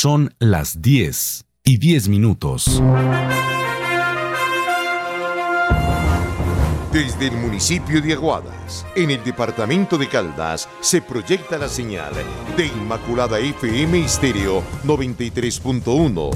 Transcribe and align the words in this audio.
Son 0.00 0.32
las 0.38 0.80
10 0.80 1.44
y 1.64 1.78
10 1.78 2.08
minutos. 2.08 2.80
Desde 6.92 7.26
el 7.26 7.32
municipio 7.32 8.00
de 8.00 8.12
Aguadas, 8.12 8.86
en 8.94 9.10
el 9.10 9.24
departamento 9.24 9.98
de 9.98 10.08
Caldas, 10.08 10.68
se 10.80 11.02
proyecta 11.02 11.58
la 11.58 11.68
señal 11.68 12.12
de 12.56 12.66
Inmaculada 12.66 13.40
FM 13.40 14.04
Estéreo 14.04 14.62
93.1. 14.84 16.30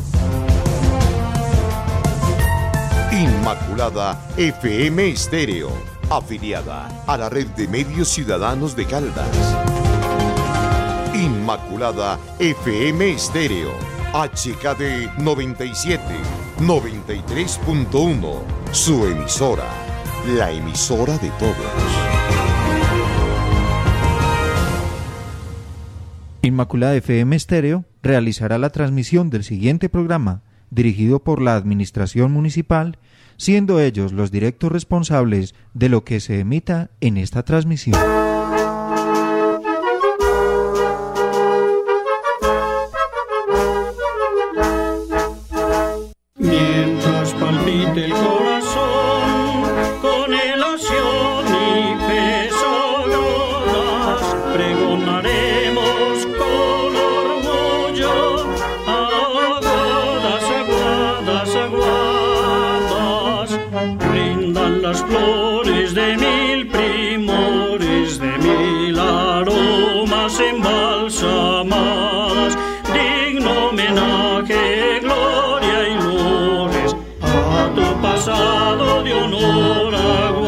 Inmaculada 3.13 4.29
FM 4.37 5.09
Estéreo, 5.09 5.71
afiliada 6.11 6.89
a 7.07 7.17
la 7.17 7.29
red 7.29 7.47
de 7.51 7.69
medios 7.69 8.09
ciudadanos 8.09 8.75
de 8.75 8.87
Caldas. 8.87 9.71
Inmaculada 11.43 12.21
FM 12.39 13.15
Estéreo, 13.15 13.73
HKD 14.15 15.19
97, 15.19 16.00
93.1, 16.61 18.43
su 18.71 19.07
emisora 19.09 19.67
la 20.36 20.53
emisora 20.53 21.19
de 21.19 21.31
todos. 21.41 21.57
Inmaculada 26.43 26.95
FM 26.95 27.35
Estéreo 27.35 27.85
realizará 28.05 28.57
la 28.59 28.71
transmisión 28.71 29.29
del 29.29 29.43
siguiente 29.43 29.89
programa, 29.89 30.43
dirigido 30.71 31.25
por 31.25 31.43
la 31.43 31.57
Administración 31.57 32.31
Municipal, 32.31 32.98
siendo 33.36 33.81
ellos 33.81 34.12
los 34.12 34.31
directos 34.31 34.70
responsables 34.70 35.56
de 35.75 35.89
lo 35.89 36.05
que 36.05 36.20
se 36.20 36.39
emita 36.39 36.91
en 37.00 37.17
esta 37.17 37.42
transmisión. 37.42 37.98
dado 78.42 79.02
de 79.02 79.12
honor 79.12 79.94
a 79.94 80.41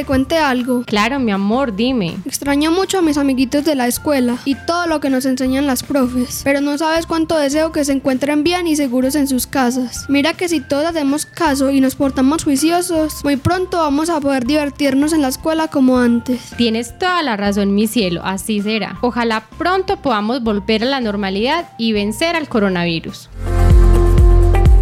te 0.00 0.06
cuente 0.06 0.38
algo? 0.38 0.82
Claro, 0.86 1.18
mi 1.18 1.30
amor, 1.30 1.76
dime. 1.76 2.16
Extraño 2.24 2.70
mucho 2.70 2.96
a 2.96 3.02
mis 3.02 3.18
amiguitos 3.18 3.66
de 3.66 3.74
la 3.74 3.86
escuela 3.86 4.38
y 4.46 4.54
todo 4.54 4.86
lo 4.86 4.98
que 4.98 5.10
nos 5.10 5.26
enseñan 5.26 5.66
las 5.66 5.82
profes, 5.82 6.40
pero 6.42 6.62
no 6.62 6.78
sabes 6.78 7.04
cuánto 7.04 7.36
deseo 7.36 7.70
que 7.70 7.84
se 7.84 7.92
encuentren 7.92 8.42
bien 8.42 8.66
y 8.66 8.76
seguros 8.76 9.14
en 9.14 9.28
sus 9.28 9.46
casas. 9.46 10.06
Mira 10.08 10.32
que 10.32 10.48
si 10.48 10.60
todos 10.60 10.86
hacemos 10.86 11.26
caso 11.26 11.68
y 11.68 11.82
nos 11.82 11.96
portamos 11.96 12.44
juiciosos, 12.44 13.22
muy 13.24 13.36
pronto 13.36 13.76
vamos 13.76 14.08
a 14.08 14.20
poder 14.20 14.46
divertirnos 14.46 15.12
en 15.12 15.20
la 15.20 15.28
escuela 15.28 15.68
como 15.68 15.98
antes. 15.98 16.40
Tienes 16.56 16.98
toda 16.98 17.22
la 17.22 17.36
razón, 17.36 17.74
mi 17.74 17.86
cielo, 17.86 18.22
así 18.24 18.62
será. 18.62 18.96
Ojalá 19.02 19.48
pronto 19.58 19.98
podamos 19.98 20.42
volver 20.42 20.82
a 20.82 20.86
la 20.86 21.02
normalidad 21.02 21.72
y 21.76 21.92
vencer 21.92 22.36
al 22.36 22.48
coronavirus. 22.48 23.28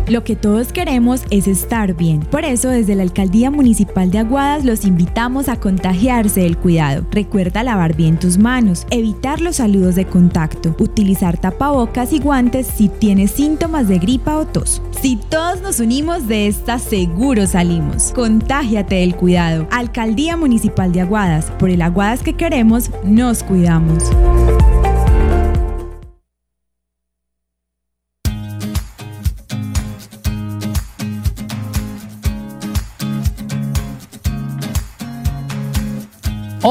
Lo 0.09 0.25
que 0.25 0.37
todos 0.37 0.73
queremos 0.73 1.23
es 1.31 1.47
estar 1.47 1.95
bien. 1.95 2.21
Por 2.21 2.47
eso, 2.47 2.71
desde 2.71 2.95
la 2.95 3.03
Alcaldía 3.03 3.51
Municipal 3.51 4.11
de 4.11 4.19
Aguadas 4.19 4.65
los 4.65 4.87
invitamos 4.87 5.51
a 5.51 5.61
contagiarse 5.61 6.41
del 6.41 6.57
cuidado. 6.57 7.05
Recuerda 7.11 7.63
lavar 7.63 7.95
bien 7.95 8.19
tus 8.19 8.39
manos, 8.39 8.87
evitar 8.91 9.43
los 9.43 9.57
saludos 9.57 9.97
de 9.97 10.07
contacto, 10.07 10.75
utilizar 10.79 11.37
tapabocas 11.39 12.15
y 12.15 12.21
guantes 12.21 12.67
si 12.67 12.89
tienes 12.89 13.33
síntomas 13.33 13.87
de 13.87 13.99
gripa 13.99 14.39
o 14.39 14.47
tos. 14.47 14.81
Si 14.99 15.17
todos 15.17 15.61
nos 15.61 15.79
unimos 15.79 16.27
de 16.27 16.47
esta, 16.47 16.79
seguro 16.79 17.47
salimos. 17.47 18.13
Contágiate 18.15 18.97
del 18.97 19.15
cuidado. 19.15 19.67
Alcaldía 19.71 20.39
Municipal 20.39 20.91
de 20.91 21.03
Aguadas. 21.03 21.51
Por 21.59 21.69
el 21.69 21.83
Aguadas 21.83 22.23
que 22.23 22.33
queremos, 22.33 22.91
nos 23.05 23.43
cuidamos. 23.43 24.05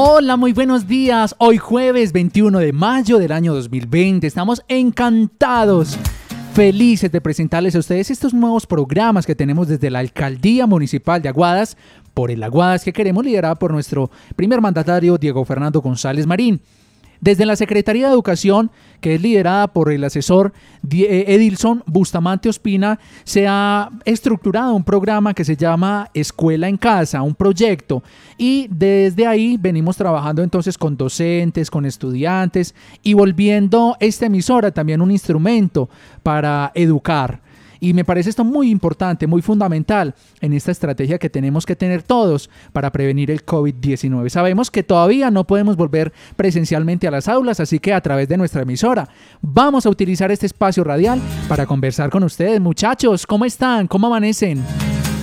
Hola, 0.00 0.36
muy 0.36 0.52
buenos 0.52 0.86
días. 0.86 1.34
Hoy 1.38 1.58
jueves 1.58 2.12
21 2.12 2.60
de 2.60 2.72
mayo 2.72 3.18
del 3.18 3.32
año 3.32 3.52
2020. 3.52 4.28
Estamos 4.28 4.62
encantados, 4.68 5.98
felices 6.54 7.10
de 7.10 7.20
presentarles 7.20 7.74
a 7.74 7.80
ustedes 7.80 8.08
estos 8.12 8.32
nuevos 8.32 8.64
programas 8.64 9.26
que 9.26 9.34
tenemos 9.34 9.66
desde 9.66 9.90
la 9.90 9.98
Alcaldía 9.98 10.68
Municipal 10.68 11.20
de 11.20 11.30
Aguadas, 11.30 11.76
por 12.14 12.30
el 12.30 12.44
Aguadas 12.44 12.84
que 12.84 12.92
queremos 12.92 13.24
liderar 13.24 13.58
por 13.58 13.72
nuestro 13.72 14.08
primer 14.36 14.60
mandatario 14.60 15.18
Diego 15.18 15.44
Fernando 15.44 15.80
González 15.80 16.28
Marín. 16.28 16.62
Desde 17.20 17.46
la 17.46 17.56
Secretaría 17.56 18.06
de 18.06 18.12
Educación, 18.12 18.70
que 19.00 19.14
es 19.14 19.22
liderada 19.22 19.68
por 19.68 19.90
el 19.90 20.04
asesor 20.04 20.52
eh, 20.90 21.24
Edilson 21.28 21.82
Bustamante 21.86 22.48
Ospina, 22.48 22.98
se 23.24 23.46
ha 23.48 23.90
estructurado 24.04 24.74
un 24.74 24.84
programa 24.84 25.34
que 25.34 25.44
se 25.44 25.56
llama 25.56 26.10
Escuela 26.14 26.68
en 26.68 26.76
Casa, 26.76 27.22
un 27.22 27.34
proyecto. 27.34 28.02
Y 28.36 28.68
desde 28.70 29.26
ahí 29.26 29.56
venimos 29.58 29.96
trabajando 29.96 30.42
entonces 30.42 30.78
con 30.78 30.96
docentes, 30.96 31.70
con 31.70 31.84
estudiantes 31.84 32.74
y 33.02 33.14
volviendo 33.14 33.96
esta 33.98 34.26
emisora 34.26 34.70
también 34.70 35.00
un 35.00 35.10
instrumento 35.10 35.88
para 36.22 36.70
educar. 36.74 37.40
Y 37.80 37.92
me 37.94 38.04
parece 38.04 38.30
esto 38.30 38.44
muy 38.44 38.70
importante, 38.70 39.26
muy 39.26 39.42
fundamental 39.42 40.14
en 40.40 40.52
esta 40.52 40.70
estrategia 40.70 41.18
que 41.18 41.30
tenemos 41.30 41.66
que 41.66 41.76
tener 41.76 42.02
todos 42.02 42.50
para 42.72 42.90
prevenir 42.90 43.30
el 43.30 43.44
COVID-19. 43.44 44.28
Sabemos 44.28 44.70
que 44.70 44.82
todavía 44.82 45.30
no 45.30 45.44
podemos 45.44 45.76
volver 45.76 46.12
presencialmente 46.36 47.06
a 47.06 47.10
las 47.10 47.28
aulas, 47.28 47.60
así 47.60 47.78
que 47.78 47.92
a 47.92 48.00
través 48.00 48.28
de 48.28 48.36
nuestra 48.36 48.62
emisora 48.62 49.08
vamos 49.40 49.86
a 49.86 49.90
utilizar 49.90 50.30
este 50.30 50.46
espacio 50.46 50.84
radial 50.84 51.20
para 51.48 51.66
conversar 51.66 52.10
con 52.10 52.24
ustedes. 52.24 52.60
Muchachos, 52.60 53.26
¿cómo 53.26 53.44
están? 53.44 53.86
¿Cómo 53.86 54.06
amanecen? 54.06 54.64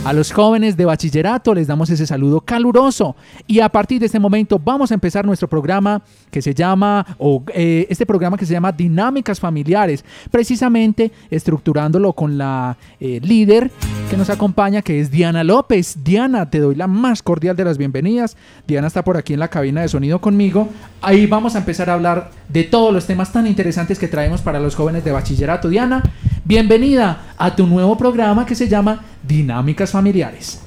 A 0.06 0.14
los 0.14 0.32
jóvenes 0.32 0.78
de 0.78 0.86
bachillerato 0.86 1.52
les 1.56 1.66
damos 1.66 1.90
ese 1.90 2.06
saludo 2.06 2.40
caluroso 2.40 3.16
y 3.48 3.60
a 3.60 3.70
partir 3.70 4.00
de 4.00 4.06
este 4.06 4.20
momento 4.20 4.62
vamos 4.64 4.92
a 4.92 4.94
empezar 4.94 5.26
nuestro 5.26 5.48
programa 5.48 6.04
que 6.30 6.44
se 6.44 6.54
llama, 6.54 7.04
o 7.18 7.42
eh, 7.52 7.88
este 7.90 8.06
programa 8.06 8.38
que 8.38 8.46
se 8.46 8.54
llama 8.54 8.72
Dinámicas 8.72 9.40
Familiares, 9.40 10.06
precisamente 10.30 11.12
estructurándolo 11.32 12.14
con 12.14 12.38
la 12.38 12.78
eh, 13.00 13.20
líder 13.24 13.72
que 14.08 14.16
nos 14.16 14.30
acompaña, 14.30 14.84
que 14.84 15.00
es 15.00 15.10
Diana 15.10 15.44
López. 15.44 15.98
Diana, 16.04 16.52
te 16.52 16.60
doy 16.60 16.76
la 16.76 16.86
más 16.86 17.24
cordial 17.24 17.56
de 17.56 17.66
las 17.66 17.80
bienvenidas. 17.80 18.38
Diana 18.68 18.86
está 18.86 19.04
por 19.04 19.18
aquí 19.18 19.34
en 19.34 19.40
la 19.40 19.48
cabina 19.48 19.82
de 19.82 19.88
sonido 19.88 20.22
conmigo. 20.22 20.70
Ahí 21.02 21.26
vamos 21.26 21.56
a 21.56 21.58
empezar 21.58 21.90
a 21.90 21.94
hablar 21.94 22.30
de 22.48 22.64
todos 22.64 22.94
los 22.94 23.08
temas 23.08 23.34
tan 23.34 23.48
interesantes 23.48 23.98
que 23.98 24.08
traemos 24.08 24.42
para 24.42 24.60
los 24.60 24.76
jóvenes 24.76 25.04
de 25.04 25.12
bachillerato. 25.12 25.68
Diana, 25.68 26.04
bienvenida 26.44 27.24
a 27.38 27.56
tu 27.56 27.66
nuevo 27.66 27.98
programa 27.98 28.46
que 28.46 28.54
se 28.54 28.68
llama 28.68 29.02
Dinámicas 29.28 29.92
Familiares. 29.92 30.62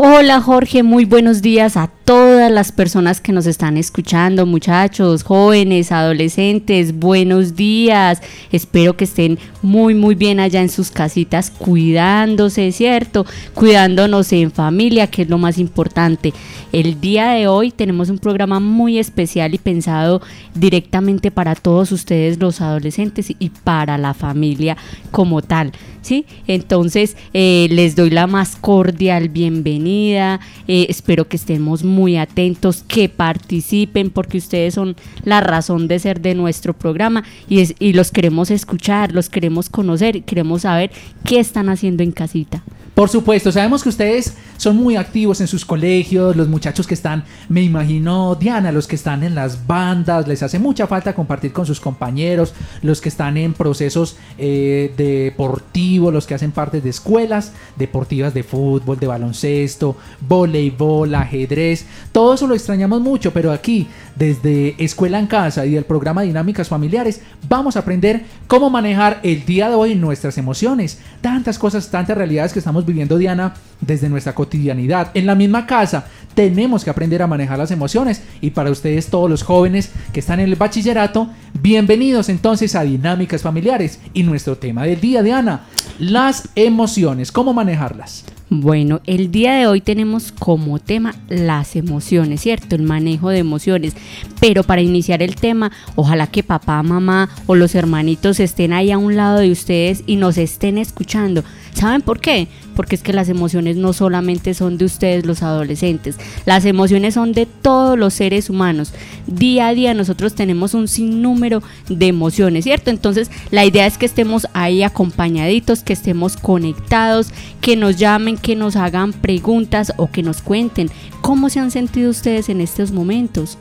Hola 0.00 0.40
Jorge, 0.40 0.84
muy 0.84 1.04
buenos 1.04 1.42
días 1.42 1.76
a 1.76 1.88
todas 1.88 2.52
las 2.52 2.70
personas 2.70 3.20
que 3.20 3.32
nos 3.32 3.46
están 3.46 3.76
escuchando, 3.76 4.46
muchachos, 4.46 5.24
jóvenes, 5.24 5.90
adolescentes, 5.90 6.96
buenos 6.96 7.56
días. 7.56 8.22
Espero 8.52 8.96
que 8.96 9.02
estén 9.02 9.40
muy, 9.60 9.94
muy 9.94 10.14
bien 10.14 10.38
allá 10.38 10.60
en 10.60 10.68
sus 10.68 10.92
casitas, 10.92 11.50
cuidándose, 11.50 12.70
¿cierto? 12.70 13.26
Cuidándonos 13.54 14.32
en 14.32 14.52
familia, 14.52 15.08
que 15.08 15.22
es 15.22 15.28
lo 15.28 15.38
más 15.38 15.58
importante. 15.58 16.32
El 16.70 17.00
día 17.00 17.30
de 17.30 17.48
hoy 17.48 17.72
tenemos 17.72 18.08
un 18.08 18.18
programa 18.18 18.60
muy 18.60 19.00
especial 19.00 19.52
y 19.52 19.58
pensado 19.58 20.22
directamente 20.54 21.32
para 21.32 21.56
todos 21.56 21.90
ustedes 21.90 22.38
los 22.38 22.60
adolescentes 22.60 23.32
y 23.36 23.50
para 23.50 23.98
la 23.98 24.14
familia 24.14 24.76
como 25.10 25.42
tal. 25.42 25.72
¿Sí? 26.08 26.24
Entonces, 26.46 27.16
eh, 27.34 27.68
les 27.70 27.94
doy 27.96 28.08
la 28.10 28.26
más 28.26 28.56
cordial 28.56 29.28
bienvenida. 29.28 30.40
eh, 30.66 30.86
espero 30.88 31.28
que 31.28 31.36
estemos 31.36 31.84
muy 31.84 32.16
atentos, 32.16 32.82
que 32.86 33.08
participen, 33.08 34.10
porque 34.10 34.38
ustedes 34.38 34.74
son 34.74 34.96
la 35.24 35.40
razón 35.40 35.86
de 35.88 35.98
ser 35.98 36.20
de 36.20 36.34
nuestro 36.34 36.72
programa 36.72 37.24
y, 37.48 37.60
es- 37.60 37.74
y 37.78 37.92
los 37.92 38.10
queremos 38.10 38.50
escuchar, 38.50 39.12
los 39.12 39.28
queremos 39.28 39.68
conocer, 39.68 40.22
queremos 40.24 40.62
saber 40.62 40.90
qué 41.24 41.40
están 41.40 41.68
haciendo 41.68 42.02
en 42.02 42.12
casita. 42.12 42.62
Por 42.98 43.08
supuesto, 43.08 43.52
sabemos 43.52 43.84
que 43.84 43.90
ustedes 43.90 44.34
son 44.56 44.76
muy 44.76 44.96
activos 44.96 45.40
en 45.40 45.46
sus 45.46 45.64
colegios, 45.64 46.34
los 46.34 46.48
muchachos 46.48 46.84
que 46.84 46.94
están, 46.94 47.22
me 47.48 47.62
imagino, 47.62 48.34
Diana, 48.34 48.72
los 48.72 48.88
que 48.88 48.96
están 48.96 49.22
en 49.22 49.36
las 49.36 49.68
bandas, 49.68 50.26
les 50.26 50.42
hace 50.42 50.58
mucha 50.58 50.88
falta 50.88 51.14
compartir 51.14 51.52
con 51.52 51.64
sus 51.64 51.78
compañeros, 51.78 52.54
los 52.82 53.00
que 53.00 53.08
están 53.08 53.36
en 53.36 53.54
procesos 53.54 54.16
eh, 54.36 54.92
deportivos, 54.96 56.12
los 56.12 56.26
que 56.26 56.34
hacen 56.34 56.50
parte 56.50 56.80
de 56.80 56.90
escuelas 56.90 57.52
deportivas 57.76 58.34
de 58.34 58.42
fútbol, 58.42 58.98
de 58.98 59.06
baloncesto, 59.06 59.96
voleibol, 60.20 61.14
ajedrez, 61.14 61.86
todo 62.10 62.34
eso 62.34 62.48
lo 62.48 62.56
extrañamos 62.56 63.00
mucho, 63.00 63.32
pero 63.32 63.52
aquí, 63.52 63.86
desde 64.18 64.74
Escuela 64.82 65.18
en 65.18 65.26
Casa 65.26 65.64
y 65.64 65.76
el 65.76 65.84
programa 65.84 66.22
Dinámicas 66.22 66.68
Familiares, 66.68 67.22
vamos 67.48 67.76
a 67.76 67.80
aprender 67.80 68.24
cómo 68.46 68.68
manejar 68.68 69.20
el 69.22 69.44
día 69.44 69.68
de 69.68 69.76
hoy 69.76 69.94
nuestras 69.94 70.38
emociones, 70.38 70.98
tantas 71.20 71.58
cosas, 71.58 71.90
tantas 71.90 72.16
realidades 72.16 72.52
que 72.52 72.58
estamos 72.58 72.84
viviendo, 72.84 73.16
Diana, 73.16 73.54
desde 73.80 74.08
nuestra 74.08 74.34
cotidianidad. 74.34 75.10
En 75.14 75.26
la 75.26 75.34
misma 75.34 75.66
casa 75.66 76.06
tenemos 76.34 76.84
que 76.84 76.90
aprender 76.90 77.22
a 77.22 77.26
manejar 77.26 77.58
las 77.58 77.70
emociones 77.70 78.22
y 78.40 78.50
para 78.50 78.70
ustedes 78.70 79.06
todos 79.06 79.30
los 79.30 79.42
jóvenes 79.42 79.90
que 80.12 80.20
están 80.20 80.40
en 80.40 80.48
el 80.48 80.56
bachillerato, 80.56 81.28
bienvenidos 81.60 82.28
entonces 82.28 82.74
a 82.74 82.82
Dinámicas 82.82 83.42
Familiares 83.42 84.00
y 84.14 84.24
nuestro 84.24 84.58
tema 84.58 84.84
del 84.84 85.00
día, 85.00 85.22
Diana, 85.22 85.66
las 85.98 86.48
emociones, 86.56 87.30
cómo 87.30 87.52
manejarlas. 87.52 88.24
Bueno, 88.50 89.02
el 89.04 89.30
día 89.30 89.54
de 89.56 89.66
hoy 89.66 89.82
tenemos 89.82 90.32
como 90.32 90.78
tema 90.78 91.14
las 91.28 91.76
emociones, 91.76 92.40
¿cierto? 92.40 92.76
El 92.76 92.82
manejo 92.82 93.28
de 93.28 93.38
emociones. 93.38 93.92
Pero 94.40 94.62
para 94.62 94.80
iniciar 94.80 95.22
el 95.22 95.34
tema, 95.34 95.70
ojalá 95.96 96.28
que 96.28 96.42
papá, 96.42 96.82
mamá 96.82 97.28
o 97.46 97.54
los 97.54 97.74
hermanitos 97.74 98.40
estén 98.40 98.72
ahí 98.72 98.90
a 98.90 98.96
un 98.96 99.16
lado 99.16 99.40
de 99.40 99.52
ustedes 99.52 100.02
y 100.06 100.16
nos 100.16 100.38
estén 100.38 100.78
escuchando. 100.78 101.44
¿Saben 101.74 102.00
por 102.00 102.20
qué? 102.20 102.48
Porque 102.74 102.96
es 102.96 103.02
que 103.02 103.12
las 103.12 103.28
emociones 103.28 103.76
no 103.76 103.92
solamente 103.92 104.54
son 104.54 104.78
de 104.78 104.84
ustedes 104.84 105.26
los 105.26 105.42
adolescentes, 105.42 106.16
las 106.44 106.64
emociones 106.64 107.14
son 107.14 107.32
de 107.32 107.46
todos 107.46 107.98
los 107.98 108.14
seres 108.14 108.50
humanos. 108.50 108.92
Día 109.26 109.68
a 109.68 109.74
día 109.74 109.94
nosotros 109.94 110.34
tenemos 110.34 110.74
un 110.74 110.88
sinnúmero 110.88 111.62
de 111.88 112.06
emociones, 112.06 112.64
¿cierto? 112.64 112.90
Entonces 112.90 113.30
la 113.50 113.64
idea 113.64 113.86
es 113.86 113.98
que 113.98 114.06
estemos 114.06 114.48
ahí 114.54 114.82
acompañaditos, 114.82 115.84
que 115.84 115.92
estemos 115.92 116.36
conectados, 116.36 117.28
que 117.60 117.76
nos 117.76 117.96
llamen, 117.96 118.37
que 118.38 118.56
nos 118.56 118.76
hagan 118.76 119.12
preguntas 119.12 119.92
o 119.96 120.10
que 120.10 120.22
nos 120.22 120.42
cuenten 120.42 120.90
cómo 121.20 121.50
se 121.50 121.60
han 121.60 121.70
sentido 121.70 122.10
ustedes 122.10 122.48
en 122.48 122.60
estos 122.60 122.92
momentos. 122.92 123.58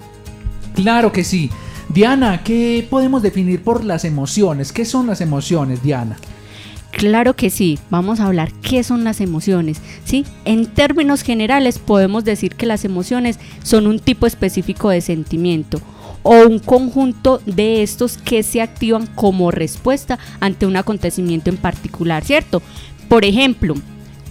Claro 0.75 1.11
que 1.11 1.23
sí. 1.23 1.49
Diana, 1.89 2.43
¿qué 2.43 2.85
podemos 2.89 3.21
definir 3.21 3.63
por 3.63 3.83
las 3.83 4.05
emociones? 4.05 4.71
¿Qué 4.71 4.85
son 4.85 5.07
las 5.07 5.21
emociones, 5.21 5.81
Diana? 5.81 6.17
Claro 6.91 7.35
que 7.35 7.49
sí, 7.49 7.77
vamos 7.91 8.19
a 8.19 8.25
hablar 8.25 8.51
qué 8.61 8.83
son 8.83 9.03
las 9.03 9.21
emociones, 9.21 9.81
¿sí? 10.03 10.25
En 10.45 10.65
términos 10.65 11.21
generales 11.21 11.77
podemos 11.77 12.25
decir 12.25 12.55
que 12.55 12.65
las 12.65 12.85
emociones 12.85 13.39
son 13.61 13.85
un 13.85 13.99
tipo 13.99 14.25
específico 14.25 14.89
de 14.89 15.01
sentimiento 15.01 15.79
o 16.23 16.47
un 16.47 16.59
conjunto 16.59 17.39
de 17.45 17.83
estos 17.83 18.17
que 18.17 18.41
se 18.41 18.61
activan 18.61 19.05
como 19.05 19.51
respuesta 19.51 20.17
ante 20.39 20.65
un 20.65 20.75
acontecimiento 20.75 21.49
en 21.51 21.57
particular, 21.57 22.25
¿cierto? 22.25 22.63
Por 23.07 23.25
ejemplo, 23.25 23.75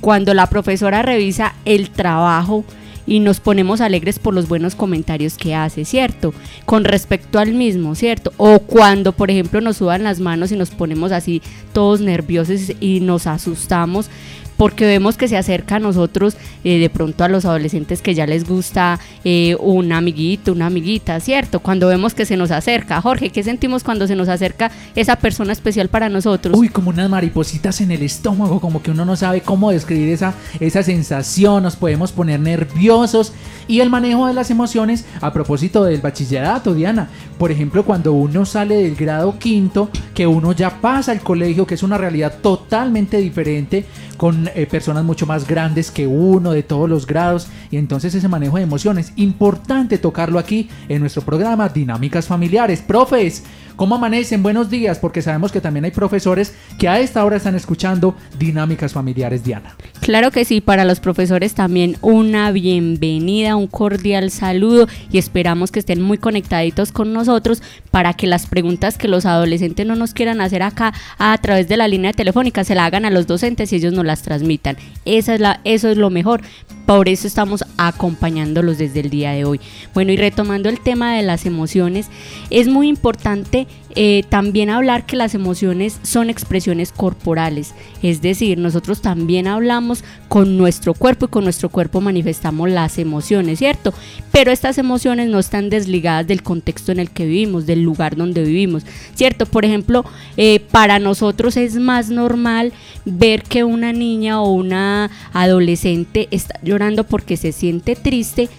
cuando 0.01 0.35
la 0.35 0.47
profesora 0.49 1.03
revisa 1.03 1.55
el 1.65 1.91
trabajo 1.91 2.65
y 3.07 3.21
nos 3.21 3.41
ponemos 3.41 3.81
alegres 3.81 4.19
por 4.19 4.35
los 4.35 4.49
buenos 4.49 4.75
comentarios 4.75 5.37
que 5.37 5.55
hace, 5.55 5.85
¿cierto? 5.85 6.35
Con 6.65 6.85
respecto 6.85 7.39
al 7.39 7.55
mismo, 7.55 7.95
¿cierto? 7.95 8.33
O 8.37 8.59
cuando, 8.59 9.13
por 9.13 9.31
ejemplo, 9.31 9.61
nos 9.61 9.77
sudan 9.77 10.03
las 10.03 10.19
manos 10.21 10.51
y 10.53 10.57
nos 10.57 10.71
ponemos 10.71 11.13
así 11.13 11.41
todos 11.73 12.01
nerviosos 12.01 12.73
y 12.81 13.01
nos 13.01 13.27
asustamos 13.27 14.11
porque 14.57 14.87
vemos 14.87 15.17
que 15.17 15.29
se 15.29 15.37
acerca 15.37 15.77
a 15.77 15.79
nosotros 15.79 16.37
eh, 16.65 16.79
de 16.79 16.91
pronto 16.91 17.25
a 17.25 17.29
los 17.29 17.45
adolescentes 17.45 18.03
que 18.03 18.15
ya 18.15 18.27
les 18.27 18.49
gusta 18.49 18.99
eh, 19.25 19.57
un 19.61 19.93
amiguito, 19.93 20.53
una 20.53 20.67
amiguita, 20.67 21.21
¿cierto? 21.21 21.61
Cuando 21.61 21.89
vemos 21.89 22.15
que 22.15 22.25
se 22.25 22.37
nos 22.37 22.51
acerca. 22.51 23.01
Jorge, 23.01 23.31
¿qué 23.31 23.43
sentimos 23.43 23.85
cuando 23.85 24.07
se 24.07 24.17
nos 24.17 24.29
acerca 24.29 24.71
esa 24.95 25.17
persona 25.17 25.53
especial 25.53 25.89
para 25.89 26.09
nosotros? 26.09 26.59
Uy, 26.59 26.69
como 26.69 26.91
unas 26.91 27.11
maripositas 27.11 27.81
en 27.81 27.91
el 27.91 28.03
estómago, 28.03 28.61
como 28.61 28.83
que 28.83 28.91
uno 28.91 29.05
no 29.05 29.17
sabe 29.17 29.41
cómo 29.41 29.71
describir 29.71 30.09
esa, 30.09 30.35
esa 30.61 30.83
sensación, 30.83 31.63
nos 31.63 31.77
podemos 31.77 32.13
poner 32.13 32.41
nerviosos. 32.41 33.33
Y 33.69 33.81
el 33.81 33.91
manejo 33.91 34.27
de 34.27 34.35
las 34.35 34.51
emociones, 34.51 35.05
a 35.21 35.33
propósito 35.33 35.85
del 35.85 36.01
bachillerato, 36.01 36.73
Diana, 36.73 37.09
por 37.39 37.51
ejemplo, 37.51 37.85
cuando 37.85 38.13
uno 38.13 38.47
sale 38.47 38.77
del 38.77 38.95
grado 38.95 39.39
quinto, 39.39 39.91
que 40.15 40.27
uno 40.27 40.53
ya 40.53 40.81
pasa 40.81 41.13
al 41.13 41.21
colegio, 41.21 41.67
que 41.67 41.75
es 41.75 41.83
una 41.83 41.99
realidad 41.99 42.39
totalmente 42.41 43.19
diferente, 43.19 43.85
con 44.17 44.49
eh, 44.55 44.67
personas 44.67 45.05
mucho 45.05 45.27
más 45.27 45.47
grandes 45.47 45.91
que 45.91 46.07
uno, 46.07 46.53
de 46.53 46.63
todos 46.63 46.89
los 46.89 47.07
grados, 47.07 47.49
y 47.71 47.77
entonces 47.77 48.15
ese 48.15 48.29
manejo 48.29 48.57
de 48.57 48.63
emociones, 48.63 49.13
importante 49.17 49.99
tocarlo 49.99 50.39
aquí 50.39 50.69
en 50.89 51.01
nuestro 51.01 51.23
programa 51.23 51.69
Dinámicas 51.69 52.27
Familiares. 52.27 52.81
Profes, 52.81 53.43
¿cómo 53.75 53.97
amanecen? 53.97 54.43
Buenos 54.43 54.71
días, 54.71 54.99
porque 54.99 55.23
sabemos 55.23 55.53
que 55.53 55.61
también 55.61 55.85
hay 55.85 55.91
profesores 55.91 56.55
que 56.79 56.89
a 56.89 57.01
esta 57.01 57.25
hora 57.25 57.37
están 57.37 57.57
escuchando 57.57 58.17
Dinámicas 58.39 58.93
Familiares, 58.93 59.45
Diana. 59.45 59.77
Claro 60.07 60.31
que 60.31 60.45
sí, 60.45 60.61
para 60.61 60.85
los 60.85 61.01
profesores 61.01 61.55
también 61.55 61.97
una 62.01 62.53
bienvenida, 62.53 63.57
un 63.57 63.67
cordial 63.67 64.31
saludo 64.31 64.87
y 65.11 65.19
esperamos 65.19 65.73
que 65.73 65.81
estén 65.81 66.01
muy 66.01 66.17
conectaditos 66.17 66.93
con 66.93 67.13
nosotros 67.13 67.61
para 67.91 68.15
que 68.15 68.29
las 68.29 68.47
preguntas 68.47 68.99
que 68.99 69.09
los 69.09 69.27
adolescentes 69.27 69.85
no 69.85 69.97
nos 69.97 70.15
quieran 70.15 70.41
hacer 70.41 70.63
acá 70.63 70.95
a 71.19 71.37
través 71.39 71.67
de 71.67 71.77
la 71.77 71.89
línea 71.89 72.13
telefónica 72.13 72.63
se 72.63 72.77
la 72.77 72.85
hagan 72.85 73.05
a 73.05 73.11
los 73.11 73.27
docentes 73.27 73.73
y 73.73 73.77
ellos 73.77 73.95
nos 73.95 74.05
las 74.05 74.23
transmitan. 74.23 74.77
Esa 75.05 75.35
es 75.35 75.41
la, 75.41 75.59
eso 75.65 75.89
es 75.89 75.97
lo 75.97 76.09
mejor. 76.09 76.41
Por 76.87 77.09
eso 77.09 77.27
estamos 77.27 77.65
acompañándolos 77.77 78.79
desde 78.79 79.01
el 79.01 79.11
día 79.11 79.33
de 79.33 79.45
hoy. 79.45 79.61
Bueno, 79.93 80.13
y 80.13 80.17
retomando 80.17 80.69
el 80.69 80.79
tema 80.79 81.17
de 81.17 81.25
las 81.25 81.47
emociones, 81.47 82.07
es 82.51 82.69
muy 82.69 82.87
importante 82.87 83.67
eh, 83.99 84.25
también 84.29 84.69
hablar 84.69 85.07
que 85.07 85.17
las 85.17 85.35
emociones 85.35 85.99
son 86.03 86.29
expresiones 86.29 86.93
corporales. 86.93 87.75
Es 88.03 88.21
decir, 88.21 88.59
nosotros 88.59 89.01
también 89.01 89.47
hablamos 89.47 90.05
con 90.29 90.59
nuestro 90.59 90.93
cuerpo 90.93 91.25
y 91.25 91.29
con 91.29 91.45
nuestro 91.45 91.71
cuerpo 91.71 92.03
manifestamos 92.03 92.69
las 92.69 92.99
emociones, 92.99 93.59
¿cierto? 93.59 93.95
Pero 94.33 94.53
estas 94.53 94.77
emociones 94.77 95.31
no 95.31 95.39
están 95.39 95.71
desligadas 95.71 96.27
del 96.27 96.43
contexto 96.43 96.93
en 96.93 96.99
el 96.99 97.11
que 97.11 97.25
vivimos, 97.25 97.65
del 97.65 97.83
lugar 97.83 98.17
donde 98.17 98.43
vivimos, 98.45 98.85
¿cierto? 99.15 99.47
Por 99.47 99.65
ejemplo, 99.65 100.05
eh, 100.37 100.61
para 100.61 100.99
nosotros 100.99 101.57
es 101.57 101.77
más 101.77 102.11
normal 102.11 102.75
ver 103.07 103.45
que 103.45 103.65
una 103.65 103.95
niña 103.95 104.43
o 104.43 104.53
una 104.53 105.11
adolescente 105.33 106.29
está 106.31 106.61
llorando 106.63 107.05
porque 107.05 107.39
se 107.39 107.53
siente 107.53 107.97
triste, 107.97 108.51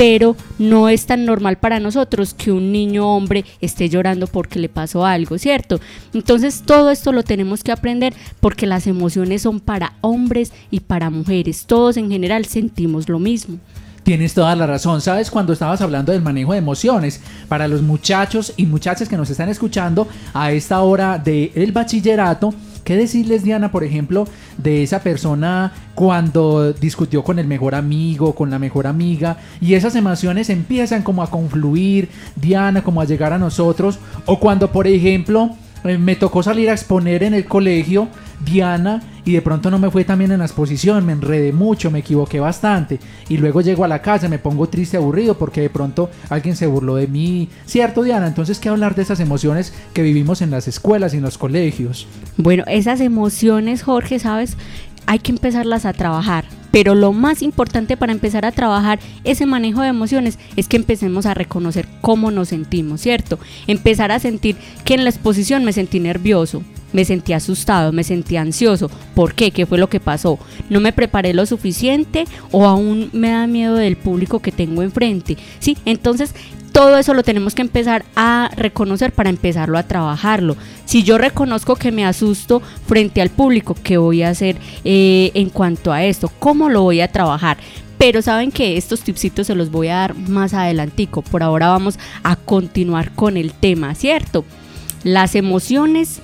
pero 0.00 0.34
no 0.58 0.88
es 0.88 1.04
tan 1.04 1.26
normal 1.26 1.58
para 1.58 1.78
nosotros 1.78 2.32
que 2.32 2.50
un 2.50 2.72
niño 2.72 3.06
hombre 3.14 3.44
esté 3.60 3.90
llorando 3.90 4.26
porque 4.28 4.58
le 4.58 4.70
pasó 4.70 5.04
algo, 5.04 5.36
¿cierto? 5.36 5.78
Entonces 6.14 6.62
todo 6.64 6.90
esto 6.90 7.12
lo 7.12 7.22
tenemos 7.22 7.62
que 7.62 7.70
aprender 7.70 8.14
porque 8.40 8.66
las 8.66 8.86
emociones 8.86 9.42
son 9.42 9.60
para 9.60 9.92
hombres 10.00 10.54
y 10.70 10.80
para 10.80 11.10
mujeres, 11.10 11.66
todos 11.66 11.98
en 11.98 12.10
general 12.10 12.46
sentimos 12.46 13.10
lo 13.10 13.18
mismo. 13.18 13.58
Tienes 14.02 14.32
toda 14.32 14.56
la 14.56 14.66
razón. 14.66 15.02
¿Sabes? 15.02 15.30
Cuando 15.30 15.52
estabas 15.52 15.82
hablando 15.82 16.12
del 16.12 16.22
manejo 16.22 16.52
de 16.52 16.58
emociones, 16.58 17.20
para 17.48 17.68
los 17.68 17.82
muchachos 17.82 18.54
y 18.56 18.64
muchachas 18.64 19.06
que 19.06 19.18
nos 19.18 19.28
están 19.28 19.50
escuchando 19.50 20.08
a 20.32 20.50
esta 20.50 20.80
hora 20.80 21.18
del 21.18 21.72
bachillerato, 21.72 22.54
¿qué 22.84 22.96
decirles, 22.96 23.42
Diana, 23.42 23.70
por 23.70 23.84
ejemplo, 23.84 24.26
de 24.58 24.82
esa 24.82 25.02
persona 25.02 25.72
cuando 25.94 26.72
discutió 26.72 27.22
con 27.22 27.38
el 27.38 27.46
mejor 27.46 27.74
amigo, 27.74 28.34
con 28.34 28.50
la 28.50 28.58
mejor 28.58 28.86
amiga, 28.86 29.36
y 29.60 29.74
esas 29.74 29.94
emociones 29.96 30.50
empiezan 30.50 31.02
como 31.02 31.22
a 31.22 31.30
confluir, 31.30 32.08
Diana, 32.36 32.82
como 32.82 33.00
a 33.00 33.04
llegar 33.04 33.32
a 33.32 33.38
nosotros, 33.38 33.98
o 34.26 34.38
cuando, 34.40 34.72
por 34.72 34.86
ejemplo, 34.86 35.50
me 35.84 36.16
tocó 36.16 36.42
salir 36.42 36.70
a 36.70 36.72
exponer 36.72 37.22
en 37.22 37.34
el 37.34 37.46
colegio, 37.46 38.08
Diana, 38.44 39.02
y 39.24 39.32
de 39.32 39.42
pronto 39.42 39.70
no 39.70 39.78
me 39.78 39.90
fue 39.90 40.04
tan 40.04 40.18
bien 40.18 40.32
en 40.32 40.38
la 40.38 40.44
exposición, 40.46 41.04
me 41.04 41.12
enredé 41.12 41.52
mucho, 41.52 41.90
me 41.90 42.00
equivoqué 42.00 42.40
bastante, 42.40 42.98
y 43.28 43.36
luego 43.36 43.60
llego 43.60 43.84
a 43.84 43.88
la 43.88 44.02
casa, 44.02 44.28
me 44.28 44.38
pongo 44.38 44.68
triste, 44.68 44.96
aburrido, 44.96 45.38
porque 45.38 45.60
de 45.60 45.70
pronto 45.70 46.10
alguien 46.28 46.56
se 46.56 46.66
burló 46.66 46.96
de 46.96 47.06
mí, 47.06 47.48
¿cierto, 47.66 48.02
Diana? 48.02 48.26
Entonces, 48.26 48.58
¿qué 48.58 48.68
hablar 48.68 48.94
de 48.94 49.02
esas 49.02 49.20
emociones 49.20 49.72
que 49.92 50.02
vivimos 50.02 50.42
en 50.42 50.50
las 50.50 50.68
escuelas 50.68 51.14
y 51.14 51.18
en 51.18 51.22
los 51.22 51.38
colegios? 51.38 52.06
Bueno, 52.36 52.64
esas 52.66 53.00
emociones, 53.00 53.82
Jorge, 53.82 54.18
¿sabes? 54.18 54.56
Hay 55.06 55.18
que 55.18 55.32
empezarlas 55.32 55.86
a 55.86 55.92
trabajar. 55.92 56.44
Pero 56.70 56.94
lo 56.94 57.12
más 57.12 57.42
importante 57.42 57.96
para 57.96 58.12
empezar 58.12 58.44
a 58.44 58.52
trabajar 58.52 59.00
ese 59.24 59.46
manejo 59.46 59.82
de 59.82 59.88
emociones 59.88 60.38
es 60.56 60.68
que 60.68 60.76
empecemos 60.76 61.26
a 61.26 61.34
reconocer 61.34 61.88
cómo 62.00 62.30
nos 62.30 62.48
sentimos, 62.48 63.00
¿cierto? 63.00 63.38
Empezar 63.66 64.12
a 64.12 64.18
sentir 64.18 64.56
que 64.84 64.94
en 64.94 65.04
la 65.04 65.10
exposición 65.10 65.64
me 65.64 65.72
sentí 65.72 66.00
nervioso. 66.00 66.62
me 66.92 67.04
sentí 67.04 67.32
asustado, 67.32 67.92
me 67.92 68.04
sentí 68.04 68.36
ansioso. 68.36 68.90
¿Por 69.14 69.34
qué? 69.34 69.50
¿Qué 69.50 69.66
fue 69.66 69.78
lo 69.78 69.88
que 69.88 70.00
pasó? 70.00 70.38
¿No 70.68 70.80
me 70.80 70.92
preparé 70.92 71.34
lo 71.34 71.46
suficiente 71.46 72.24
o 72.50 72.66
aún 72.66 73.10
me 73.12 73.30
da 73.30 73.46
miedo 73.46 73.76
del 73.76 73.96
público 73.96 74.40
que 74.40 74.52
tengo 74.52 74.82
enfrente? 74.82 75.36
Sí, 75.58 75.76
entonces 75.84 76.34
todo 76.72 76.96
eso 76.96 77.14
lo 77.14 77.22
tenemos 77.22 77.54
que 77.54 77.62
empezar 77.62 78.04
a 78.16 78.50
reconocer 78.56 79.12
para 79.12 79.30
empezarlo 79.30 79.78
a 79.78 79.82
trabajarlo. 79.82 80.56
Si 80.84 81.02
yo 81.02 81.18
reconozco 81.18 81.76
que 81.76 81.92
me 81.92 82.04
asusto 82.04 82.62
frente 82.86 83.20
al 83.20 83.30
público, 83.30 83.76
¿qué 83.82 83.98
voy 83.98 84.22
a 84.22 84.30
hacer 84.30 84.56
eh, 84.84 85.30
en 85.34 85.50
cuanto 85.50 85.92
a 85.92 86.04
esto? 86.04 86.30
¿Cómo 86.38 86.68
lo 86.68 86.82
voy 86.82 87.00
a 87.00 87.12
trabajar? 87.12 87.58
Pero 87.98 88.22
saben 88.22 88.50
que 88.50 88.76
estos 88.76 89.00
tipsitos 89.00 89.46
se 89.46 89.54
los 89.54 89.70
voy 89.70 89.88
a 89.88 89.96
dar 89.96 90.16
más 90.16 90.54
adelantico. 90.54 91.22
Por 91.22 91.42
ahora 91.42 91.68
vamos 91.68 91.98
a 92.22 92.36
continuar 92.36 93.12
con 93.12 93.36
el 93.36 93.52
tema, 93.52 93.94
¿cierto? 93.94 94.44
Las 95.04 95.34
emociones 95.34 96.20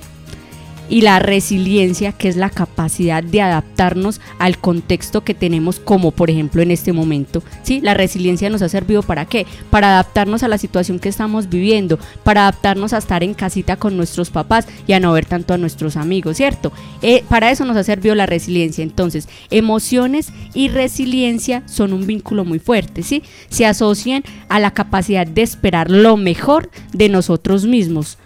y 0.88 1.02
la 1.02 1.18
resiliencia, 1.18 2.12
que 2.12 2.28
es 2.28 2.36
la 2.36 2.50
capacidad 2.50 3.22
de 3.22 3.42
adaptarnos 3.42 4.20
al 4.38 4.58
contexto 4.58 5.24
que 5.24 5.34
tenemos, 5.34 5.80
como 5.80 6.10
por 6.10 6.30
ejemplo 6.30 6.62
en 6.62 6.70
este 6.70 6.92
momento. 6.92 7.42
¿sí? 7.62 7.80
La 7.80 7.94
resiliencia 7.94 8.50
nos 8.50 8.62
ha 8.62 8.68
servido 8.68 9.02
para 9.02 9.26
qué? 9.26 9.46
Para 9.70 9.88
adaptarnos 9.88 10.42
a 10.42 10.48
la 10.48 10.58
situación 10.58 10.98
que 10.98 11.08
estamos 11.08 11.48
viviendo, 11.48 11.98
para 12.24 12.42
adaptarnos 12.42 12.92
a 12.92 12.98
estar 12.98 13.22
en 13.22 13.34
casita 13.34 13.76
con 13.76 13.96
nuestros 13.96 14.30
papás 14.30 14.66
y 14.86 14.92
a 14.92 15.00
no 15.00 15.12
ver 15.12 15.26
tanto 15.26 15.54
a 15.54 15.58
nuestros 15.58 15.96
amigos, 15.96 16.36
¿cierto? 16.36 16.72
Eh, 17.02 17.24
para 17.28 17.50
eso 17.50 17.64
nos 17.64 17.76
ha 17.76 17.84
servido 17.84 18.14
la 18.14 18.26
resiliencia. 18.26 18.82
Entonces, 18.82 19.28
emociones 19.50 20.32
y 20.54 20.68
resiliencia 20.68 21.62
son 21.66 21.92
un 21.92 22.06
vínculo 22.06 22.44
muy 22.44 22.58
fuerte, 22.58 23.02
¿sí? 23.02 23.22
Se 23.48 23.66
asocian 23.66 24.22
a 24.48 24.60
la 24.60 24.72
capacidad 24.72 25.26
de 25.26 25.42
esperar 25.42 25.90
lo 25.90 26.16
mejor 26.16 26.70
de 26.92 27.08
nosotros 27.08 27.64
mismos 27.64 28.18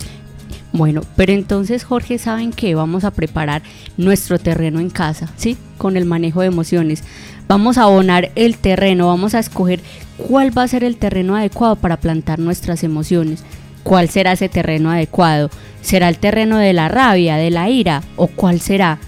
Bueno, 0.73 1.03
pero 1.17 1.33
entonces 1.33 1.85
Jorge, 1.85 2.17
¿saben 2.19 2.51
que 2.51 2.75
vamos 2.75 3.05
a 3.05 3.11
preparar 3.11 3.63
nuestro 3.99 4.39
terreno 4.39 4.81
en 4.81 4.89
casa, 4.89 5.29
¿sí? 5.37 5.59
Con 5.77 5.97
el 5.99 6.07
manejo 6.07 6.41
de 6.41 6.47
emociones. 6.47 7.05
Vamos 7.47 7.77
a 7.77 7.83
abonar 7.83 8.31
el 8.37 8.57
terreno, 8.57 9.09
vamos 9.09 9.35
a 9.35 9.39
escoger 9.39 9.81
cuál 10.17 10.57
va 10.57 10.63
a 10.63 10.69
ser 10.69 10.85
el 10.85 10.97
terreno 10.97 11.37
adecuado 11.37 11.77
para 11.77 11.99
plantar 11.99 12.39
nuestras 12.39 12.85
emociones. 12.85 13.45
¿Cuál 13.83 14.09
será 14.09 14.33
ese 14.33 14.49
terreno 14.49 14.91
adecuado? 14.91 15.51
¿Será 15.83 16.09
el 16.09 16.19
terreno 16.19 16.57
de 16.57 16.73
la 16.73 16.89
rabia, 16.89 17.37
de 17.37 17.51
la 17.51 17.69
ira? 17.69 18.03
¿O 18.17 18.29
cuál 18.29 18.61
será? 18.61 18.99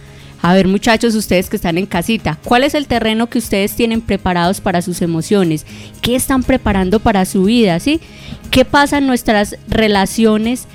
A 0.43 0.53
ver 0.53 0.69
muchachos, 0.69 1.15
ustedes 1.15 1.49
que 1.49 1.57
están 1.57 1.79
en 1.79 1.87
casita, 1.87 2.39
¿cuál 2.45 2.65
es 2.65 2.75
el 2.75 2.87
terreno 2.87 3.31
que 3.31 3.39
ustedes 3.39 3.75
tienen 3.75 4.03
preparados 4.03 4.61
para 4.61 4.83
sus 4.83 5.01
emociones? 5.01 5.65
¿Qué 6.03 6.15
están 6.17 6.43
preparando 6.43 7.01
para 7.01 7.25
su 7.25 7.45
vida? 7.45 7.81
¿sí? 7.81 8.01
¿Qué 8.51 8.67
pasa 8.67 8.99
en 8.99 9.07
nuestras 9.07 9.57
relaciones 9.69 10.67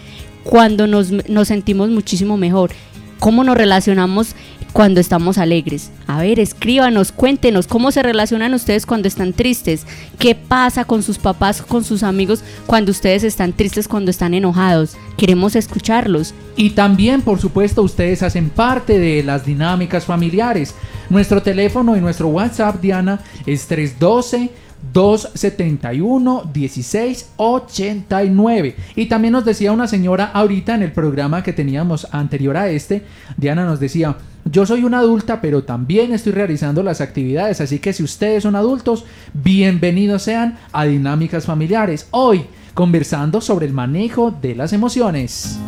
cuando 0.43 0.87
nos, 0.87 1.11
nos 1.29 1.47
sentimos 1.47 1.89
muchísimo 1.89 2.37
mejor? 2.37 2.71
¿Cómo 3.19 3.43
nos 3.43 3.57
relacionamos 3.57 4.35
cuando 4.73 4.99
estamos 4.99 5.37
alegres. 5.37 5.91
A 6.07 6.21
ver, 6.21 6.39
escríbanos, 6.39 7.11
cuéntenos 7.11 7.67
cómo 7.67 7.91
se 7.91 8.03
relacionan 8.03 8.53
ustedes 8.53 8.85
cuando 8.85 9.07
están 9.07 9.33
tristes, 9.33 9.85
qué 10.17 10.35
pasa 10.35 10.85
con 10.85 11.03
sus 11.03 11.17
papás, 11.17 11.61
con 11.61 11.83
sus 11.83 12.03
amigos 12.03 12.43
cuando 12.65 12.91
ustedes 12.91 13.23
están 13.23 13.53
tristes, 13.53 13.87
cuando 13.87 14.11
están 14.11 14.33
enojados. 14.33 14.95
Queremos 15.17 15.55
escucharlos. 15.55 16.33
Y 16.55 16.71
también, 16.71 17.21
por 17.21 17.39
supuesto, 17.39 17.81
ustedes 17.81 18.23
hacen 18.23 18.49
parte 18.49 18.99
de 18.99 19.23
las 19.23 19.45
dinámicas 19.45 20.05
familiares. 20.05 20.75
Nuestro 21.09 21.41
teléfono 21.41 21.97
y 21.97 22.01
nuestro 22.01 22.27
WhatsApp, 22.27 22.81
Diana, 22.81 23.19
es 23.45 23.67
312 23.67 24.51
271 24.93 26.51
1689. 26.53 28.75
Y 28.95 29.07
también 29.07 29.31
nos 29.33 29.45
decía 29.45 29.71
una 29.71 29.87
señora 29.87 30.31
ahorita 30.33 30.75
en 30.75 30.83
el 30.83 30.91
programa 30.91 31.41
que 31.43 31.53
teníamos 31.53 32.07
anterior 32.11 32.57
a 32.57 32.69
este, 32.69 33.03
Diana 33.37 33.65
nos 33.65 33.79
decía, 33.79 34.17
yo 34.45 34.65
soy 34.65 34.83
una 34.83 34.99
adulta, 34.99 35.41
pero 35.41 35.63
también 35.63 36.13
estoy 36.13 36.33
realizando 36.33 36.83
las 36.83 37.01
actividades, 37.01 37.61
así 37.61 37.79
que 37.79 37.93
si 37.93 38.03
ustedes 38.03 38.43
son 38.43 38.55
adultos, 38.55 39.05
bienvenidos 39.33 40.21
sean 40.23 40.57
a 40.71 40.85
Dinámicas 40.85 41.45
Familiares. 41.45 42.07
Hoy, 42.11 42.45
conversando 42.73 43.41
sobre 43.41 43.67
el 43.67 43.73
manejo 43.73 44.31
de 44.31 44.55
las 44.55 44.73
emociones. 44.73 45.59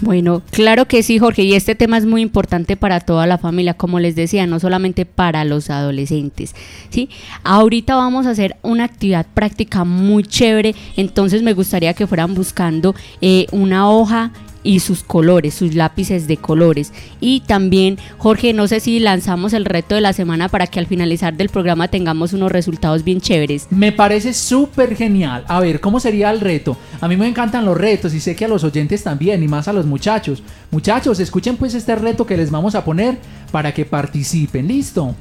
Bueno, 0.00 0.42
claro 0.52 0.86
que 0.86 1.02
sí, 1.02 1.18
Jorge, 1.18 1.42
y 1.42 1.54
este 1.54 1.74
tema 1.74 1.98
es 1.98 2.06
muy 2.06 2.22
importante 2.22 2.76
para 2.76 3.00
toda 3.00 3.26
la 3.26 3.36
familia, 3.36 3.74
como 3.74 3.98
les 3.98 4.14
decía, 4.14 4.46
no 4.46 4.60
solamente 4.60 5.04
para 5.06 5.44
los 5.44 5.70
adolescentes, 5.70 6.54
¿sí? 6.90 7.08
Ahorita 7.42 7.96
vamos 7.96 8.26
a 8.26 8.30
hacer 8.30 8.56
una 8.62 8.84
actividad 8.84 9.26
práctica 9.34 9.82
muy 9.82 10.22
chévere, 10.22 10.76
entonces 10.96 11.42
me 11.42 11.52
gustaría 11.52 11.94
que 11.94 12.06
fueran 12.06 12.34
buscando 12.34 12.94
eh, 13.20 13.46
una 13.50 13.90
hoja 13.90 14.30
y 14.62 14.80
sus 14.80 15.02
colores, 15.02 15.54
sus 15.54 15.74
lápices 15.74 16.26
de 16.26 16.36
colores. 16.36 16.92
Y 17.20 17.40
también, 17.40 17.98
Jorge, 18.18 18.52
no 18.52 18.68
sé 18.68 18.80
si 18.80 18.98
lanzamos 18.98 19.52
el 19.52 19.64
reto 19.64 19.94
de 19.94 20.00
la 20.00 20.12
semana 20.12 20.48
para 20.48 20.66
que 20.66 20.78
al 20.78 20.86
finalizar 20.86 21.34
del 21.36 21.48
programa 21.48 21.88
tengamos 21.88 22.32
unos 22.32 22.52
resultados 22.52 23.04
bien 23.04 23.20
chéveres. 23.20 23.66
Me 23.70 23.92
parece 23.92 24.34
súper 24.34 24.96
genial. 24.96 25.44
A 25.48 25.60
ver, 25.60 25.80
¿cómo 25.80 26.00
sería 26.00 26.30
el 26.30 26.40
reto? 26.40 26.76
A 27.00 27.08
mí 27.08 27.16
me 27.16 27.28
encantan 27.28 27.64
los 27.64 27.76
retos 27.76 28.14
y 28.14 28.20
sé 28.20 28.34
que 28.34 28.44
a 28.44 28.48
los 28.48 28.64
oyentes 28.64 29.02
también 29.02 29.42
y 29.42 29.48
más 29.48 29.68
a 29.68 29.72
los 29.72 29.86
muchachos. 29.86 30.42
Muchachos, 30.70 31.20
escuchen 31.20 31.56
pues 31.56 31.74
este 31.74 31.94
reto 31.94 32.26
que 32.26 32.36
les 32.36 32.50
vamos 32.50 32.74
a 32.74 32.84
poner 32.84 33.18
para 33.50 33.72
que 33.72 33.84
participen. 33.84 34.68
¿Listo? 34.68 35.14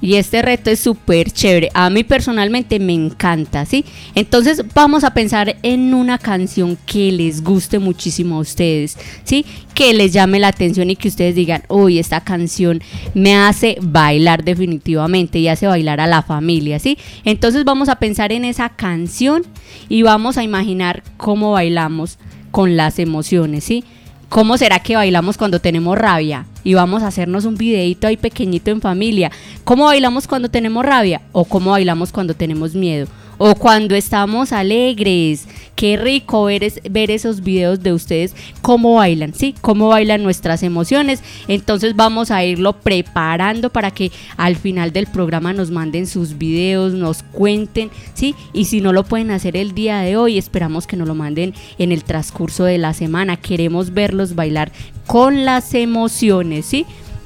Y 0.00 0.14
este 0.14 0.42
reto 0.42 0.70
es 0.70 0.80
súper 0.80 1.30
chévere. 1.30 1.70
A 1.74 1.90
mí 1.90 2.04
personalmente 2.04 2.78
me 2.78 2.94
encanta, 2.94 3.66
¿sí? 3.66 3.84
Entonces 4.14 4.62
vamos 4.74 5.04
a 5.04 5.12
pensar 5.12 5.56
en 5.62 5.92
una 5.94 6.18
canción 6.18 6.78
que 6.86 7.12
les 7.12 7.42
guste 7.42 7.78
muchísimo 7.78 8.36
a 8.36 8.40
ustedes, 8.40 8.96
¿sí? 9.24 9.44
Que 9.74 9.92
les 9.92 10.12
llame 10.12 10.38
la 10.38 10.48
atención 10.48 10.90
y 10.90 10.96
que 10.96 11.08
ustedes 11.08 11.34
digan, 11.34 11.62
uy, 11.68 11.98
esta 11.98 12.22
canción 12.22 12.82
me 13.14 13.36
hace 13.36 13.76
bailar 13.80 14.44
definitivamente 14.44 15.38
y 15.38 15.48
hace 15.48 15.66
bailar 15.66 16.00
a 16.00 16.06
la 16.06 16.22
familia, 16.22 16.78
¿sí? 16.78 16.96
Entonces 17.24 17.64
vamos 17.64 17.88
a 17.88 17.96
pensar 17.96 18.32
en 18.32 18.44
esa 18.44 18.70
canción 18.70 19.42
y 19.88 20.02
vamos 20.02 20.38
a 20.38 20.42
imaginar 20.42 21.02
cómo 21.16 21.52
bailamos 21.52 22.18
con 22.50 22.76
las 22.76 22.98
emociones, 22.98 23.64
¿sí? 23.64 23.84
¿Cómo 24.30 24.56
será 24.56 24.78
que 24.78 24.94
bailamos 24.94 25.36
cuando 25.36 25.58
tenemos 25.58 25.98
rabia? 25.98 26.46
Y 26.62 26.74
vamos 26.74 27.02
a 27.02 27.08
hacernos 27.08 27.46
un 27.46 27.56
videito 27.56 28.06
ahí 28.06 28.16
pequeñito 28.16 28.70
en 28.70 28.80
familia. 28.80 29.32
¿Cómo 29.64 29.86
bailamos 29.86 30.28
cuando 30.28 30.48
tenemos 30.48 30.86
rabia? 30.86 31.20
¿O 31.32 31.44
cómo 31.44 31.72
bailamos 31.72 32.12
cuando 32.12 32.32
tenemos 32.34 32.76
miedo? 32.76 33.08
O 33.42 33.54
cuando 33.54 33.96
estamos 33.96 34.52
alegres. 34.52 35.46
Qué 35.74 35.96
rico 35.96 36.44
ver, 36.44 36.70
ver 36.90 37.10
esos 37.10 37.40
videos 37.40 37.82
de 37.82 37.94
ustedes, 37.94 38.36
cómo 38.60 38.96
bailan, 38.96 39.32
¿sí? 39.32 39.54
Cómo 39.62 39.88
bailan 39.88 40.22
nuestras 40.22 40.62
emociones. 40.62 41.22
Entonces 41.48 41.96
vamos 41.96 42.30
a 42.30 42.44
irlo 42.44 42.74
preparando 42.74 43.70
para 43.70 43.92
que 43.92 44.12
al 44.36 44.56
final 44.56 44.92
del 44.92 45.06
programa 45.06 45.54
nos 45.54 45.70
manden 45.70 46.06
sus 46.06 46.36
videos, 46.36 46.92
nos 46.92 47.22
cuenten, 47.22 47.90
¿sí? 48.12 48.34
Y 48.52 48.66
si 48.66 48.82
no 48.82 48.92
lo 48.92 49.04
pueden 49.04 49.30
hacer 49.30 49.56
el 49.56 49.72
día 49.72 50.00
de 50.00 50.18
hoy, 50.18 50.36
esperamos 50.36 50.86
que 50.86 50.98
nos 50.98 51.08
lo 51.08 51.14
manden 51.14 51.54
en 51.78 51.92
el 51.92 52.04
transcurso 52.04 52.64
de 52.64 52.76
la 52.76 52.92
semana. 52.92 53.38
Queremos 53.38 53.94
verlos 53.94 54.34
bailar 54.34 54.70
con 55.06 55.46
las 55.46 55.72
emociones, 55.72 56.66
¿sí? 56.66 56.84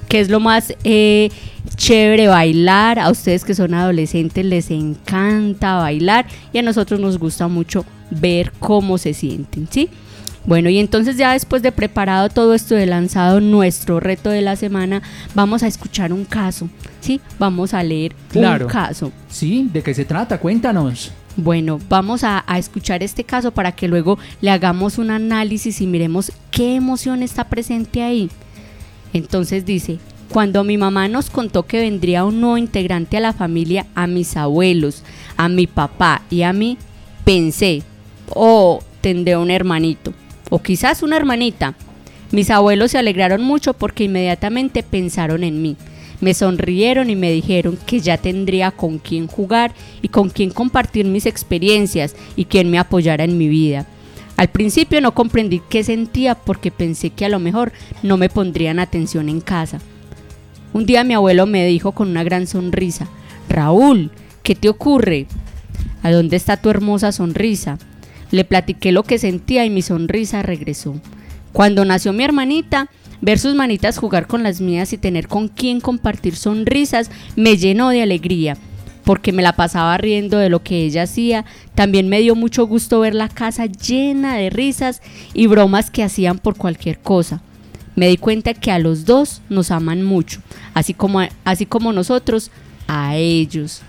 Que 0.08 0.20
es 0.20 0.28
lo 0.28 0.38
más... 0.38 0.74
Eh, 0.84 1.30
chévere 1.76 2.28
bailar, 2.28 2.98
a 2.98 3.10
ustedes 3.10 3.44
que 3.44 3.54
son 3.54 3.74
adolescentes 3.74 4.44
les 4.44 4.70
encanta 4.70 5.76
bailar 5.76 6.26
y 6.52 6.58
a 6.58 6.62
nosotros 6.62 7.00
nos 7.00 7.18
gusta 7.18 7.48
mucho 7.48 7.84
ver 8.10 8.52
cómo 8.58 8.98
se 8.98 9.14
sienten, 9.14 9.68
¿sí? 9.70 9.88
Bueno, 10.46 10.68
y 10.68 10.78
entonces 10.78 11.16
ya 11.16 11.32
después 11.32 11.62
de 11.62 11.72
preparado 11.72 12.28
todo 12.28 12.52
esto 12.52 12.74
de 12.74 12.84
lanzado 12.84 13.40
nuestro 13.40 13.98
reto 13.98 14.28
de 14.28 14.42
la 14.42 14.56
semana, 14.56 15.02
vamos 15.34 15.62
a 15.62 15.66
escuchar 15.66 16.12
un 16.12 16.26
caso, 16.26 16.68
¿sí? 17.00 17.20
Vamos 17.38 17.72
a 17.72 17.82
leer 17.82 18.14
un 18.34 18.66
caso. 18.66 19.10
Sí, 19.30 19.70
¿de 19.72 19.82
qué 19.82 19.94
se 19.94 20.04
trata? 20.04 20.38
Cuéntanos. 20.38 21.12
Bueno, 21.36 21.80
vamos 21.88 22.24
a, 22.24 22.44
a, 22.46 22.58
escuchar 22.58 23.02
este 23.02 23.24
caso 23.24 23.52
para 23.52 23.72
que 23.72 23.88
luego 23.88 24.18
le 24.40 24.50
hagamos 24.50 24.98
un 24.98 25.10
análisis 25.10 25.80
y 25.80 25.86
miremos 25.86 26.30
qué 26.50 26.76
emoción 26.76 27.22
está 27.22 27.44
presente 27.44 28.02
ahí. 28.02 28.30
Entonces 29.12 29.64
dice, 29.64 29.98
cuando 30.34 30.64
mi 30.64 30.76
mamá 30.76 31.06
nos 31.06 31.30
contó 31.30 31.62
que 31.62 31.78
vendría 31.78 32.24
un 32.24 32.40
nuevo 32.40 32.58
integrante 32.58 33.18
a 33.18 33.20
la 33.20 33.32
familia, 33.32 33.86
a 33.94 34.08
mis 34.08 34.36
abuelos, 34.36 35.04
a 35.36 35.48
mi 35.48 35.68
papá 35.68 36.22
y 36.28 36.42
a 36.42 36.52
mí, 36.52 36.76
pensé, 37.24 37.84
oh, 38.30 38.82
tendré 39.00 39.36
un 39.36 39.48
hermanito, 39.52 40.12
o 40.50 40.60
quizás 40.60 41.04
una 41.04 41.16
hermanita. 41.16 41.76
Mis 42.32 42.50
abuelos 42.50 42.90
se 42.90 42.98
alegraron 42.98 43.44
mucho 43.44 43.74
porque 43.74 44.02
inmediatamente 44.02 44.82
pensaron 44.82 45.44
en 45.44 45.62
mí. 45.62 45.76
Me 46.20 46.34
sonrieron 46.34 47.10
y 47.10 47.14
me 47.14 47.30
dijeron 47.30 47.78
que 47.86 48.00
ya 48.00 48.18
tendría 48.18 48.72
con 48.72 48.98
quién 48.98 49.28
jugar 49.28 49.72
y 50.02 50.08
con 50.08 50.30
quién 50.30 50.50
compartir 50.50 51.06
mis 51.06 51.26
experiencias 51.26 52.16
y 52.34 52.46
quien 52.46 52.72
me 52.72 52.80
apoyara 52.80 53.22
en 53.22 53.38
mi 53.38 53.46
vida. 53.46 53.86
Al 54.36 54.48
principio 54.48 55.00
no 55.00 55.14
comprendí 55.14 55.62
qué 55.68 55.84
sentía 55.84 56.34
porque 56.34 56.72
pensé 56.72 57.10
que 57.10 57.24
a 57.24 57.28
lo 57.28 57.38
mejor 57.38 57.70
no 58.02 58.16
me 58.16 58.28
pondrían 58.28 58.80
atención 58.80 59.28
en 59.28 59.40
casa. 59.40 59.78
Un 60.74 60.86
día 60.86 61.04
mi 61.04 61.14
abuelo 61.14 61.46
me 61.46 61.64
dijo 61.64 61.92
con 61.92 62.10
una 62.10 62.24
gran 62.24 62.48
sonrisa, 62.48 63.06
Raúl, 63.48 64.10
¿qué 64.42 64.56
te 64.56 64.68
ocurre? 64.68 65.28
¿A 66.02 66.10
dónde 66.10 66.34
está 66.34 66.56
tu 66.56 66.68
hermosa 66.68 67.12
sonrisa? 67.12 67.78
Le 68.32 68.44
platiqué 68.44 68.90
lo 68.90 69.04
que 69.04 69.18
sentía 69.18 69.64
y 69.64 69.70
mi 69.70 69.82
sonrisa 69.82 70.42
regresó. 70.42 70.96
Cuando 71.52 71.84
nació 71.84 72.12
mi 72.12 72.24
hermanita, 72.24 72.88
ver 73.20 73.38
sus 73.38 73.54
manitas 73.54 73.98
jugar 73.98 74.26
con 74.26 74.42
las 74.42 74.60
mías 74.60 74.92
y 74.92 74.98
tener 74.98 75.28
con 75.28 75.46
quien 75.46 75.80
compartir 75.80 76.34
sonrisas 76.34 77.08
me 77.36 77.56
llenó 77.56 77.90
de 77.90 78.02
alegría, 78.02 78.56
porque 79.04 79.30
me 79.30 79.42
la 79.42 79.52
pasaba 79.52 79.96
riendo 79.96 80.38
de 80.38 80.48
lo 80.48 80.64
que 80.64 80.84
ella 80.84 81.04
hacía. 81.04 81.44
También 81.76 82.08
me 82.08 82.18
dio 82.18 82.34
mucho 82.34 82.66
gusto 82.66 82.98
ver 82.98 83.14
la 83.14 83.28
casa 83.28 83.66
llena 83.66 84.34
de 84.34 84.50
risas 84.50 85.02
y 85.34 85.46
bromas 85.46 85.92
que 85.92 86.02
hacían 86.02 86.40
por 86.40 86.56
cualquier 86.56 86.98
cosa 86.98 87.42
me 87.96 88.08
di 88.08 88.16
cuenta 88.16 88.54
que 88.54 88.70
a 88.70 88.78
los 88.78 89.04
dos 89.04 89.42
nos 89.48 89.70
aman 89.70 90.02
mucho, 90.02 90.40
así 90.74 90.94
como, 90.94 91.20
así 91.44 91.66
como 91.66 91.92
nosotros 91.92 92.50
a 92.86 93.16
ellos. 93.16 93.82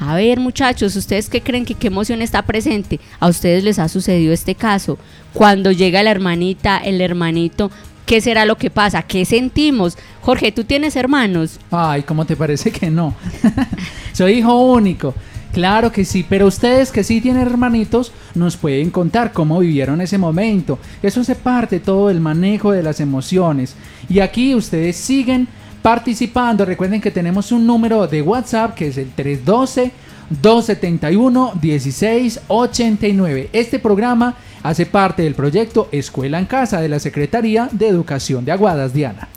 A 0.00 0.14
ver 0.14 0.38
muchachos, 0.38 0.94
¿ustedes 0.94 1.28
qué 1.28 1.40
creen 1.40 1.64
que 1.64 1.74
qué 1.74 1.88
emoción 1.88 2.22
está 2.22 2.42
presente? 2.42 3.00
¿A 3.18 3.28
ustedes 3.28 3.64
les 3.64 3.78
ha 3.78 3.88
sucedido 3.88 4.32
este 4.32 4.54
caso? 4.54 4.96
Cuando 5.32 5.72
llega 5.72 6.02
la 6.04 6.12
hermanita, 6.12 6.78
el 6.78 7.00
hermanito, 7.00 7.70
¿qué 8.06 8.20
será 8.20 8.44
lo 8.44 8.56
que 8.56 8.70
pasa? 8.70 9.02
¿Qué 9.02 9.24
sentimos? 9.24 9.98
Jorge, 10.20 10.52
¿tú 10.52 10.62
tienes 10.62 10.94
hermanos? 10.94 11.58
Ay, 11.70 12.02
¿cómo 12.02 12.24
te 12.26 12.36
parece 12.36 12.70
que 12.70 12.90
no? 12.90 13.14
Soy 14.12 14.34
hijo 14.34 14.56
único. 14.60 15.14
Claro 15.52 15.90
que 15.90 16.04
sí, 16.04 16.24
pero 16.28 16.46
ustedes 16.46 16.92
que 16.92 17.02
sí 17.02 17.20
tienen 17.20 17.46
hermanitos 17.46 18.12
nos 18.34 18.56
pueden 18.56 18.90
contar 18.90 19.32
cómo 19.32 19.58
vivieron 19.60 20.00
ese 20.00 20.18
momento. 20.18 20.78
Eso 21.02 21.22
hace 21.22 21.34
parte 21.34 21.80
todo 21.80 22.10
el 22.10 22.20
manejo 22.20 22.72
de 22.72 22.82
las 22.82 23.00
emociones. 23.00 23.74
Y 24.08 24.20
aquí 24.20 24.54
ustedes 24.54 24.96
siguen 24.96 25.48
participando. 25.82 26.64
Recuerden 26.64 27.00
que 27.00 27.10
tenemos 27.10 27.50
un 27.50 27.66
número 27.66 28.06
de 28.06 28.22
WhatsApp 28.22 28.74
que 28.74 28.88
es 28.88 28.98
el 28.98 29.10
312 29.10 29.90
271 30.30 31.52
1689. 31.60 33.50
Este 33.52 33.78
programa 33.78 34.34
hace 34.62 34.84
parte 34.86 35.22
del 35.22 35.34
proyecto 35.34 35.88
Escuela 35.92 36.38
en 36.38 36.46
Casa 36.46 36.80
de 36.80 36.88
la 36.88 36.98
Secretaría 36.98 37.68
de 37.72 37.88
Educación 37.88 38.44
de 38.44 38.52
Aguadas, 38.52 38.92
Diana. 38.92 39.28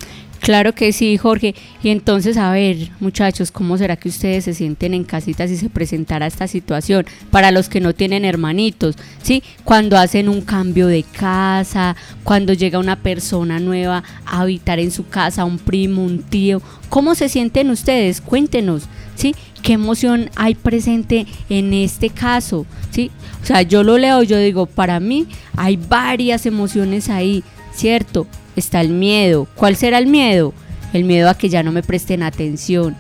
Claro 0.41 0.73
que 0.73 0.91
sí, 0.91 1.17
Jorge. 1.17 1.54
Y 1.84 1.89
entonces, 1.89 2.36
a 2.36 2.51
ver, 2.51 2.89
muchachos, 2.99 3.51
¿cómo 3.51 3.77
será 3.77 3.95
que 3.95 4.10
ustedes 4.10 4.45
se 4.45 4.56
sienten 4.56 4.95
en 4.95 5.04
casita 5.04 5.47
si 5.47 5.56
se 5.56 5.69
presentara 5.69 6.25
esta 6.25 6.47
situación? 6.47 7.06
Para 7.30 7.51
los 7.51 7.69
que 7.69 7.80
no 7.80 7.93
tienen 7.93 8.25
hermanitos, 8.25 8.95
¿sí? 9.21 9.43
Cuando 9.63 9.99
hacen 9.99 10.30
un 10.30 10.41
cambio 10.41 10.88
de 10.88 11.04
casa, 11.04 11.95
cuando 12.23 12.54
llega 12.54 12.80
una 12.80 12.95
persona 12.95 13.60
nueva 13.60 14.04
a 14.25 14.41
habitar 14.41 14.80
en 14.80 14.89
su 14.89 15.08
casa, 15.08 15.45
un 15.45 15.60
primo, 15.60 16.04
un 16.04 16.23
tío, 16.23 16.60
¿cómo 16.89 17.13
se 17.13 17.30
sienten 17.30 17.69
ustedes? 17.69 18.19
Cuéntenos, 18.19 18.88
¿sí? 19.13 19.36
¿Qué 19.62 19.73
emoción 19.73 20.32
hay 20.36 20.56
presente 20.56 21.27
en 21.49 21.71
este 21.71 22.10
caso? 22.10 22.65
¿Sí? 22.89 23.12
O 23.43 23.45
sea, 23.45 23.62
yo 23.62 23.84
lo 23.84 23.99
leo, 23.99 24.23
yo 24.23 24.39
digo, 24.39 24.65
para 24.65 24.99
mí 24.99 25.27
hay 25.56 25.77
varias 25.77 26.47
emociones 26.47 27.10
ahí, 27.10 27.43
¿cierto? 27.75 28.25
Está 28.55 28.81
el 28.81 28.89
miedo. 28.89 29.47
¿Cuál 29.55 29.75
será 29.75 29.97
el 29.97 30.07
miedo? 30.07 30.53
El 30.93 31.03
miedo 31.03 31.29
a 31.29 31.37
que 31.37 31.49
ya 31.49 31.63
no 31.63 31.71
me 31.71 31.83
presten 31.83 32.23
atención. 32.23 32.95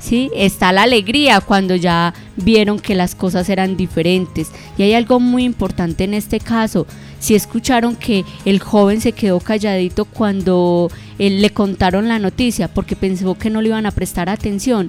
¿Sí? 0.00 0.30
Está 0.34 0.72
la 0.72 0.84
alegría 0.84 1.40
cuando 1.40 1.74
ya 1.74 2.14
vieron 2.36 2.78
que 2.78 2.94
las 2.94 3.14
cosas 3.14 3.48
eran 3.48 3.76
diferentes. 3.76 4.50
Y 4.76 4.82
hay 4.82 4.94
algo 4.94 5.18
muy 5.18 5.44
importante 5.44 6.04
en 6.04 6.14
este 6.14 6.38
caso. 6.38 6.86
Si 7.18 7.34
escucharon 7.34 7.96
que 7.96 8.24
el 8.44 8.60
joven 8.60 9.00
se 9.00 9.12
quedó 9.12 9.40
calladito 9.40 10.04
cuando 10.04 10.90
él 11.18 11.42
le 11.42 11.50
contaron 11.50 12.08
la 12.08 12.20
noticia 12.20 12.68
porque 12.68 12.94
pensó 12.94 13.36
que 13.36 13.50
no 13.50 13.60
le 13.60 13.68
iban 13.68 13.86
a 13.86 13.90
prestar 13.90 14.28
atención. 14.28 14.88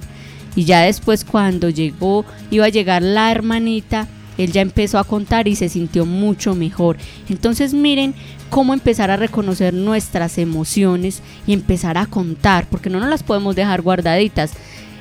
Y 0.54 0.64
ya 0.64 0.82
después 0.82 1.24
cuando 1.24 1.70
llegó, 1.70 2.24
iba 2.50 2.66
a 2.66 2.70
llegar 2.70 3.02
la 3.02 3.30
hermanita, 3.30 4.08
él 4.38 4.52
ya 4.52 4.62
empezó 4.62 4.98
a 4.98 5.04
contar 5.04 5.48
y 5.48 5.56
se 5.56 5.68
sintió 5.68 6.06
mucho 6.06 6.54
mejor. 6.54 6.96
Entonces 7.28 7.74
miren 7.74 8.14
cómo 8.50 8.74
empezar 8.74 9.10
a 9.10 9.16
reconocer 9.16 9.72
nuestras 9.72 10.36
emociones 10.36 11.22
y 11.46 11.54
empezar 11.54 11.96
a 11.96 12.06
contar, 12.06 12.66
porque 12.68 12.90
no 12.90 13.00
nos 13.00 13.08
las 13.08 13.22
podemos 13.22 13.56
dejar 13.56 13.80
guardaditas. 13.80 14.52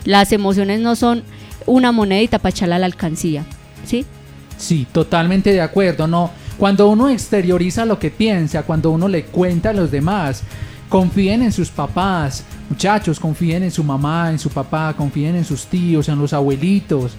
Las 0.05 0.31
emociones 0.31 0.79
no 0.79 0.95
son 0.95 1.23
una 1.65 1.91
monedita 1.91 2.39
para 2.39 2.51
echarla 2.51 2.77
a 2.77 2.79
la 2.79 2.85
alcancía, 2.85 3.43
¿sí? 3.85 4.05
Sí, 4.57 4.87
totalmente 4.91 5.51
de 5.51 5.61
acuerdo, 5.61 6.07
no. 6.07 6.31
Cuando 6.57 6.89
uno 6.89 7.09
exterioriza 7.09 7.85
lo 7.85 7.99
que 7.99 8.11
piensa, 8.11 8.63
cuando 8.63 8.91
uno 8.91 9.07
le 9.07 9.25
cuenta 9.25 9.69
a 9.69 9.73
los 9.73 9.91
demás, 9.91 10.43
confíen 10.89 11.41
en 11.41 11.51
sus 11.51 11.69
papás, 11.69 12.43
muchachos, 12.69 13.19
confíen 13.19 13.63
en 13.63 13.71
su 13.71 13.83
mamá, 13.83 14.29
en 14.29 14.39
su 14.39 14.49
papá, 14.49 14.93
confíen 14.95 15.35
en 15.35 15.45
sus 15.45 15.65
tíos, 15.65 16.09
en 16.09 16.19
los 16.19 16.33
abuelitos. 16.33 17.13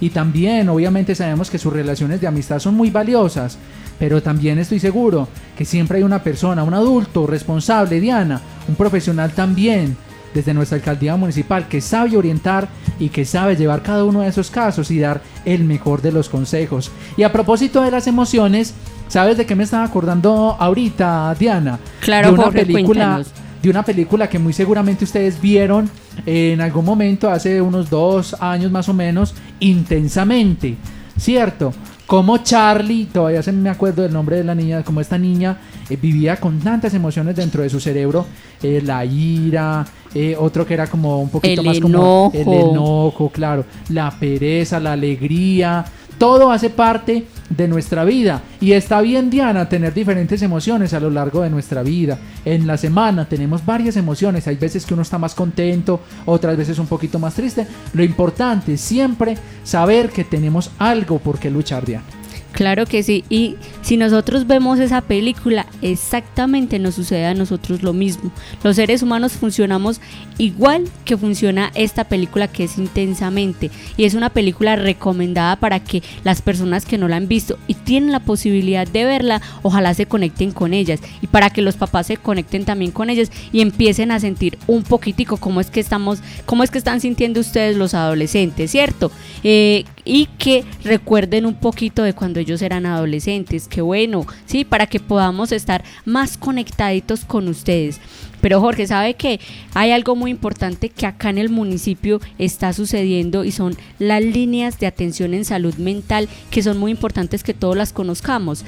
Y 0.00 0.10
también, 0.10 0.68
obviamente, 0.68 1.14
sabemos 1.14 1.50
que 1.50 1.58
sus 1.58 1.72
relaciones 1.72 2.20
de 2.20 2.26
amistad 2.26 2.58
son 2.58 2.74
muy 2.74 2.90
valiosas 2.90 3.58
pero 3.98 4.22
también 4.22 4.58
estoy 4.58 4.80
seguro 4.80 5.28
que 5.56 5.64
siempre 5.64 5.98
hay 5.98 6.04
una 6.04 6.22
persona, 6.22 6.64
un 6.64 6.74
adulto 6.74 7.26
responsable, 7.26 8.00
Diana, 8.00 8.40
un 8.68 8.74
profesional 8.74 9.32
también 9.32 9.96
desde 10.34 10.52
nuestra 10.52 10.76
alcaldía 10.76 11.16
municipal 11.16 11.68
que 11.68 11.80
sabe 11.80 12.16
orientar 12.16 12.68
y 12.98 13.08
que 13.08 13.24
sabe 13.24 13.54
llevar 13.54 13.82
cada 13.82 14.04
uno 14.04 14.22
de 14.22 14.28
esos 14.28 14.50
casos 14.50 14.90
y 14.90 14.98
dar 14.98 15.22
el 15.44 15.62
mejor 15.62 16.02
de 16.02 16.10
los 16.10 16.28
consejos. 16.28 16.90
Y 17.16 17.22
a 17.22 17.30
propósito 17.32 17.82
de 17.82 17.92
las 17.92 18.08
emociones, 18.08 18.74
¿sabes 19.06 19.36
de 19.36 19.46
qué 19.46 19.54
me 19.54 19.62
estaba 19.62 19.84
acordando 19.84 20.56
ahorita, 20.58 21.36
Diana? 21.38 21.78
Claro, 22.00 22.32
de 22.32 22.34
una 22.34 22.50
película, 22.50 23.22
de 23.64 23.70
una 23.70 23.82
película 23.82 24.28
que 24.28 24.38
muy 24.38 24.52
seguramente 24.52 25.04
ustedes 25.04 25.40
vieron 25.40 25.88
en 26.26 26.60
algún 26.60 26.84
momento, 26.84 27.30
hace 27.30 27.62
unos 27.62 27.88
dos 27.88 28.36
años 28.40 28.70
más 28.70 28.88
o 28.88 28.94
menos, 28.94 29.34
intensamente, 29.60 30.76
¿cierto? 31.18 31.72
Como 32.06 32.38
Charlie, 32.38 33.06
todavía 33.06 33.42
se 33.42 33.52
me 33.52 33.70
acuerdo 33.70 34.02
del 34.02 34.12
nombre 34.12 34.36
de 34.36 34.44
la 34.44 34.54
niña, 34.54 34.82
como 34.82 35.00
esta 35.00 35.16
niña 35.16 35.56
eh, 35.88 35.96
vivía 35.96 36.36
con 36.36 36.60
tantas 36.60 36.92
emociones 36.92 37.36
dentro 37.36 37.62
de 37.62 37.70
su 37.70 37.80
cerebro, 37.80 38.26
eh, 38.62 38.82
la 38.84 39.02
ira, 39.06 39.86
eh, 40.14 40.36
otro 40.38 40.66
que 40.66 40.74
era 40.74 40.86
como 40.86 41.22
un 41.22 41.30
poquito 41.30 41.62
El 41.62 41.66
más 41.66 41.80
como 41.80 42.30
el 42.34 42.40
enojo. 42.42 42.70
enojo, 42.70 43.30
claro, 43.30 43.64
la 43.88 44.10
pereza, 44.10 44.78
la 44.78 44.92
alegría, 44.92 45.84
todo 46.18 46.50
hace 46.50 46.70
parte 46.70 47.26
de 47.50 47.68
nuestra 47.68 48.04
vida. 48.04 48.42
Y 48.60 48.72
está 48.72 49.00
bien, 49.00 49.30
Diana, 49.30 49.68
tener 49.68 49.92
diferentes 49.92 50.42
emociones 50.42 50.94
a 50.94 51.00
lo 51.00 51.10
largo 51.10 51.42
de 51.42 51.50
nuestra 51.50 51.82
vida. 51.82 52.18
En 52.44 52.66
la 52.66 52.76
semana 52.76 53.28
tenemos 53.28 53.64
varias 53.64 53.96
emociones. 53.96 54.46
Hay 54.46 54.56
veces 54.56 54.86
que 54.86 54.94
uno 54.94 55.02
está 55.02 55.18
más 55.18 55.34
contento, 55.34 56.00
otras 56.26 56.56
veces 56.56 56.78
un 56.78 56.86
poquito 56.86 57.18
más 57.18 57.34
triste. 57.34 57.66
Lo 57.92 58.02
importante 58.02 58.74
es 58.74 58.80
siempre 58.80 59.36
saber 59.62 60.10
que 60.10 60.24
tenemos 60.24 60.70
algo 60.78 61.18
por 61.18 61.38
qué 61.38 61.50
luchar, 61.50 61.84
Diana. 61.84 62.23
Claro 62.54 62.86
que 62.86 63.02
sí. 63.02 63.24
Y 63.28 63.56
si 63.82 63.96
nosotros 63.96 64.46
vemos 64.46 64.78
esa 64.78 65.00
película, 65.00 65.66
exactamente 65.82 66.78
nos 66.78 66.94
sucede 66.94 67.26
a 67.26 67.34
nosotros 67.34 67.82
lo 67.82 67.92
mismo. 67.92 68.30
Los 68.62 68.76
seres 68.76 69.02
humanos 69.02 69.32
funcionamos 69.32 70.00
igual 70.38 70.84
que 71.04 71.16
funciona 71.16 71.72
esta 71.74 72.04
película 72.04 72.46
que 72.46 72.64
es 72.64 72.78
intensamente. 72.78 73.72
Y 73.96 74.04
es 74.04 74.14
una 74.14 74.30
película 74.30 74.76
recomendada 74.76 75.56
para 75.56 75.80
que 75.80 76.04
las 76.22 76.42
personas 76.42 76.84
que 76.84 76.96
no 76.96 77.08
la 77.08 77.16
han 77.16 77.26
visto 77.26 77.58
y 77.66 77.74
tienen 77.74 78.12
la 78.12 78.20
posibilidad 78.20 78.86
de 78.86 79.04
verla, 79.04 79.42
ojalá 79.62 79.92
se 79.92 80.06
conecten 80.06 80.52
con 80.52 80.74
ellas. 80.74 81.00
Y 81.22 81.26
para 81.26 81.50
que 81.50 81.60
los 81.60 81.74
papás 81.74 82.06
se 82.06 82.16
conecten 82.18 82.64
también 82.64 82.92
con 82.92 83.10
ellas 83.10 83.32
y 83.52 83.62
empiecen 83.62 84.12
a 84.12 84.20
sentir 84.20 84.58
un 84.68 84.84
poquitico 84.84 85.38
cómo 85.38 85.60
es 85.60 85.70
que 85.70 85.80
estamos, 85.80 86.20
cómo 86.46 86.62
es 86.62 86.70
que 86.70 86.78
están 86.78 87.00
sintiendo 87.00 87.40
ustedes 87.40 87.76
los 87.76 87.94
adolescentes, 87.94 88.70
¿cierto? 88.70 89.10
Eh, 89.42 89.84
y 90.04 90.26
que 90.38 90.64
recuerden 90.84 91.46
un 91.46 91.54
poquito 91.54 92.04
de 92.04 92.12
cuando 92.12 92.43
ellos 92.44 92.62
eran 92.62 92.86
adolescentes, 92.86 93.68
que 93.68 93.80
bueno, 93.80 94.26
sí, 94.46 94.64
para 94.64 94.86
que 94.86 95.00
podamos 95.00 95.52
estar 95.52 95.84
más 96.04 96.36
conectaditos 96.36 97.24
con 97.24 97.48
ustedes. 97.48 98.00
Pero 98.40 98.60
Jorge, 98.60 98.86
¿sabe 98.86 99.14
que 99.14 99.40
hay 99.72 99.90
algo 99.90 100.16
muy 100.16 100.30
importante 100.30 100.90
que 100.90 101.06
acá 101.06 101.30
en 101.30 101.38
el 101.38 101.48
municipio 101.48 102.20
está 102.38 102.72
sucediendo 102.72 103.42
y 103.44 103.52
son 103.52 103.76
las 103.98 104.22
líneas 104.22 104.78
de 104.78 104.86
atención 104.86 105.34
en 105.34 105.44
salud 105.44 105.74
mental 105.76 106.28
que 106.50 106.62
son 106.62 106.78
muy 106.78 106.90
importantes 106.90 107.42
que 107.42 107.54
todos 107.54 107.76
las 107.76 107.92
conozcamos? 107.92 108.64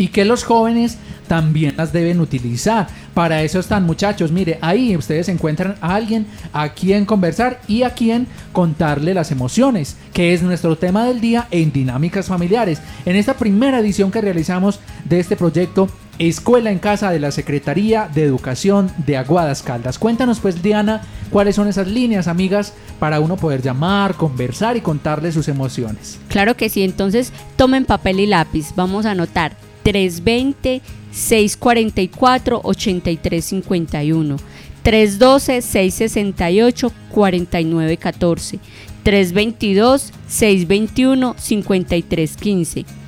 Y 0.00 0.08
que 0.08 0.24
los 0.24 0.44
jóvenes 0.44 0.96
también 1.28 1.74
las 1.76 1.92
deben 1.92 2.20
utilizar. 2.20 2.86
Para 3.12 3.42
eso 3.42 3.60
están 3.60 3.84
muchachos, 3.84 4.32
mire, 4.32 4.58
ahí 4.62 4.96
ustedes 4.96 5.28
encuentran 5.28 5.74
a 5.82 5.94
alguien 5.94 6.26
a 6.54 6.70
quien 6.70 7.04
conversar 7.04 7.60
y 7.68 7.82
a 7.82 7.90
quien 7.90 8.26
contarle 8.52 9.12
las 9.12 9.30
emociones, 9.30 9.98
que 10.14 10.32
es 10.32 10.42
nuestro 10.42 10.78
tema 10.78 11.04
del 11.04 11.20
día 11.20 11.48
en 11.50 11.70
Dinámicas 11.70 12.28
Familiares. 12.28 12.80
En 13.04 13.14
esta 13.14 13.34
primera 13.34 13.78
edición 13.80 14.10
que 14.10 14.22
realizamos 14.22 14.80
de 15.04 15.20
este 15.20 15.36
proyecto 15.36 15.86
Escuela 16.18 16.70
en 16.70 16.78
Casa 16.78 17.10
de 17.10 17.20
la 17.20 17.30
Secretaría 17.30 18.08
de 18.14 18.24
Educación 18.24 18.90
de 19.06 19.18
Aguadas 19.18 19.62
Caldas. 19.62 19.98
Cuéntanos 19.98 20.40
pues 20.40 20.62
Diana, 20.62 21.02
cuáles 21.28 21.56
son 21.56 21.68
esas 21.68 21.88
líneas, 21.88 22.26
amigas, 22.26 22.72
para 22.98 23.20
uno 23.20 23.36
poder 23.36 23.60
llamar, 23.60 24.14
conversar 24.14 24.78
y 24.78 24.80
contarle 24.80 25.30
sus 25.30 25.48
emociones. 25.48 26.18
Claro 26.28 26.56
que 26.56 26.70
sí, 26.70 26.84
entonces 26.84 27.34
tomen 27.56 27.84
papel 27.84 28.20
y 28.20 28.26
lápiz, 28.26 28.72
vamos 28.74 29.04
a 29.04 29.10
anotar 29.10 29.69
320 29.82 30.82
644 31.12 32.60
8351 32.62 34.36
312 34.82 35.62
668 35.62 36.92
4914 37.10 38.58
322 39.02 40.12
621 40.28 41.34
5315 41.36 43.00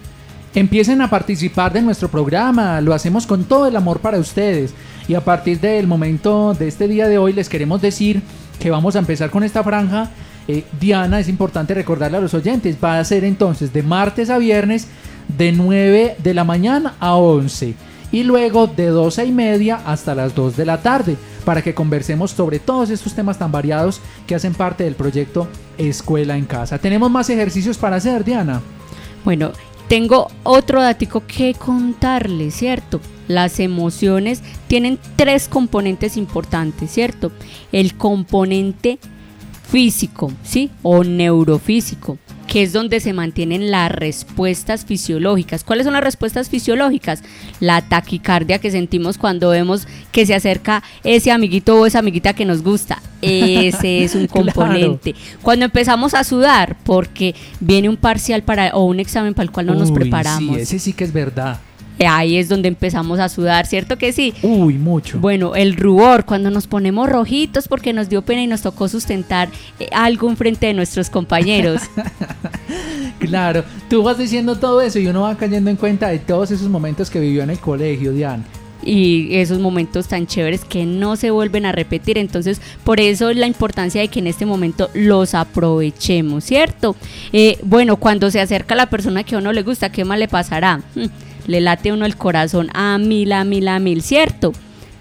Empiecen 0.57 1.03
a 1.03 1.11
participar 1.11 1.71
de 1.71 1.83
nuestro 1.83 2.09
programa, 2.09 2.81
lo 2.81 2.95
hacemos 2.95 3.27
con 3.27 3.45
todo 3.45 3.67
el 3.67 3.77
amor 3.77 4.01
para 4.01 4.19
ustedes. 4.19 4.73
Y 5.07 5.13
a 5.13 5.21
partir 5.21 5.61
del 5.61 5.87
momento 5.87 6.55
de 6.55 6.67
este 6.67 6.89
día 6.89 7.09
de 7.09 7.19
hoy 7.19 7.35
les 7.35 7.51
queremos 7.51 7.83
decir 7.83 8.23
que 8.59 8.71
vamos 8.71 8.97
a 8.97 9.01
empezar 9.01 9.29
con 9.29 9.45
esta 9.45 9.63
franja. 9.63 10.09
Eh, 10.49 10.65
Diana, 10.81 11.21
es 11.21 11.29
importante 11.29 11.75
recordarle 11.75 12.17
a 12.17 12.23
los 12.23 12.33
oyentes, 12.33 12.79
va 12.83 12.99
a 12.99 13.05
ser 13.05 13.25
entonces 13.25 13.71
de 13.75 13.83
martes 13.83 14.31
a 14.31 14.39
viernes 14.39 14.89
de 15.37 15.53
9 15.53 16.17
de 16.23 16.35
la 16.35 16.45
mañana 16.45 16.95
a 17.01 17.17
11 17.17 17.75
y 18.11 18.23
luego 18.23 18.67
de 18.67 18.87
12 18.87 19.27
y 19.27 19.33
media 19.33 19.83
hasta 19.85 20.15
las 20.15 20.35
2 20.35 20.57
de 20.57 20.65
la 20.65 20.81
tarde 20.81 21.19
para 21.45 21.61
que 21.61 21.75
conversemos 21.75 22.31
sobre 22.31 22.61
todos 22.61 22.89
estos 22.89 23.13
temas 23.13 23.39
tan 23.39 23.53
variados 23.53 24.01
que 24.27 24.35
hacen 24.35 24.55
parte 24.55 24.85
del 24.85 24.95
proyecto 24.95 25.49
Escuela 25.77 26.35
en 26.35 26.47
Casa. 26.47 26.79
Tenemos 26.79 27.11
más 27.11 27.29
ejercicios 27.29 27.77
para 27.77 27.97
hacer, 27.97 28.25
Diana. 28.25 28.63
Bueno, 29.23 29.53
tengo 29.89 30.29
otro 30.43 30.83
datico 30.83 31.25
que 31.27 31.55
contarles, 31.55 32.55
¿cierto? 32.55 33.01
Las 33.29 33.61
emociones 33.61 34.43
tienen 34.69 34.99
tres 35.17 35.49
componentes 35.49 36.17
importantes, 36.17 36.91
¿cierto? 36.91 37.33
El 37.73 37.97
componente 37.97 38.99
físico, 39.69 40.33
¿sí? 40.43 40.71
O 40.83 41.05
neurofísico, 41.05 42.19
que 42.57 42.63
es 42.63 42.73
donde 42.73 43.01
se 43.01 43.13
mantienen 43.13 43.71
las 43.71 43.93
respuestas 43.93 44.87
fisiológicas. 44.87 45.63
¿Cuáles 45.63 45.85
son 45.85 45.93
las 45.93 46.03
respuestas 46.03 46.49
fisiológicas? 46.49 47.23
La 47.61 47.83
taquicardia 47.83 48.59
que 48.61 48.71
sentimos 48.71 49.19
cuando 49.19 49.51
vemos 49.51 49.87
que 50.11 50.25
se 50.25 50.35
acerca 50.35 50.83
ese 51.05 51.31
amiguito 51.33 51.79
o 51.79 51.85
esa 51.85 51.99
amiguita 51.99 52.33
que 52.33 52.47
nos 52.47 52.63
gusta. 52.63 53.03
Ese 53.21 54.05
es 54.05 54.15
un 54.15 54.27
Claro. 54.27 54.53
componente. 54.55 55.15
Cuando 55.43 55.67
empezamos 55.67 56.15
a 56.15 56.25
sudar 56.25 56.79
porque 56.83 57.35
viene 57.61 57.91
un 57.91 57.99
parcial 57.99 58.43
para 58.43 58.75
o 58.75 58.87
un 58.87 59.01
examen 59.01 59.35
para 59.35 59.45
el 59.45 59.51
cual 59.51 59.67
no 59.67 59.75
nos 59.75 59.93
preparamos. 59.93 60.57
Sí, 60.57 60.63
ese 60.63 60.79
sí 60.79 60.93
que 60.95 61.05
es 61.05 61.13
verdad. 61.13 61.59
Ahí 61.99 62.37
es 62.37 62.49
donde 62.49 62.69
empezamos 62.69 63.19
a 63.19 63.29
sudar, 63.29 63.67
¿cierto 63.67 63.97
que 63.97 64.13
sí? 64.13 64.35
Uy, 64.43 64.75
mucho. 64.75 65.19
Bueno, 65.19 65.55
el 65.55 65.77
rubor, 65.77 66.25
cuando 66.25 66.51
nos 66.51 66.67
ponemos 66.67 67.09
rojitos 67.09 67.69
porque 67.69 67.93
nos 67.93 68.09
dio 68.09 68.23
pena 68.23 68.43
y 68.43 68.47
nos 68.47 68.63
tocó 68.63 68.89
sustentar 68.89 69.49
eh, 69.81 69.89
algo 69.93 70.29
enfrente 70.29 70.67
de 70.67 70.75
nuestros 70.75 71.11
compañeros. 71.11 71.83
Claro, 73.19 73.65
tú 73.89 74.03
vas 74.03 74.19
diciendo 74.19 74.57
todo 74.57 74.81
eso 74.83 74.99
y 74.99 75.07
uno 75.07 75.23
va 75.23 75.37
cayendo 75.37 75.71
en 75.71 75.77
cuenta 75.77 76.09
de 76.09 76.19
todos 76.19 76.51
esos 76.51 76.69
momentos 76.69 77.09
que 77.09 77.19
vivió 77.19 77.43
en 77.43 77.51
el 77.51 77.59
colegio, 77.59 78.13
Diana. 78.13 78.45
y 78.85 79.35
esos 79.35 79.59
momentos 79.59 80.07
tan 80.07 80.27
chéveres 80.27 80.65
que 80.65 80.85
no 80.85 81.17
se 81.17 81.31
vuelven 81.31 81.67
a 81.67 81.73
repetir. 81.73 82.19
Entonces, 82.19 82.61
por 82.85 83.01
eso 83.01 83.33
la 83.33 83.47
importancia 83.47 84.01
de 84.01 84.09
que 84.09 84.21
en 84.21 84.27
este 84.29 84.47
momento 84.47 84.91
los 84.95 85.35
aprovechemos, 85.35 86.45
¿cierto? 86.45 86.95
Eh, 87.33 87.59
bueno, 87.65 87.97
cuando 87.97 88.31
se 88.31 88.41
acerca 88.41 88.75
la 88.75 88.87
persona 88.89 89.25
que 89.25 89.35
a 89.35 89.39
uno 89.39 89.53
le 89.53 89.63
gusta, 89.63 89.91
¿qué 89.91 90.05
más 90.05 90.19
le 90.19 90.29
pasará? 90.29 90.83
Le 91.47 91.61
late 91.61 91.93
uno 91.93 92.07
el 92.07 92.17
corazón 92.17 92.69
a 92.75 92.99
mil, 92.99 93.33
a 93.33 93.45
mil, 93.45 93.69
a 93.69 93.79
mil, 93.79 94.03
¿cierto? 94.03 94.53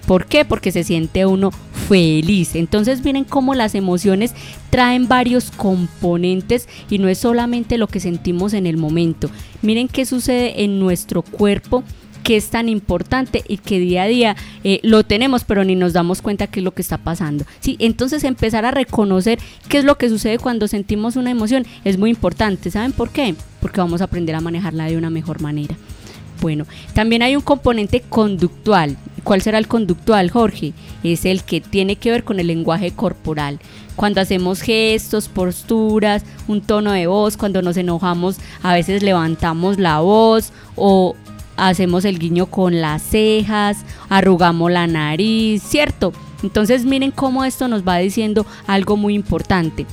¿Por 0.06 0.28
qué? 0.28 0.46
Porque 0.46 0.72
se 0.72 0.84
siente 0.84 1.26
uno 1.26 1.52
feliz. 1.88 2.56
Entonces 2.56 3.04
miren 3.04 3.24
cómo 3.24 3.56
las 3.56 3.76
emociones 3.76 4.34
traen 4.70 5.08
varios 5.08 5.52
componentes 5.52 6.68
y 6.90 7.00
no 7.00 7.08
es 7.08 7.18
solamente 7.18 7.78
lo 7.78 7.88
que 7.88 8.00
sentimos 8.00 8.54
en 8.54 8.68
el 8.68 8.78
momento. 8.78 9.30
Miren 9.62 9.88
qué 9.88 10.06
sucede 10.06 10.64
en 10.64 10.80
nuestro 10.80 11.22
cuerpo 11.22 11.84
que 12.26 12.38
es 12.38 12.50
tan 12.50 12.70
importante 12.70 13.44
y 13.48 13.58
que 13.58 13.80
día 13.80 14.04
a 14.04 14.08
día 14.08 14.36
eh, 14.64 14.80
lo 14.82 15.04
tenemos, 15.04 15.44
pero 15.44 15.64
ni 15.64 15.76
nos 15.76 15.94
damos 15.94 16.24
cuenta 16.24 16.48
qué 16.48 16.60
es 16.60 16.64
lo 16.64 16.74
que 16.74 16.82
está 16.82 16.98
pasando. 16.98 17.46
Sí, 17.60 17.76
entonces 17.80 18.24
empezar 18.24 18.66
a 18.66 18.72
reconocer 18.72 19.38
qué 19.70 19.78
es 19.78 19.86
lo 19.86 20.00
que 20.00 20.10
sucede 20.10 20.40
cuando 20.40 20.68
sentimos 20.68 21.18
una 21.18 21.30
emoción 21.30 21.68
es 21.84 22.00
muy 22.00 22.10
importante. 22.10 22.72
¿Saben 22.72 22.94
por 22.94 23.12
qué? 23.12 23.36
Porque 23.62 23.80
vamos 23.80 24.02
a 24.02 24.06
aprender 24.06 24.34
a 24.34 24.42
manejarla 24.42 24.86
de 24.86 24.98
una 24.98 25.12
mejor 25.12 25.40
manera. 25.40 25.78
Bueno, 26.42 26.66
también 26.94 27.22
hay 27.22 27.36
un 27.36 27.42
componente 27.42 28.02
conductual. 28.02 28.98
¿Cuál 29.24 29.42
será 29.42 29.58
el 29.58 29.68
conductual, 29.68 30.30
Jorge? 30.30 30.74
Es 31.04 31.26
el 31.26 31.44
que 31.44 31.62
tiene 31.62 31.96
que 31.96 32.12
ver 32.12 32.24
con 32.24 32.40
el 32.40 32.48
lenguaje 32.48 32.92
corporal. 32.92 33.60
Cuando 33.96 34.22
hacemos 34.22 34.62
gestos, 34.62 35.30
posturas, 35.30 36.24
un 36.48 36.62
tono 36.62 36.92
de 36.92 37.08
voz, 37.08 37.38
cuando 37.38 37.62
nos 37.62 37.78
enojamos, 37.78 38.38
a 38.62 38.74
veces 38.74 39.02
levantamos 39.02 39.80
la 39.80 40.02
voz 40.02 40.52
o 40.76 41.16
hacemos 41.58 42.06
el 42.06 42.20
guiño 42.20 42.48
con 42.48 42.82
las 42.82 43.02
cejas, 43.02 43.78
arrugamos 44.10 44.72
la 44.72 44.86
nariz, 44.88 45.64
¿cierto? 45.64 46.14
Entonces 46.44 46.86
miren 46.86 47.12
cómo 47.12 47.46
esto 47.46 47.68
nos 47.68 47.88
va 47.88 47.98
diciendo 47.98 48.46
algo 48.68 48.98
muy 48.98 49.16
importante. 49.16 49.86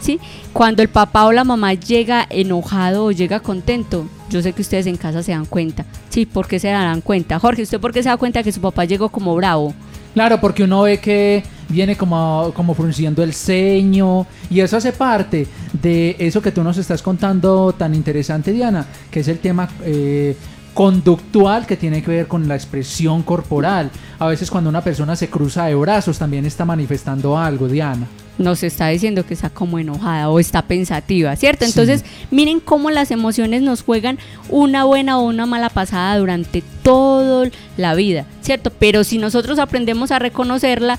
¿Sí? 0.00 0.18
Cuando 0.54 0.80
el 0.80 0.88
papá 0.88 1.26
o 1.26 1.32
la 1.32 1.44
mamá 1.44 1.74
llega 1.74 2.26
enojado 2.30 3.04
o 3.04 3.12
llega 3.12 3.40
contento, 3.40 4.06
yo 4.30 4.40
sé 4.40 4.52
que 4.52 4.62
ustedes 4.62 4.86
en 4.86 4.96
casa 4.96 5.22
se 5.22 5.32
dan 5.32 5.44
cuenta. 5.44 5.84
Sí, 6.08 6.24
¿por 6.24 6.46
qué 6.46 6.58
se 6.58 6.68
darán 6.68 7.00
cuenta? 7.00 7.38
Jorge, 7.38 7.62
¿usted 7.62 7.80
por 7.80 7.92
qué 7.92 8.02
se 8.02 8.08
da 8.08 8.16
cuenta 8.16 8.42
que 8.42 8.52
su 8.52 8.60
papá 8.60 8.84
llegó 8.84 9.08
como 9.10 9.34
bravo? 9.34 9.74
Claro, 10.14 10.40
porque 10.40 10.64
uno 10.64 10.82
ve 10.82 10.98
que 10.98 11.42
viene 11.68 11.96
como, 11.96 12.52
como 12.54 12.74
frunciendo 12.74 13.22
el 13.22 13.32
ceño 13.32 14.26
y 14.48 14.60
eso 14.60 14.76
hace 14.76 14.92
parte 14.92 15.46
de 15.72 16.16
eso 16.18 16.42
que 16.42 16.50
tú 16.50 16.64
nos 16.64 16.78
estás 16.78 17.00
contando 17.00 17.72
tan 17.72 17.94
interesante, 17.94 18.52
Diana, 18.52 18.86
que 19.10 19.20
es 19.20 19.28
el 19.28 19.38
tema 19.38 19.68
eh, 19.84 20.36
conductual 20.74 21.66
que 21.66 21.76
tiene 21.76 22.02
que 22.02 22.10
ver 22.10 22.26
con 22.26 22.48
la 22.48 22.56
expresión 22.56 23.22
corporal. 23.22 23.90
A 24.20 24.26
veces 24.26 24.50
cuando 24.50 24.68
una 24.68 24.84
persona 24.84 25.16
se 25.16 25.30
cruza 25.30 25.64
de 25.64 25.74
brazos 25.74 26.18
también 26.18 26.44
está 26.44 26.66
manifestando 26.66 27.38
algo, 27.38 27.66
Diana 27.68 28.06
nos 28.40 28.62
está 28.62 28.88
diciendo 28.88 29.24
que 29.26 29.34
está 29.34 29.50
como 29.50 29.78
enojada 29.78 30.30
o 30.30 30.40
está 30.40 30.62
pensativa, 30.62 31.36
¿cierto? 31.36 31.66
Entonces, 31.66 32.04
miren 32.30 32.58
cómo 32.58 32.90
las 32.90 33.10
emociones 33.10 33.60
nos 33.60 33.82
juegan 33.82 34.18
una 34.48 34.84
buena 34.84 35.18
o 35.18 35.26
una 35.26 35.44
mala 35.44 35.68
pasada 35.68 36.16
durante 36.16 36.62
toda 36.82 37.50
la 37.76 37.94
vida, 37.94 38.24
¿cierto? 38.40 38.70
Pero 38.70 39.04
si 39.04 39.18
nosotros 39.18 39.58
aprendemos 39.58 40.10
a 40.10 40.18
reconocerla, 40.18 40.98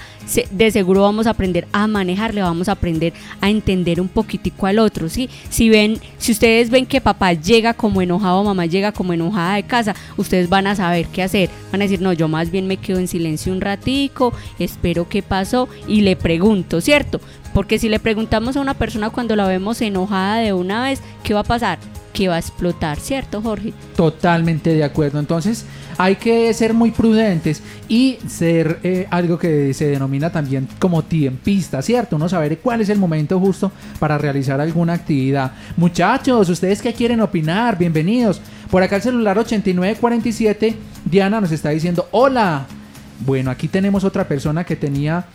de 0.51 0.71
seguro 0.71 1.01
vamos 1.01 1.25
a 1.25 1.31
aprender 1.31 1.67
a 1.73 1.87
manejarle, 1.87 2.43
vamos 2.43 2.69
a 2.69 2.73
aprender 2.73 3.13
a 3.41 3.49
entender 3.49 3.99
un 3.99 4.07
poquitico 4.07 4.67
al 4.67 4.77
otro, 4.77 5.09
¿sí? 5.09 5.27
Si 5.49 5.67
ven, 5.69 5.99
si 6.19 6.31
ustedes 6.31 6.69
ven 6.69 6.85
que 6.85 7.01
papá 7.01 7.33
llega 7.33 7.73
como 7.73 8.03
enojado, 8.03 8.43
mamá 8.43 8.67
llega 8.67 8.91
como 8.91 9.13
enojada 9.13 9.55
de 9.55 9.63
casa, 9.63 9.95
ustedes 10.15 10.47
van 10.47 10.67
a 10.67 10.75
saber 10.75 11.07
qué 11.07 11.23
hacer. 11.23 11.49
Van 11.71 11.81
a 11.81 11.85
decir, 11.85 12.01
no, 12.01 12.13
yo 12.13 12.27
más 12.27 12.51
bien 12.51 12.67
me 12.67 12.77
quedo 12.77 12.99
en 12.99 13.07
silencio 13.11 13.53
un 13.53 13.61
ratico, 13.61 14.33
espero 14.59 15.07
qué 15.07 15.21
pasó 15.21 15.69
y 15.87 16.01
le 16.01 16.15
pregunto, 16.15 16.81
¿cierto? 16.81 17.21
Porque 17.53 17.79
si 17.79 17.89
le 17.89 17.99
preguntamos 17.99 18.55
a 18.55 18.61
una 18.61 18.73
persona 18.73 19.09
cuando 19.09 19.35
la 19.35 19.47
vemos 19.47 19.81
enojada 19.81 20.37
de 20.37 20.53
una 20.53 20.83
vez, 20.83 21.01
¿qué 21.23 21.33
va 21.33 21.41
a 21.41 21.43
pasar? 21.43 21.79
Que 22.13 22.27
va 22.27 22.35
a 22.35 22.39
explotar, 22.39 22.99
¿cierto, 22.99 23.41
Jorge? 23.41 23.73
Totalmente 23.95 24.73
de 24.73 24.83
acuerdo. 24.83 25.19
Entonces, 25.19 25.65
hay 25.97 26.15
que 26.15 26.53
ser 26.53 26.73
muy 26.73 26.91
prudentes 26.91 27.61
y 27.87 28.17
ser 28.27 28.79
eh, 28.83 29.07
algo 29.09 29.37
que 29.37 29.73
se 29.73 29.87
denomina 29.87 30.31
también 30.31 30.67
como 30.79 31.03
tiempista, 31.03 31.81
¿cierto? 31.81 32.15
Uno 32.15 32.29
saber 32.29 32.59
cuál 32.59 32.81
es 32.81 32.89
el 32.89 32.97
momento 32.97 33.39
justo 33.39 33.71
para 33.99 34.17
realizar 34.17 34.59
alguna 34.59 34.93
actividad. 34.93 35.53
Muchachos, 35.77 36.49
ustedes 36.49 36.81
que 36.81 36.93
quieren 36.93 37.21
opinar, 37.21 37.77
bienvenidos. 37.77 38.41
Por 38.69 38.81
acá 38.81 38.95
el 38.97 39.01
celular 39.01 39.37
8947, 39.37 40.75
Diana 41.05 41.41
nos 41.41 41.51
está 41.51 41.69
diciendo, 41.69 42.07
hola. 42.11 42.65
Bueno, 43.25 43.51
aquí 43.51 43.67
tenemos 43.67 44.03
otra 44.03 44.27
persona 44.27 44.63
que 44.63 44.75
tenía 44.75 45.25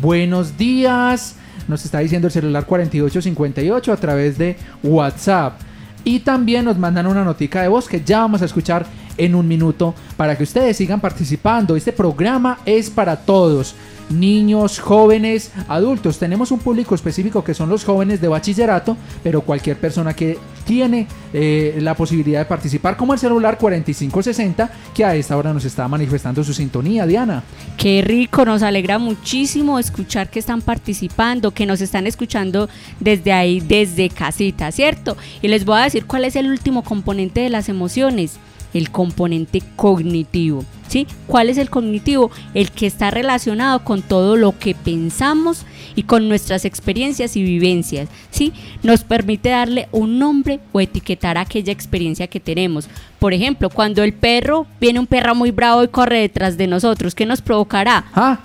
buenos 0.00 0.56
días 0.58 1.36
nos 1.68 1.84
está 1.84 1.98
diciendo 1.98 2.28
el 2.28 2.32
celular 2.32 2.64
4858 2.66 3.92
a 3.92 3.96
través 3.96 4.38
de 4.38 4.56
WhatsApp. 4.82 5.60
Y 6.04 6.20
también 6.20 6.64
nos 6.64 6.78
mandan 6.78 7.06
una 7.06 7.24
notica 7.24 7.62
de 7.62 7.68
voz 7.68 7.88
que 7.88 8.02
ya 8.04 8.20
vamos 8.20 8.42
a 8.42 8.44
escuchar 8.44 8.86
en 9.18 9.34
un 9.34 9.46
minuto 9.46 9.94
para 10.16 10.36
que 10.36 10.44
ustedes 10.44 10.76
sigan 10.76 11.00
participando. 11.00 11.76
Este 11.76 11.92
programa 11.92 12.58
es 12.64 12.90
para 12.90 13.16
todos 13.16 13.74
niños, 14.10 14.78
jóvenes, 14.78 15.50
adultos. 15.68 16.18
Tenemos 16.18 16.50
un 16.50 16.58
público 16.58 16.94
específico 16.94 17.42
que 17.42 17.54
son 17.54 17.68
los 17.68 17.84
jóvenes 17.84 18.20
de 18.20 18.28
bachillerato, 18.28 18.96
pero 19.22 19.40
cualquier 19.40 19.78
persona 19.78 20.14
que 20.14 20.38
tiene 20.64 21.06
eh, 21.32 21.78
la 21.80 21.94
posibilidad 21.94 22.40
de 22.40 22.44
participar, 22.44 22.96
como 22.96 23.12
el 23.12 23.18
celular 23.18 23.56
4560, 23.58 24.70
que 24.94 25.04
a 25.04 25.14
esta 25.14 25.36
hora 25.36 25.52
nos 25.52 25.64
está 25.64 25.86
manifestando 25.88 26.42
su 26.42 26.52
sintonía, 26.52 27.06
Diana. 27.06 27.42
Qué 27.76 28.02
rico, 28.02 28.44
nos 28.44 28.62
alegra 28.62 28.98
muchísimo 28.98 29.78
escuchar 29.78 30.28
que 30.28 30.38
están 30.38 30.62
participando, 30.62 31.52
que 31.52 31.66
nos 31.66 31.80
están 31.80 32.06
escuchando 32.06 32.68
desde 33.00 33.32
ahí, 33.32 33.60
desde 33.60 34.08
casita, 34.08 34.72
¿cierto? 34.72 35.16
Y 35.40 35.48
les 35.48 35.64
voy 35.64 35.78
a 35.78 35.84
decir 35.84 36.06
cuál 36.06 36.24
es 36.24 36.36
el 36.36 36.50
último 36.50 36.82
componente 36.82 37.40
de 37.40 37.50
las 37.50 37.68
emociones 37.68 38.38
el 38.76 38.90
componente 38.90 39.62
cognitivo. 39.76 40.64
¿sí? 40.88 41.06
¿Cuál 41.26 41.48
es 41.48 41.58
el 41.58 41.70
cognitivo? 41.70 42.30
El 42.54 42.70
que 42.70 42.86
está 42.86 43.10
relacionado 43.10 43.84
con 43.84 44.02
todo 44.02 44.36
lo 44.36 44.58
que 44.58 44.74
pensamos 44.74 45.64
y 45.94 46.02
con 46.02 46.28
nuestras 46.28 46.64
experiencias 46.64 47.36
y 47.36 47.42
vivencias. 47.42 48.08
¿sí? 48.30 48.52
Nos 48.82 49.04
permite 49.04 49.50
darle 49.50 49.88
un 49.92 50.18
nombre 50.18 50.60
o 50.72 50.80
etiquetar 50.80 51.38
aquella 51.38 51.72
experiencia 51.72 52.26
que 52.26 52.40
tenemos. 52.40 52.88
Por 53.18 53.32
ejemplo, 53.32 53.70
cuando 53.70 54.02
el 54.02 54.12
perro, 54.12 54.66
viene 54.80 55.00
un 55.00 55.06
perro 55.06 55.34
muy 55.34 55.50
bravo 55.50 55.82
y 55.84 55.88
corre 55.88 56.20
detrás 56.20 56.56
de 56.56 56.66
nosotros, 56.66 57.14
¿qué 57.14 57.26
nos 57.26 57.40
provocará? 57.40 58.04
Ah. 58.14 58.38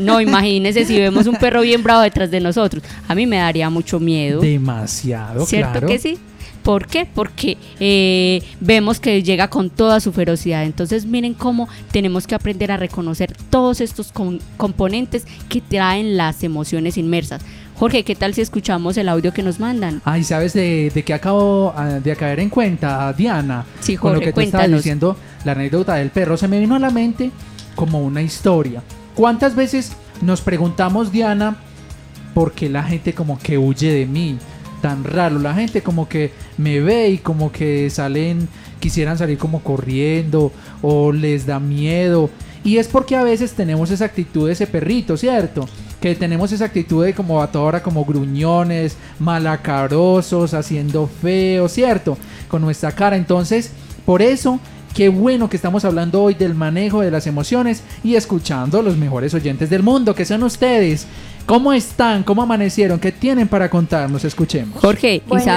No, 0.00 0.20
imagínese 0.20 0.84
si 0.84 0.98
vemos 0.98 1.28
un 1.28 1.36
perro 1.36 1.60
bien 1.62 1.82
bravo 1.84 2.02
detrás 2.02 2.30
de 2.30 2.40
nosotros. 2.40 2.82
A 3.06 3.14
mí 3.14 3.26
me 3.26 3.36
daría 3.36 3.70
mucho 3.70 4.00
miedo. 4.00 4.40
Demasiado, 4.40 5.46
¿Cierto 5.46 5.86
que 5.86 5.98
sí? 6.00 6.18
¿Por 6.62 6.86
qué? 6.86 7.06
Porque 7.06 7.56
eh, 7.78 8.42
vemos 8.60 9.00
que 9.00 9.22
llega 9.22 9.48
con 9.48 9.70
toda 9.70 10.00
su 10.00 10.12
ferocidad. 10.12 10.64
Entonces 10.64 11.06
miren 11.06 11.34
cómo 11.34 11.68
tenemos 11.90 12.26
que 12.26 12.34
aprender 12.34 12.70
a 12.72 12.76
reconocer 12.76 13.34
todos 13.50 13.80
estos 13.80 14.12
componentes 14.56 15.26
que 15.48 15.60
traen 15.60 16.16
las 16.16 16.42
emociones 16.44 16.98
inmersas. 16.98 17.42
Jorge, 17.80 18.04
¿qué 18.04 18.14
tal 18.14 18.34
si 18.34 18.42
escuchamos 18.42 18.98
el 18.98 19.08
audio 19.08 19.32
que 19.32 19.42
nos 19.42 19.58
mandan? 19.58 20.02
Ay, 20.04 20.22
¿sabes 20.22 20.52
de, 20.52 20.92
de 20.94 21.02
qué 21.02 21.14
acabo 21.14 21.72
ah, 21.74 21.98
de 22.04 22.14
caer 22.14 22.40
en 22.40 22.50
cuenta, 22.50 23.10
Diana? 23.14 23.64
Sí, 23.80 23.96
Con 23.96 24.12
lo 24.12 24.20
que 24.20 24.34
tú 24.34 24.42
estabas 24.42 24.70
diciendo, 24.70 25.16
la 25.44 25.52
anécdota 25.52 25.94
del 25.94 26.10
perro, 26.10 26.36
se 26.36 26.46
me 26.46 26.60
vino 26.60 26.74
a 26.74 26.78
la 26.78 26.90
mente 26.90 27.30
como 27.74 28.04
una 28.04 28.20
historia. 28.20 28.82
¿Cuántas 29.14 29.56
veces 29.56 29.92
nos 30.20 30.42
preguntamos, 30.42 31.10
Diana, 31.10 31.56
por 32.34 32.52
qué 32.52 32.68
la 32.68 32.82
gente 32.82 33.14
como 33.14 33.38
que 33.38 33.56
huye 33.56 33.90
de 33.94 34.04
mí? 34.04 34.36
Tan 34.80 35.04
raro. 35.04 35.38
La 35.38 35.54
gente 35.54 35.82
como 35.82 36.08
que 36.08 36.32
me 36.58 36.80
ve 36.80 37.10
y 37.10 37.18
como 37.18 37.52
que 37.52 37.90
salen, 37.90 38.48
quisieran 38.80 39.18
salir 39.18 39.38
como 39.38 39.60
corriendo 39.60 40.52
o 40.82 41.12
les 41.12 41.46
da 41.46 41.60
miedo. 41.60 42.30
Y 42.62 42.76
es 42.76 42.88
porque 42.88 43.16
a 43.16 43.22
veces 43.22 43.52
tenemos 43.52 43.90
esa 43.90 44.04
actitud 44.04 44.46
de 44.46 44.52
ese 44.52 44.66
perrito, 44.66 45.16
¿cierto? 45.16 45.66
Que 46.00 46.14
tenemos 46.14 46.52
esa 46.52 46.66
actitud 46.66 47.04
de 47.04 47.14
como 47.14 47.42
a 47.42 47.50
toda 47.50 47.64
hora 47.64 47.82
como 47.82 48.04
gruñones, 48.04 48.96
malacarosos, 49.18 50.52
haciendo 50.52 51.06
feo, 51.06 51.68
¿cierto? 51.68 52.18
Con 52.48 52.60
nuestra 52.62 52.92
cara. 52.92 53.16
Entonces, 53.16 53.72
por 54.04 54.20
eso 54.20 54.60
Qué 54.94 55.08
bueno 55.08 55.48
que 55.48 55.56
estamos 55.56 55.84
hablando 55.84 56.20
hoy 56.20 56.34
del 56.34 56.54
manejo 56.54 57.00
de 57.00 57.12
las 57.12 57.28
emociones 57.28 57.84
y 58.02 58.16
escuchando 58.16 58.80
a 58.80 58.82
los 58.82 58.96
mejores 58.96 59.32
oyentes 59.34 59.70
del 59.70 59.84
mundo, 59.84 60.16
que 60.16 60.24
son 60.24 60.42
ustedes. 60.42 61.06
¿Cómo 61.50 61.72
están? 61.72 62.22
¿Cómo 62.22 62.42
amanecieron? 62.42 63.00
¿Qué 63.00 63.10
tienen 63.10 63.48
para 63.48 63.68
contarnos? 63.68 64.24
Escuchemos. 64.24 64.80
Jorge, 64.80 65.20
y 65.28 65.48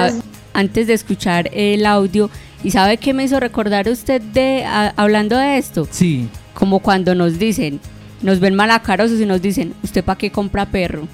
antes 0.52 0.88
de 0.88 0.92
escuchar 0.92 1.48
el 1.52 1.86
audio, 1.86 2.30
¿y 2.64 2.72
sabe 2.72 2.96
qué 2.96 3.14
me 3.14 3.22
hizo 3.22 3.38
recordar 3.38 3.88
usted 3.88 4.20
de 4.20 4.64
hablando 4.64 5.36
de 5.36 5.56
esto? 5.56 5.86
Sí. 5.88 6.28
Como 6.52 6.80
cuando 6.80 7.14
nos 7.14 7.38
dicen, 7.38 7.78
nos 8.22 8.40
ven 8.40 8.56
malacarosos 8.56 9.20
y 9.20 9.24
nos 9.24 9.40
dicen, 9.40 9.72
¿usted 9.84 10.02
para 10.02 10.18
qué 10.18 10.32
compra 10.32 10.66
perro? 10.66 11.06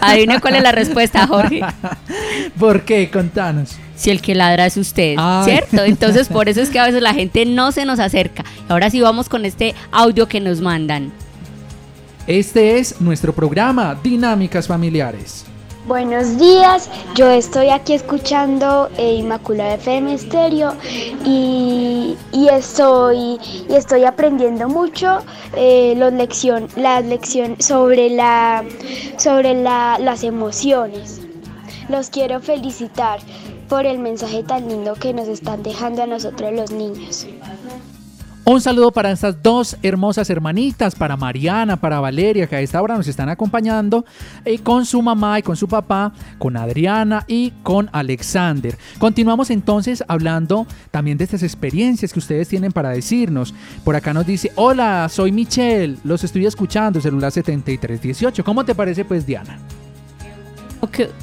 Adivine 0.00 0.40
cuál 0.40 0.54
es 0.54 0.62
la 0.62 0.70
respuesta, 0.70 1.26
Jorge. 1.26 1.62
¿Por 2.60 2.84
qué? 2.84 3.10
Contanos 3.10 3.78
si 3.96 4.10
el 4.10 4.22
que 4.22 4.36
ladra 4.36 4.64
es 4.64 4.76
usted, 4.76 5.16
¿cierto? 5.44 5.82
Entonces 5.84 6.28
por 6.28 6.48
eso 6.48 6.62
es 6.62 6.70
que 6.70 6.78
a 6.78 6.86
veces 6.86 7.02
la 7.02 7.14
gente 7.14 7.44
no 7.46 7.72
se 7.72 7.84
nos 7.84 7.98
acerca. 7.98 8.44
Ahora 8.68 8.90
sí 8.90 9.00
vamos 9.00 9.28
con 9.28 9.44
este 9.44 9.74
audio 9.90 10.28
que 10.28 10.40
nos 10.40 10.60
mandan. 10.60 11.12
Este 12.30 12.78
es 12.78 13.00
nuestro 13.00 13.32
programa 13.32 13.98
Dinámicas 14.04 14.68
Familiares. 14.68 15.44
Buenos 15.88 16.38
días, 16.38 16.88
yo 17.16 17.28
estoy 17.28 17.70
aquí 17.70 17.94
escuchando 17.94 18.88
eh, 18.96 19.14
Inmaculada 19.14 19.74
FM 19.74 20.14
Estéreo 20.14 20.76
y, 21.26 22.16
estoy, 22.48 23.40
y 23.68 23.74
estoy 23.74 24.04
aprendiendo 24.04 24.68
mucho 24.68 25.18
eh, 25.56 25.94
los 25.96 26.12
lección, 26.12 26.68
las 26.76 27.04
lecciones 27.04 27.66
sobre, 27.66 28.10
la, 28.10 28.64
sobre 29.18 29.60
las 29.60 30.22
emociones. 30.22 31.20
Los 31.88 32.10
quiero 32.10 32.38
felicitar 32.38 33.18
por 33.68 33.86
el 33.86 33.98
mensaje 33.98 34.44
tan 34.44 34.68
lindo 34.68 34.94
que 34.94 35.12
nos 35.12 35.26
están 35.26 35.64
dejando 35.64 36.04
a 36.04 36.06
nosotros 36.06 36.52
los 36.52 36.70
niños. 36.70 37.26
Un 38.42 38.60
saludo 38.60 38.90
para 38.90 39.12
estas 39.12 39.42
dos 39.42 39.76
hermosas 39.82 40.30
hermanitas, 40.30 40.94
para 40.94 41.16
Mariana, 41.16 41.76
para 41.76 42.00
Valeria, 42.00 42.46
que 42.46 42.56
a 42.56 42.60
esta 42.60 42.80
hora 42.80 42.96
nos 42.96 43.06
están 43.06 43.28
acompañando, 43.28 44.04
y 44.44 44.54
eh, 44.54 44.58
con 44.58 44.86
su 44.86 45.02
mamá 45.02 45.38
y 45.38 45.42
con 45.42 45.56
su 45.56 45.68
papá, 45.68 46.12
con 46.38 46.56
Adriana 46.56 47.24
y 47.28 47.52
con 47.62 47.90
Alexander. 47.92 48.76
Continuamos 48.98 49.50
entonces 49.50 50.02
hablando 50.08 50.66
también 50.90 51.18
de 51.18 51.24
estas 51.24 51.42
experiencias 51.42 52.12
que 52.12 52.18
ustedes 52.18 52.48
tienen 52.48 52.72
para 52.72 52.88
decirnos. 52.90 53.54
Por 53.84 53.94
acá 53.94 54.14
nos 54.14 54.26
dice, 54.26 54.50
hola, 54.56 55.08
soy 55.10 55.32
Michelle, 55.32 55.98
los 56.02 56.24
estoy 56.24 56.46
escuchando, 56.46 57.00
celular 57.00 57.30
7318. 57.30 58.42
¿Cómo 58.42 58.64
te 58.64 58.74
parece 58.74 59.04
pues 59.04 59.26
Diana? 59.26 59.58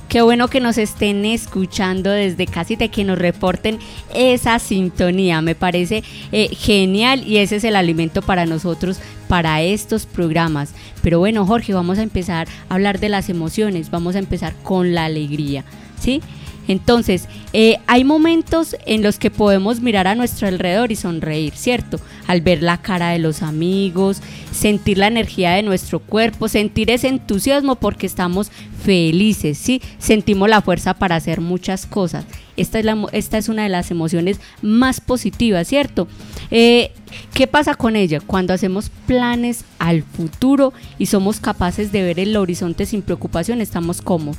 Qué, 0.09 0.21
bueno 0.21 0.49
que 0.49 0.59
nos 0.59 0.77
estén 0.77 1.25
escuchando 1.25 2.11
desde 2.11 2.45
casita, 2.45 2.87
que 2.89 3.03
nos 3.03 3.17
reporten 3.17 3.79
esa 4.13 4.59
sintonía. 4.59 5.41
Me 5.41 5.55
parece 5.55 6.03
eh, 6.31 6.49
genial 6.55 7.25
y 7.25 7.37
ese 7.37 7.55
es 7.55 7.63
el 7.63 7.75
alimento 7.75 8.21
para 8.21 8.45
nosotros, 8.45 8.99
para 9.27 9.61
estos 9.61 10.05
programas. 10.05 10.73
Pero 11.01 11.19
bueno, 11.19 11.45
Jorge, 11.45 11.73
vamos 11.73 11.97
a 11.97 12.03
empezar 12.03 12.47
a 12.69 12.75
hablar 12.75 12.99
de 12.99 13.09
las 13.09 13.29
emociones. 13.29 13.89
Vamos 13.89 14.15
a 14.15 14.19
empezar 14.19 14.53
con 14.63 14.93
la 14.93 15.05
alegría. 15.05 15.65
¿sí? 15.99 16.21
Entonces, 16.67 17.27
eh, 17.53 17.77
hay 17.87 18.03
momentos 18.03 18.75
en 18.85 19.01
los 19.01 19.19
que 19.19 19.31
podemos 19.31 19.79
mirar 19.79 20.07
a 20.07 20.15
nuestro 20.15 20.47
alrededor 20.47 20.91
y 20.91 20.95
sonreír, 20.95 21.53
¿cierto? 21.55 21.99
Al 22.27 22.41
ver 22.41 22.61
la 22.61 22.81
cara 22.81 23.09
de 23.09 23.19
los 23.19 23.41
amigos, 23.41 24.21
sentir 24.51 24.97
la 24.97 25.07
energía 25.07 25.51
de 25.51 25.63
nuestro 25.63 25.99
cuerpo, 25.99 26.49
sentir 26.49 26.91
ese 26.91 27.07
entusiasmo 27.07 27.75
porque 27.75 28.05
estamos 28.05 28.51
felices, 28.87 29.57
¿sí? 29.57 29.81
Sentimos 29.99 30.47
la 30.47 30.61
fuerza 30.61 30.93
para 30.93 31.17
hacer 31.17 31.41
muchas 31.41 31.85
cosas. 31.85 32.23
Esta 32.55 32.79
es, 32.79 33.49
una 33.49 33.63
de 33.63 33.69
las 33.69 33.91
emociones 33.91 34.39
más 34.61 35.01
positivas, 35.01 35.67
¿cierto? 35.67 36.07
Eh, 36.51 36.93
¿Qué 37.33 37.47
pasa 37.47 37.75
con 37.75 37.97
ella? 37.97 38.21
Cuando 38.21 38.53
hacemos 38.53 38.89
planes 39.05 39.65
al 39.77 40.03
futuro 40.03 40.71
y 40.97 41.07
somos 41.07 41.41
capaces 41.41 41.91
de 41.91 42.01
ver 42.01 42.17
el 42.17 42.37
horizonte 42.37 42.85
sin 42.85 43.01
preocupación, 43.01 43.59
estamos 43.59 44.01
como 44.01 44.31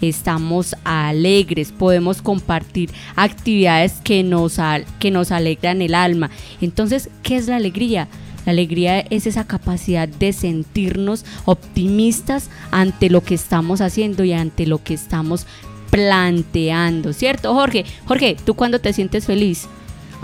estamos 0.00 0.74
alegres, 0.84 1.70
podemos 1.70 2.22
compartir 2.22 2.90
actividades 3.14 4.00
que 4.02 4.22
nos 4.24 4.58
alegran 4.58 5.82
el 5.82 5.94
alma. 5.94 6.30
Entonces, 6.62 7.10
¿qué 7.22 7.36
es 7.36 7.46
la 7.46 7.56
alegría? 7.56 8.08
La 8.44 8.52
alegría 8.52 9.00
es 9.00 9.26
esa 9.26 9.44
capacidad 9.44 10.08
de 10.08 10.32
sentirnos 10.32 11.24
optimistas 11.44 12.50
ante 12.70 13.10
lo 13.10 13.22
que 13.22 13.34
estamos 13.34 13.80
haciendo 13.80 14.24
y 14.24 14.32
ante 14.32 14.66
lo 14.66 14.82
que 14.82 14.94
estamos 14.94 15.46
planteando, 15.90 17.12
¿cierto? 17.12 17.52
Jorge, 17.54 17.84
Jorge, 18.06 18.36
¿tú 18.44 18.54
cuándo 18.54 18.80
te 18.80 18.92
sientes 18.92 19.26
feliz? 19.26 19.68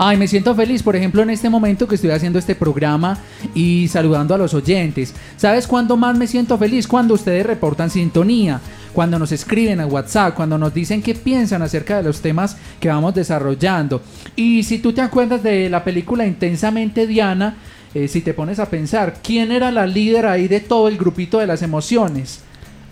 Ay, 0.01 0.15
me 0.15 0.29
siento 0.29 0.55
feliz, 0.55 0.81
por 0.81 0.95
ejemplo, 0.95 1.21
en 1.21 1.29
este 1.29 1.49
momento 1.49 1.85
que 1.85 1.95
estoy 1.95 2.11
haciendo 2.11 2.39
este 2.39 2.55
programa 2.55 3.17
y 3.53 3.89
saludando 3.89 4.33
a 4.33 4.37
los 4.37 4.53
oyentes. 4.53 5.13
¿Sabes 5.35 5.67
cuándo 5.67 5.97
más 5.97 6.17
me 6.17 6.25
siento 6.25 6.57
feliz? 6.57 6.87
Cuando 6.87 7.15
ustedes 7.15 7.45
reportan 7.45 7.89
sintonía, 7.89 8.61
cuando 8.93 9.19
nos 9.19 9.33
escriben 9.33 9.81
a 9.81 9.87
WhatsApp, 9.87 10.35
cuando 10.35 10.57
nos 10.57 10.73
dicen 10.73 11.01
qué 11.01 11.15
piensan 11.15 11.61
acerca 11.63 11.97
de 11.97 12.03
los 12.03 12.21
temas 12.21 12.55
que 12.79 12.87
vamos 12.87 13.13
desarrollando. 13.13 14.01
Y 14.37 14.63
si 14.63 14.79
tú 14.79 14.93
te 14.93 15.01
acuerdas 15.01 15.43
de 15.43 15.69
la 15.69 15.83
película 15.83 16.25
Intensamente 16.25 17.05
Diana, 17.05 17.57
eh, 17.93 18.07
si 18.07 18.21
te 18.21 18.33
pones 18.33 18.59
a 18.59 18.69
pensar, 18.69 19.15
¿quién 19.23 19.51
era 19.51 19.71
la 19.71 19.87
líder 19.87 20.25
ahí 20.25 20.47
de 20.47 20.59
todo 20.59 20.87
el 20.87 20.97
grupito 20.97 21.39
de 21.39 21.47
las 21.47 21.61
emociones? 21.61 22.43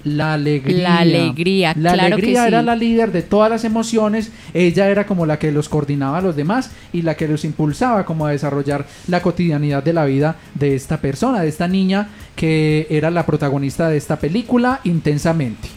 La 0.04 0.34
alegría. 0.34 0.78
La 0.78 0.98
alegría, 1.00 1.74
La 1.76 1.92
alegría 1.92 2.48
era 2.48 2.62
la 2.62 2.76
líder 2.76 3.12
de 3.12 3.24
todas 3.24 3.50
las 3.50 3.66
emociones. 3.66 4.32
Ella 4.54 4.90
era 4.90 5.06
como 5.06 5.26
la 5.26 5.38
que 5.38 5.52
los 5.52 5.70
coordinaba 5.70 6.20
a 6.20 6.22
los 6.22 6.36
demás 6.36 6.72
y 6.94 7.02
la 7.02 7.16
que 7.16 7.28
los 7.28 7.44
impulsaba 7.44 8.06
como 8.06 8.26
a 8.26 8.32
desarrollar 8.32 8.86
la 9.08 9.22
cotidianidad 9.22 9.84
de 9.84 9.94
la 9.94 10.06
vida 10.06 10.38
de 10.56 10.76
esta 10.76 11.02
persona, 11.02 11.42
de 11.42 11.50
esta 11.50 11.68
niña 11.68 12.10
que 12.36 12.88
era 12.90 13.12
la 13.12 13.26
protagonista 13.26 13.90
de 13.90 13.98
esta 13.98 14.18
película 14.18 14.80
intensamente. 14.84 15.68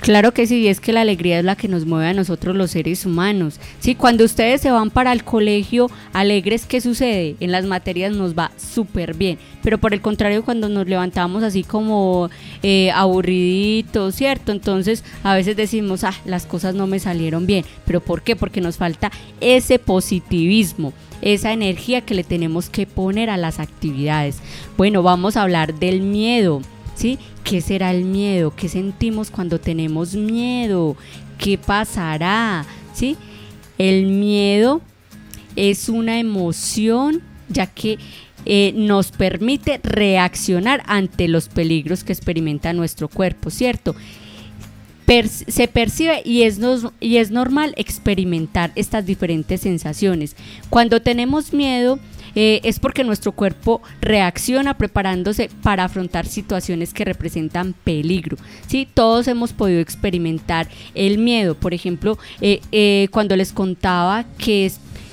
Claro 0.00 0.32
que 0.32 0.46
sí, 0.46 0.66
es 0.66 0.80
que 0.80 0.94
la 0.94 1.02
alegría 1.02 1.38
es 1.38 1.44
la 1.44 1.56
que 1.56 1.68
nos 1.68 1.84
mueve 1.84 2.06
a 2.06 2.14
nosotros 2.14 2.56
los 2.56 2.70
seres 2.70 3.04
humanos. 3.04 3.60
Sí, 3.80 3.94
cuando 3.94 4.24
ustedes 4.24 4.62
se 4.62 4.70
van 4.70 4.90
para 4.90 5.12
el 5.12 5.24
colegio 5.24 5.90
alegres, 6.14 6.64
¿qué 6.64 6.80
sucede? 6.80 7.36
En 7.38 7.52
las 7.52 7.66
materias 7.66 8.16
nos 8.16 8.36
va 8.36 8.50
súper 8.56 9.14
bien, 9.14 9.38
pero 9.62 9.76
por 9.76 9.92
el 9.92 10.00
contrario, 10.00 10.42
cuando 10.42 10.70
nos 10.70 10.86
levantamos 10.86 11.42
así 11.42 11.64
como 11.64 12.30
eh, 12.62 12.90
aburriditos, 12.92 14.14
¿cierto? 14.14 14.52
Entonces 14.52 15.04
a 15.22 15.34
veces 15.34 15.54
decimos, 15.54 16.02
ah, 16.04 16.14
las 16.24 16.46
cosas 16.46 16.74
no 16.74 16.86
me 16.86 16.98
salieron 16.98 17.46
bien, 17.46 17.66
pero 17.84 18.00
¿por 18.00 18.22
qué? 18.22 18.36
Porque 18.36 18.62
nos 18.62 18.78
falta 18.78 19.12
ese 19.40 19.78
positivismo 19.78 20.94
esa 21.22 21.52
energía 21.52 22.00
que 22.00 22.14
le 22.14 22.24
tenemos 22.24 22.70
que 22.70 22.86
poner 22.86 23.28
a 23.28 23.36
las 23.36 23.60
actividades. 23.60 24.38
Bueno, 24.78 25.02
vamos 25.02 25.36
a 25.36 25.42
hablar 25.42 25.74
del 25.74 26.00
miedo. 26.00 26.62
¿Sí? 27.00 27.18
¿Qué 27.44 27.62
será 27.62 27.92
el 27.92 28.04
miedo? 28.04 28.54
¿Qué 28.54 28.68
sentimos 28.68 29.30
cuando 29.30 29.58
tenemos 29.58 30.14
miedo? 30.14 30.98
¿Qué 31.38 31.56
pasará? 31.56 32.66
¿Sí? 32.92 33.16
El 33.78 34.08
miedo 34.08 34.82
es 35.56 35.88
una 35.88 36.20
emoción 36.20 37.22
ya 37.48 37.64
que 37.64 37.98
eh, 38.44 38.74
nos 38.76 39.12
permite 39.12 39.80
reaccionar 39.82 40.82
ante 40.84 41.26
los 41.26 41.48
peligros 41.48 42.04
que 42.04 42.12
experimenta 42.12 42.74
nuestro 42.74 43.08
cuerpo, 43.08 43.48
¿cierto? 43.48 43.96
se 45.48 45.68
percibe 45.68 46.20
y 46.22 46.42
es, 46.42 46.60
y 47.00 47.16
es 47.16 47.30
normal 47.30 47.72
experimentar 47.78 48.72
estas 48.74 49.06
diferentes 49.06 49.62
sensaciones. 49.62 50.36
Cuando 50.68 51.00
tenemos 51.00 51.54
miedo, 51.54 51.98
eh, 52.34 52.60
es 52.64 52.78
porque 52.78 53.04
nuestro 53.04 53.32
cuerpo 53.32 53.80
reacciona 54.00 54.76
preparándose 54.76 55.50
para 55.62 55.84
afrontar 55.84 56.26
situaciones 56.26 56.92
que 56.92 57.04
representan 57.04 57.74
peligro. 57.84 58.36
¿sí? 58.66 58.88
Todos 58.92 59.28
hemos 59.28 59.52
podido 59.52 59.80
experimentar 59.80 60.68
el 60.94 61.18
miedo. 61.18 61.54
Por 61.54 61.74
ejemplo, 61.74 62.18
eh, 62.40 62.60
eh, 62.72 63.08
cuando 63.10 63.36
les 63.36 63.52
contaba 63.52 64.24
que 64.38 64.70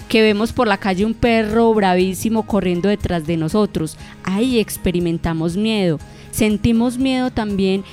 que 0.07 0.21
vemos 0.21 0.53
por 0.53 0.69
la 0.69 0.77
calle 0.77 1.03
un 1.03 1.13
perro 1.13 1.73
bravísimo 1.73 2.43
corriendo 2.43 2.87
detrás 2.87 3.27
de 3.27 3.35
nosotros. 3.35 3.97
Ahí 4.23 4.57
experimentamos 4.57 5.57
miedo. 5.57 5.99
Sentimos 6.31 6.97
miedo 6.97 7.29
también 7.29 7.83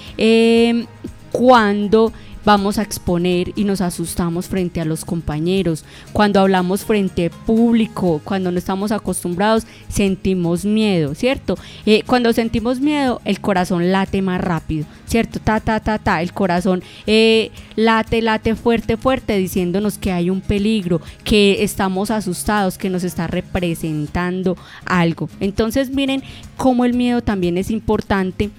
cuando 1.33 2.13
vamos 2.45 2.79
a 2.79 2.83
exponer 2.83 3.53
y 3.57 3.65
nos 3.65 3.81
asustamos 3.81 4.49
frente 4.49 4.81
a 4.81 4.85
los 4.85 5.05
compañeros. 5.05 5.85
Cuando 6.13 6.41
hablamos 6.41 6.85
frente 6.85 7.27
a 7.27 7.31
público, 7.31 8.21
cuando 8.25 8.51
no 8.51 8.59
estamos 8.59 8.93
acostumbrados, 8.93 9.67
sentimos 9.89 10.65
miedo, 10.65 11.15
¿cierto? 11.15 11.57
Eh, 11.87 12.03
cuando 12.07 12.33
sentimos 12.33 12.81
miedo, 12.81 13.21
el 13.25 13.41
corazón 13.41 13.93
late 13.93 14.23
más 14.23 14.41
rápido, 14.41 14.87
¿cierto? 15.07 15.41
Ta, 15.41 15.61
ta, 15.61 15.81
ta, 15.81 15.99
ta, 15.99 16.23
el 16.23 16.33
corazón 16.33 16.83
eh, 17.07 17.51
late, 17.77 18.23
late 18.23 18.55
fuerte, 18.55 18.97
fuerte, 18.97 19.37
diciéndonos 19.37 19.99
que 19.99 20.13
hay 20.13 20.31
un 20.31 20.41
peligro, 20.41 21.01
que 21.25 21.63
estamos 21.65 22.11
asustados, 22.11 22.79
que 22.79 22.91
nos 22.91 23.05
está 23.05 23.27
representando 23.27 24.57
algo. 24.85 25.29
Entonces, 25.41 25.91
miren 25.91 26.23
cómo 26.57 26.85
el 26.85 26.95
miedo 26.95 27.23
también 27.23 27.59
es 27.59 27.71
importante 27.71 28.51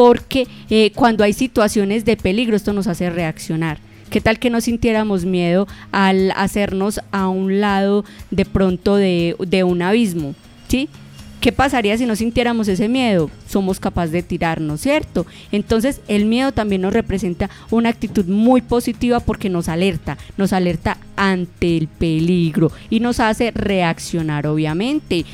porque 0.00 0.46
eh, 0.70 0.92
cuando 0.94 1.24
hay 1.24 1.34
situaciones 1.34 2.06
de 2.06 2.16
peligro 2.16 2.56
esto 2.56 2.72
nos 2.72 2.86
hace 2.86 3.10
reaccionar. 3.10 3.76
¿Qué 4.08 4.22
tal 4.22 4.38
que 4.38 4.48
no 4.48 4.62
sintiéramos 4.62 5.26
miedo 5.26 5.68
al 5.92 6.30
hacernos 6.36 7.02
a 7.12 7.28
un 7.28 7.60
lado 7.60 8.06
de 8.30 8.46
pronto 8.46 8.96
de, 8.96 9.36
un 9.62 9.82
abismo? 9.82 10.34
¿Sí? 10.68 10.88
¿Qué 11.42 11.52
pasaría 11.52 11.98
si 11.98 12.06
no 12.06 12.16
sintiéramos 12.16 12.66
ese 12.68 12.88
miedo? 12.88 13.30
Somos 13.46 13.78
capaces 13.78 14.12
de 14.12 14.22
tirarnos, 14.22 14.80
¿cierto? 14.80 15.26
Entonces 15.52 16.00
el 16.08 16.24
miedo 16.24 16.52
también 16.52 16.80
nos 16.80 16.94
representa 16.94 17.50
una 17.70 17.90
actitud 17.90 18.24
muy 18.24 18.62
positiva 18.62 19.20
porque 19.20 19.50
nos 19.50 19.68
alerta, 19.68 20.16
nos 20.38 20.54
alerta 20.54 20.96
ante 21.16 21.76
el 21.76 21.88
peligro 21.88 22.72
y 22.88 23.00
nos 23.00 23.20
hace 23.20 23.50
reaccionar, 23.50 24.46
obviamente. 24.46 25.26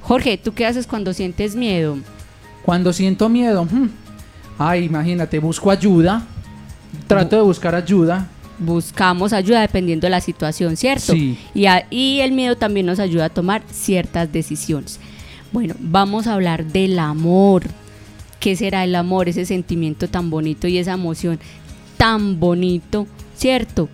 Jorge, 0.00 0.38
¿tú 0.38 0.54
qué 0.54 0.64
haces 0.64 0.86
cuando 0.86 1.12
sientes 1.12 1.54
miedo? 1.54 1.98
Cuando 2.62 2.92
siento 2.92 3.28
miedo, 3.28 3.64
hmm, 3.64 3.88
ay, 4.58 4.84
imagínate, 4.84 5.38
busco 5.38 5.70
ayuda, 5.70 6.26
trato 7.06 7.36
de 7.36 7.42
buscar 7.42 7.74
ayuda. 7.74 8.28
Buscamos 8.58 9.32
ayuda 9.32 9.62
dependiendo 9.62 10.06
de 10.06 10.10
la 10.10 10.20
situación, 10.20 10.76
¿cierto? 10.76 11.12
Sí. 11.12 11.38
Y, 11.54 11.66
y 11.90 12.20
el 12.20 12.32
miedo 12.32 12.56
también 12.56 12.86
nos 12.86 12.98
ayuda 12.98 13.26
a 13.26 13.30
tomar 13.30 13.62
ciertas 13.70 14.30
decisiones. 14.30 15.00
Bueno, 15.52 15.74
vamos 15.78 16.26
a 16.26 16.34
hablar 16.34 16.66
del 16.66 16.98
amor. 16.98 17.62
¿Qué 18.38 18.56
será 18.56 18.84
el 18.84 18.94
amor? 18.94 19.28
Ese 19.28 19.46
sentimiento 19.46 20.08
tan 20.08 20.30
bonito 20.30 20.68
y 20.68 20.78
esa 20.78 20.92
emoción 20.92 21.38
tan 21.96 22.40
bonito, 22.40 23.06
¿cierto? 23.36 23.88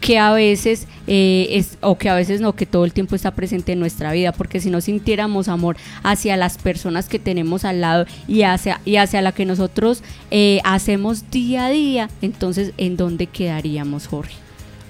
Que 0.00 0.18
a 0.18 0.32
veces 0.32 0.86
eh, 1.06 1.48
es, 1.50 1.78
o 1.80 1.98
que 1.98 2.08
a 2.08 2.14
veces 2.14 2.40
no, 2.40 2.54
que 2.54 2.66
todo 2.66 2.84
el 2.84 2.92
tiempo 2.92 3.14
está 3.14 3.32
presente 3.32 3.72
en 3.72 3.80
nuestra 3.80 4.12
vida, 4.12 4.32
porque 4.32 4.60
si 4.60 4.70
no 4.70 4.80
sintiéramos 4.80 5.48
amor 5.48 5.76
hacia 6.02 6.36
las 6.36 6.58
personas 6.58 7.08
que 7.08 7.18
tenemos 7.18 7.64
al 7.64 7.80
lado 7.80 8.06
y 8.26 8.42
hacia, 8.42 8.80
y 8.84 8.96
hacia 8.96 9.22
la 9.22 9.32
que 9.32 9.44
nosotros 9.44 10.02
eh, 10.30 10.60
hacemos 10.64 11.30
día 11.30 11.66
a 11.66 11.70
día, 11.70 12.10
entonces 12.22 12.72
¿en 12.78 12.96
dónde 12.96 13.26
quedaríamos, 13.26 14.06
Jorge? 14.06 14.34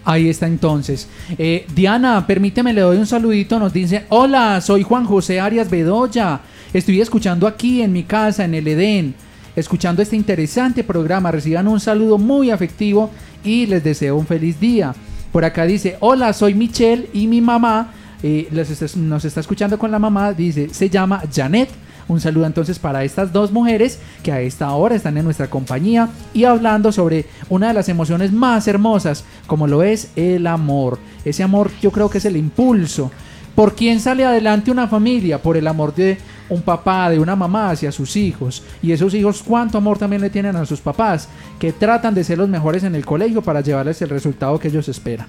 Ahí 0.04 0.28
está 0.28 0.46
entonces. 0.46 1.08
Eh, 1.38 1.66
Diana, 1.74 2.26
permíteme, 2.26 2.72
le 2.72 2.80
doy 2.80 2.96
un 2.96 3.06
saludito. 3.06 3.58
Nos 3.58 3.72
dice, 3.72 4.06
hola, 4.08 4.60
soy 4.60 4.82
Juan 4.82 5.04
José 5.04 5.40
Arias 5.40 5.68
Bedoya. 5.68 6.40
Estoy 6.72 7.00
escuchando 7.00 7.46
aquí 7.46 7.82
en 7.82 7.92
mi 7.92 8.04
casa, 8.04 8.44
en 8.44 8.54
el 8.54 8.66
Edén, 8.66 9.14
escuchando 9.56 10.02
este 10.02 10.16
interesante 10.16 10.84
programa. 10.84 11.30
Reciban 11.30 11.68
un 11.68 11.80
saludo 11.80 12.18
muy 12.18 12.50
afectivo 12.50 13.10
y 13.44 13.66
les 13.66 13.82
deseo 13.82 14.16
un 14.16 14.26
feliz 14.26 14.58
día. 14.60 14.94
Por 15.32 15.44
acá 15.44 15.64
dice, 15.64 15.96
hola, 16.00 16.32
soy 16.32 16.54
Michelle 16.54 17.08
y 17.12 17.26
mi 17.26 17.40
mamá 17.40 17.92
eh, 18.22 18.48
nos 18.96 19.24
está 19.24 19.40
escuchando 19.40 19.78
con 19.78 19.90
la 19.90 19.98
mamá, 19.98 20.32
dice, 20.32 20.68
se 20.72 20.90
llama 20.90 21.22
Janet. 21.32 21.70
Un 22.08 22.20
saludo 22.20 22.44
entonces 22.46 22.80
para 22.80 23.04
estas 23.04 23.32
dos 23.32 23.52
mujeres 23.52 24.00
que 24.24 24.32
a 24.32 24.40
esta 24.40 24.72
hora 24.72 24.96
están 24.96 25.16
en 25.16 25.24
nuestra 25.24 25.48
compañía 25.48 26.08
y 26.34 26.42
hablando 26.42 26.90
sobre 26.90 27.26
una 27.48 27.68
de 27.68 27.74
las 27.74 27.88
emociones 27.88 28.32
más 28.32 28.66
hermosas, 28.66 29.24
como 29.46 29.68
lo 29.68 29.84
es 29.84 30.10
el 30.16 30.48
amor. 30.48 30.98
Ese 31.24 31.44
amor 31.44 31.70
yo 31.80 31.92
creo 31.92 32.10
que 32.10 32.18
es 32.18 32.24
el 32.24 32.36
impulso. 32.36 33.12
¿Por 33.54 33.74
quién 33.74 34.00
sale 34.00 34.24
adelante 34.24 34.70
una 34.70 34.88
familia? 34.88 35.42
Por 35.42 35.56
el 35.56 35.66
amor 35.66 35.94
de 35.94 36.18
un 36.48 36.62
papá, 36.62 37.10
de 37.10 37.18
una 37.18 37.36
mamá 37.36 37.70
hacia 37.70 37.92
sus 37.92 38.16
hijos. 38.16 38.62
Y 38.82 38.92
esos 38.92 39.14
hijos 39.14 39.42
cuánto 39.42 39.78
amor 39.78 39.98
también 39.98 40.22
le 40.22 40.30
tienen 40.30 40.56
a 40.56 40.66
sus 40.66 40.80
papás, 40.80 41.28
que 41.58 41.72
tratan 41.72 42.14
de 42.14 42.24
ser 42.24 42.38
los 42.38 42.48
mejores 42.48 42.84
en 42.84 42.94
el 42.94 43.06
colegio 43.06 43.42
para 43.42 43.60
llevarles 43.60 44.02
el 44.02 44.08
resultado 44.08 44.58
que 44.58 44.68
ellos 44.68 44.88
esperan. 44.88 45.26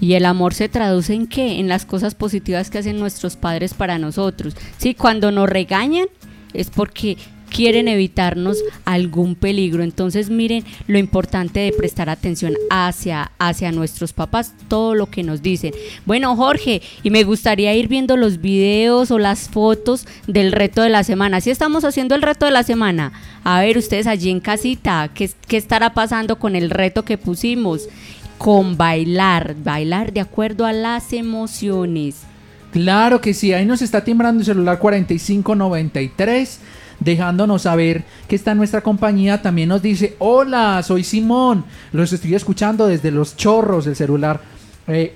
Y 0.00 0.14
el 0.14 0.26
amor 0.26 0.54
se 0.54 0.68
traduce 0.68 1.14
en 1.14 1.26
qué? 1.26 1.60
En 1.60 1.68
las 1.68 1.86
cosas 1.86 2.14
positivas 2.14 2.70
que 2.70 2.78
hacen 2.78 2.98
nuestros 2.98 3.36
padres 3.36 3.74
para 3.74 3.98
nosotros. 3.98 4.56
Sí, 4.76 4.94
cuando 4.94 5.30
nos 5.30 5.48
regañan 5.48 6.06
es 6.52 6.70
porque 6.70 7.16
quieren 7.54 7.86
evitarnos 7.86 8.58
algún 8.84 9.36
peligro. 9.36 9.84
Entonces 9.84 10.28
miren 10.28 10.64
lo 10.88 10.98
importante 10.98 11.60
de 11.60 11.72
prestar 11.72 12.10
atención 12.10 12.54
hacia, 12.68 13.30
hacia 13.38 13.70
nuestros 13.70 14.12
papás, 14.12 14.54
todo 14.66 14.96
lo 14.96 15.06
que 15.06 15.22
nos 15.22 15.40
dicen. 15.40 15.72
Bueno, 16.04 16.34
Jorge, 16.34 16.82
y 17.04 17.10
me 17.10 17.22
gustaría 17.22 17.72
ir 17.72 17.86
viendo 17.86 18.16
los 18.16 18.40
videos 18.40 19.12
o 19.12 19.20
las 19.20 19.48
fotos 19.48 20.06
del 20.26 20.50
reto 20.50 20.82
de 20.82 20.90
la 20.90 21.04
semana. 21.04 21.40
Si 21.40 21.50
estamos 21.50 21.84
haciendo 21.84 22.16
el 22.16 22.22
reto 22.22 22.44
de 22.44 22.50
la 22.50 22.64
semana, 22.64 23.12
a 23.44 23.60
ver 23.60 23.78
ustedes 23.78 24.08
allí 24.08 24.30
en 24.30 24.40
casita, 24.40 25.08
¿qué, 25.14 25.30
qué 25.46 25.56
estará 25.56 25.94
pasando 25.94 26.40
con 26.40 26.56
el 26.56 26.70
reto 26.70 27.04
que 27.04 27.18
pusimos? 27.18 27.88
Con 28.36 28.76
bailar, 28.76 29.54
bailar 29.62 30.12
de 30.12 30.20
acuerdo 30.20 30.66
a 30.66 30.72
las 30.72 31.12
emociones. 31.12 32.16
Claro 32.72 33.20
que 33.20 33.32
sí, 33.32 33.52
ahí 33.52 33.64
nos 33.64 33.80
está 33.80 34.02
timbrando 34.02 34.40
el 34.40 34.44
celular 34.44 34.80
4593 34.80 36.58
dejándonos 37.00 37.62
saber 37.62 38.04
que 38.28 38.36
está 38.36 38.52
en 38.52 38.58
nuestra 38.58 38.80
compañía. 38.80 39.42
También 39.42 39.68
nos 39.68 39.82
dice, 39.82 40.16
hola, 40.18 40.82
soy 40.82 41.04
Simón, 41.04 41.64
los 41.92 42.12
estoy 42.12 42.34
escuchando 42.34 42.86
desde 42.86 43.10
los 43.10 43.36
chorros 43.36 43.84
del 43.84 43.96
celular 43.96 44.40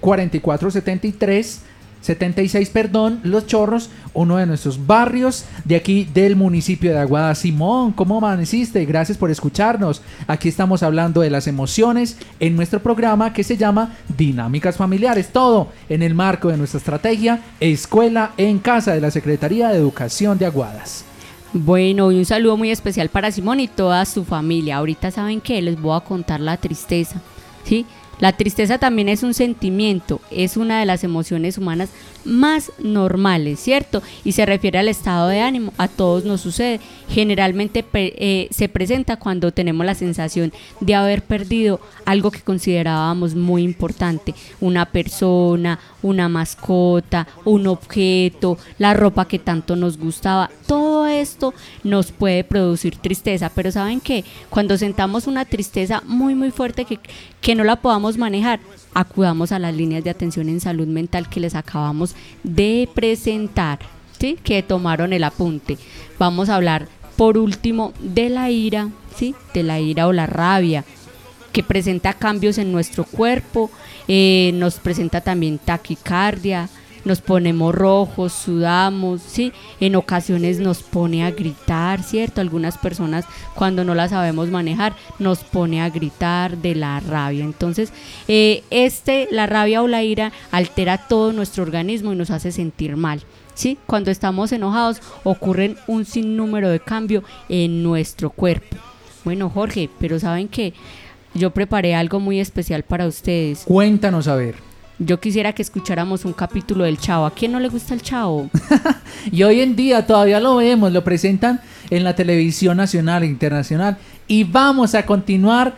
4473. 0.01 1.63
Eh, 1.65 1.69
76, 2.01 2.71
perdón, 2.71 3.21
Los 3.25 3.47
Chorros, 3.47 3.91
uno 4.15 4.37
de 4.37 4.47
nuestros 4.47 4.87
barrios 4.87 5.45
de 5.65 5.77
aquí 5.77 6.05
del 6.05 6.37
municipio 6.37 6.93
de 6.93 6.99
Aguada. 6.99 7.35
Simón, 7.35 7.93
¿cómo 7.93 8.19
amaneciste? 8.19 8.85
Gracias 8.85 9.19
por 9.19 9.31
escucharnos. 9.31 10.03
Aquí 10.27 10.49
estamos 10.49 10.83
hablando 10.83 11.21
de 11.21 11.31
las 11.31 11.47
emociones 11.47 12.17
en 12.41 12.57
nuestro 12.57 12.81
programa 12.83 13.33
que 13.33 13.45
se 13.45 13.57
llama 13.57 13.97
Dinámicas 14.17 14.77
Familiares. 14.77 15.31
Todo 15.33 15.69
en 15.89 16.03
el 16.03 16.15
marco 16.15 16.49
de 16.49 16.57
nuestra 16.57 16.79
estrategia 16.79 17.41
Escuela 17.61 18.33
en 18.37 18.59
Casa 18.59 18.95
de 18.95 19.01
la 19.01 19.11
Secretaría 19.11 19.69
de 19.69 19.79
Educación 19.79 20.39
de 20.39 20.47
Aguadas. 20.47 21.05
Bueno, 21.53 22.13
y 22.13 22.19
un 22.19 22.25
saludo 22.27 22.57
muy 22.57 22.71
especial 22.71 23.09
para 23.09 23.31
Simón 23.31 23.61
y 23.61 23.69
toda 23.69 24.05
su 24.05 24.25
familia. 24.25 24.77
Ahorita 24.77 25.11
saben 25.11 25.41
que 25.41 25.63
les 25.63 25.81
voy 25.81 25.97
a 25.97 26.01
contar 26.01 26.41
la 26.41 26.59
tristeza, 26.59 27.21
¿sí? 27.65 27.87
La 28.21 28.33
tristeza 28.33 28.79
también 28.79 29.09
es 29.09 29.23
un 29.23 29.35
sentimiento, 29.35 30.21
es 30.31 30.57
una 30.57 30.81
de 30.81 30.87
las 30.87 31.05
emociones 31.05 31.57
humanas 31.57 31.91
más 32.25 32.73
normales, 32.79 33.61
¿cierto? 33.61 34.03
Y 34.25 34.33
se 34.33 34.45
refiere 34.45 34.79
al 34.79 34.89
estado 34.89 35.29
de 35.29 35.41
ánimo, 35.41 35.73
a 35.79 35.89
todos 35.89 36.25
nos 36.25 36.41
sucede. 36.41 36.81
Generalmente 37.09 37.85
eh, 37.95 38.49
se 38.51 38.69
presenta 38.69 39.17
cuando 39.17 39.53
tenemos 39.53 39.87
la 39.87 39.95
sensación 39.95 40.53
de 40.81 40.95
haber 40.95 41.23
perdido 41.23 41.81
algo 42.05 42.31
que 42.31 42.41
considerábamos 42.41 43.35
muy 43.35 43.63
importante, 43.63 44.35
una 44.61 44.87
persona, 44.87 45.79
una 46.03 46.29
mascota, 46.29 47.27
un 47.45 47.67
objeto, 47.67 48.59
la 48.79 48.95
ropa 48.95 49.27
que 49.27 49.39
tanto 49.39 49.77
nos 49.77 49.97
gustaba. 49.99 50.51
Todo 50.67 51.07
esto 51.07 51.55
nos 51.85 52.13
puede 52.13 52.45
producir 52.45 52.97
tristeza, 52.97 53.51
pero 53.55 53.71
¿saben 53.71 54.01
qué? 54.01 54.25
Cuando 54.51 54.77
sentamos 54.77 55.27
una 55.27 55.45
tristeza 55.45 56.03
muy 56.05 56.35
muy 56.35 56.51
fuerte 56.51 56.85
que, 56.85 56.99
que 57.41 57.55
no 57.55 57.65
la 57.65 57.77
podamos 57.77 58.08
manejar, 58.17 58.61
acudamos 58.95 59.53
a 59.53 59.59
las 59.59 59.75
líneas 59.75 60.05
de 60.05 60.11
atención 60.11 60.49
en 60.49 60.61
salud 60.61 60.87
mental 60.87 61.29
que 61.29 61.41
les 61.41 61.55
acabamos 61.55 62.15
de 62.43 62.89
presentar, 62.95 63.81
¿sí? 64.19 64.39
que 64.43 64.63
tomaron 64.63 65.13
el 65.13 65.25
apunte. 65.25 65.77
Vamos 66.19 66.49
a 66.49 66.57
hablar 66.57 66.89
por 67.17 67.37
último 67.37 67.93
de 68.01 68.29
la 68.29 68.51
ira, 68.51 68.89
¿sí? 69.17 69.35
de 69.53 69.63
la 69.63 69.81
ira 69.81 70.07
o 70.07 70.13
la 70.13 70.27
rabia, 70.27 70.85
que 71.53 71.63
presenta 71.63 72.15
cambios 72.15 72.59
en 72.59 72.73
nuestro 72.73 73.05
cuerpo, 73.05 73.71
eh, 74.07 74.53
nos 74.55 74.77
presenta 74.77 75.21
también 75.21 75.59
taquicardia, 75.59 76.69
nos 77.09 77.21
ponemos 77.21 77.75
rojos, 77.75 78.33
sudamos, 78.33 79.23
¿sí? 79.23 79.53
En 79.81 79.97
ocasiones 79.97 80.61
nos 80.61 80.83
pone 80.83 81.25
a 81.25 81.31
gritar, 81.33 82.03
¿cierto? 82.03 82.41
Algunas 82.41 82.79
personas 82.79 83.25
cuando 83.55 83.83
no 83.83 83.95
la 83.95 84.09
sabemos 84.09 84.51
manejar 84.51 84.95
nos 85.19 85.41
pone 85.43 85.83
a 85.83 85.91
gritar 85.91 86.59
de 86.59 86.75
la 86.75 87.01
rabia. 87.01 87.45
Entonces, 87.45 87.93
eh, 88.29 88.63
este, 88.71 89.27
la 89.33 89.47
rabia 89.47 89.83
o 89.83 89.89
la 89.89 90.05
ira 90.05 90.31
altera 90.53 91.09
todo 91.09 91.33
nuestro 91.33 91.63
organismo 91.65 92.13
y 92.13 92.17
nos 92.17 92.31
hace 92.31 92.53
sentir 92.53 92.97
mal. 92.97 93.23
¿Sí? 93.55 93.77
Cuando 93.87 94.13
estamos 94.13 94.53
enojados 94.53 95.01
ocurren 95.25 95.77
un 95.89 96.05
sinnúmero 96.05 96.69
de 96.69 96.79
cambios 96.79 97.25
en 97.49 97.83
nuestro 97.83 98.31
cuerpo. 98.31 98.77
Bueno, 99.25 99.51
Jorge, 99.51 99.91
pero 99.99 100.21
¿saben 100.21 100.47
que 100.47 100.75
Yo 101.35 101.51
preparé 101.51 101.95
algo 101.95 102.21
muy 102.21 102.41
especial 102.41 102.85
para 102.85 103.07
ustedes. 103.07 103.65
Cuéntanos 103.65 104.29
a 104.29 104.37
ver. 104.37 104.68
Yo 105.01 105.21
quisiera 105.21 105.53
que 105.53 105.63
escucháramos 105.63 106.25
un 106.25 106.33
capítulo 106.33 106.83
del 106.83 106.99
Chavo. 106.99 107.25
¿A 107.25 107.31
quién 107.31 107.53
no 107.53 107.61
le 107.61 107.69
gusta 107.69 107.95
el 107.95 108.03
Chavo? 108.03 108.51
y 109.31 109.45
hoy 109.45 109.61
en 109.61 109.77
día 109.77 110.05
todavía 110.05 110.41
lo 110.41 110.57
vemos, 110.57 110.93
lo 110.93 111.05
presentan 111.05 111.61
en 111.91 112.03
la 112.03 112.17
televisión 112.17 112.79
nacional 112.79 113.23
e 113.23 113.27
internacional. 113.27 113.97
Y 114.27 114.43
vamos 114.43 114.97
a 114.97 115.07
continuar 115.07 115.77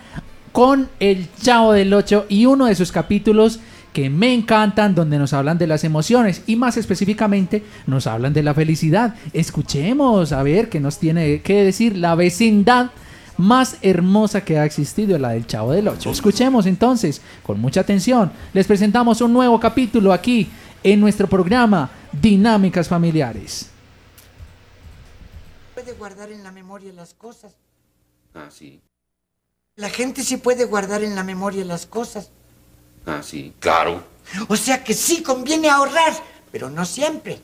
con 0.53 0.89
el 1.01 1.29
Chavo 1.39 1.75
del 1.75 1.93
8 1.93 2.27
y 2.31 2.47
uno 2.47 2.65
de 2.65 2.75
sus 2.75 2.93
capítulos 2.93 3.61
que 3.93 4.09
me 4.09 4.33
encantan, 4.33 4.95
donde 4.95 5.19
nos 5.19 5.35
hablan 5.35 5.59
de 5.59 5.67
las 5.67 5.85
emociones 5.85 6.43
y 6.47 6.57
más 6.57 6.79
específicamente 6.79 7.63
nos 7.87 8.07
hablan 8.07 8.33
de 8.33 8.43
la 8.43 8.55
felicidad. 8.55 9.17
Escuchemos 9.35 10.33
a 10.33 10.43
ver 10.43 10.71
qué 10.71 10.81
nos 10.81 10.99
tiene 10.99 11.43
que 11.43 11.63
decir 11.63 11.99
la 11.99 12.15
vecindad 12.15 12.91
más 13.41 13.79
hermosa 13.83 14.45
que 14.45 14.59
ha 14.59 14.65
existido, 14.65 15.19
la 15.19 15.31
del 15.31 15.47
Chavo 15.47 15.73
del 15.73 15.89
Ocho. 15.89 16.11
Escuchemos 16.11 16.67
entonces, 16.67 17.21
con 17.43 17.61
mucha 17.61 17.81
atención, 17.81 18.31
les 18.53 18.67
presentamos 18.67 19.21
un 19.21 19.33
nuevo 19.33 19.59
capítulo 19.59 20.13
aquí 20.13 20.49
en 20.83 21.01
nuestro 21.01 21.27
programa 21.27 21.91
Dinámicas 22.13 22.89
Familiares. 22.89 23.71
Puede 25.75 25.93
guardar 25.93 26.31
en 26.31 26.43
la 26.43 26.53
memoria 26.53 26.93
las 26.93 27.15
cosas. 27.15 27.55
Ah, 28.35 28.49
sí. 28.51 28.81
La 29.77 29.89
gente 29.89 30.23
sí 30.23 30.37
puede 30.37 30.65
guardar 30.67 31.03
en 31.03 31.15
la 31.15 31.25
memoria 31.25 31.65
las 31.65 31.87
cosas. 31.87 32.31
Ah, 33.07 33.21
sí, 33.23 33.55
claro. 33.59 34.03
O 34.49 34.57
sea 34.57 34.85
que 34.85 34.95
sí 34.95 35.23
conviene 35.23 35.69
ahorrar, 35.69 36.13
pero 36.53 36.69
no 36.71 36.85
siempre. 36.85 37.41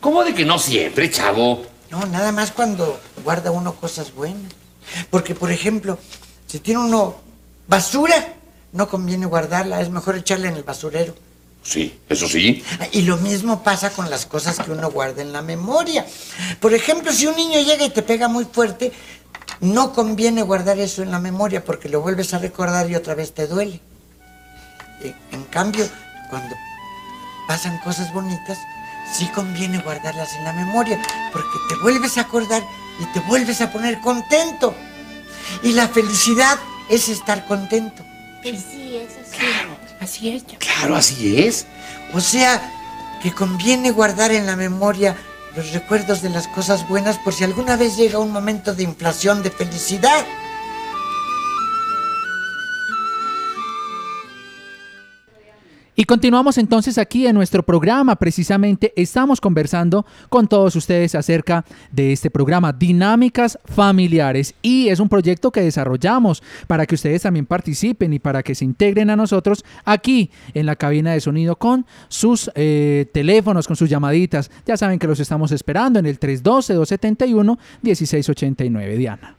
¿Cómo 0.00 0.22
de 0.22 0.34
que 0.34 0.44
no 0.44 0.58
siempre, 0.58 1.10
chavo? 1.10 1.64
No, 1.90 2.04
nada 2.06 2.32
más 2.32 2.52
cuando 2.52 3.00
guarda 3.24 3.50
uno 3.50 3.74
cosas 3.74 4.12
buenas. 4.14 4.52
Porque, 5.10 5.34
por 5.34 5.50
ejemplo, 5.50 5.98
si 6.46 6.60
tiene 6.60 6.80
uno 6.80 7.16
basura, 7.66 8.34
no 8.72 8.88
conviene 8.88 9.26
guardarla, 9.26 9.80
es 9.80 9.90
mejor 9.90 10.16
echarla 10.16 10.48
en 10.48 10.56
el 10.56 10.62
basurero. 10.62 11.14
Sí, 11.62 11.98
eso 12.08 12.28
sí. 12.28 12.64
Y 12.92 13.02
lo 13.02 13.16
mismo 13.18 13.62
pasa 13.62 13.90
con 13.90 14.08
las 14.08 14.26
cosas 14.26 14.58
que 14.58 14.70
uno 14.70 14.90
guarda 14.90 15.22
en 15.22 15.32
la 15.32 15.42
memoria. 15.42 16.06
Por 16.60 16.72
ejemplo, 16.72 17.12
si 17.12 17.26
un 17.26 17.36
niño 17.36 17.60
llega 17.60 17.84
y 17.84 17.90
te 17.90 18.02
pega 18.02 18.28
muy 18.28 18.46
fuerte, 18.46 18.92
no 19.60 19.92
conviene 19.92 20.42
guardar 20.42 20.78
eso 20.78 21.02
en 21.02 21.10
la 21.10 21.18
memoria 21.18 21.64
porque 21.64 21.88
lo 21.88 22.00
vuelves 22.00 22.32
a 22.32 22.38
recordar 22.38 22.88
y 22.90 22.94
otra 22.94 23.14
vez 23.14 23.34
te 23.34 23.46
duele. 23.46 23.80
En 25.32 25.44
cambio, 25.44 25.86
cuando 26.30 26.54
pasan 27.46 27.78
cosas 27.78 28.12
bonitas, 28.12 28.58
sí 29.12 29.26
conviene 29.34 29.78
guardarlas 29.78 30.32
en 30.34 30.44
la 30.44 30.52
memoria 30.52 31.00
porque 31.32 31.58
te 31.68 31.76
vuelves 31.76 32.18
a 32.18 32.22
acordar 32.22 32.62
y 32.98 33.04
te 33.12 33.20
vuelves 33.20 33.60
a 33.60 33.72
poner 33.72 34.00
contento. 34.00 34.74
Y 35.62 35.72
la 35.72 35.88
felicidad 35.88 36.58
es 36.88 37.08
estar 37.08 37.46
contento. 37.46 38.04
Pues 38.42 38.64
sí, 38.70 38.96
es 38.96 39.10
así. 39.16 39.38
Claro, 39.38 39.76
así 40.00 40.28
es. 40.30 40.44
Claro, 40.58 40.96
así 40.96 41.42
es. 41.42 41.66
O 42.14 42.20
sea, 42.20 42.60
que 43.22 43.32
conviene 43.32 43.90
guardar 43.90 44.32
en 44.32 44.46
la 44.46 44.56
memoria 44.56 45.16
los 45.56 45.72
recuerdos 45.72 46.22
de 46.22 46.30
las 46.30 46.46
cosas 46.48 46.86
buenas 46.88 47.18
por 47.18 47.34
si 47.34 47.44
alguna 47.44 47.76
vez 47.76 47.96
llega 47.96 48.18
un 48.18 48.30
momento 48.30 48.74
de 48.74 48.84
inflación 48.84 49.42
de 49.42 49.50
felicidad. 49.50 50.24
Continuamos 56.08 56.56
entonces 56.56 56.96
aquí 56.96 57.26
en 57.26 57.34
nuestro 57.34 57.62
programa. 57.62 58.16
Precisamente 58.16 58.94
estamos 58.96 59.42
conversando 59.42 60.06
con 60.30 60.48
todos 60.48 60.74
ustedes 60.74 61.14
acerca 61.14 61.66
de 61.92 62.14
este 62.14 62.30
programa 62.30 62.72
Dinámicas 62.72 63.58
Familiares. 63.66 64.54
Y 64.62 64.88
es 64.88 65.00
un 65.00 65.10
proyecto 65.10 65.50
que 65.50 65.60
desarrollamos 65.60 66.42
para 66.66 66.86
que 66.86 66.94
ustedes 66.94 67.20
también 67.22 67.44
participen 67.44 68.14
y 68.14 68.18
para 68.18 68.42
que 68.42 68.54
se 68.54 68.64
integren 68.64 69.10
a 69.10 69.16
nosotros 69.16 69.66
aquí 69.84 70.30
en 70.54 70.64
la 70.64 70.76
cabina 70.76 71.12
de 71.12 71.20
sonido 71.20 71.56
con 71.56 71.84
sus 72.08 72.50
eh, 72.54 73.04
teléfonos, 73.12 73.66
con 73.66 73.76
sus 73.76 73.90
llamaditas. 73.90 74.50
Ya 74.66 74.78
saben 74.78 74.98
que 74.98 75.06
los 75.06 75.20
estamos 75.20 75.52
esperando 75.52 75.98
en 75.98 76.06
el 76.06 76.18
312-271-1689. 76.18 78.96
Diana. 78.96 79.34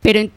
Pero 0.00 0.30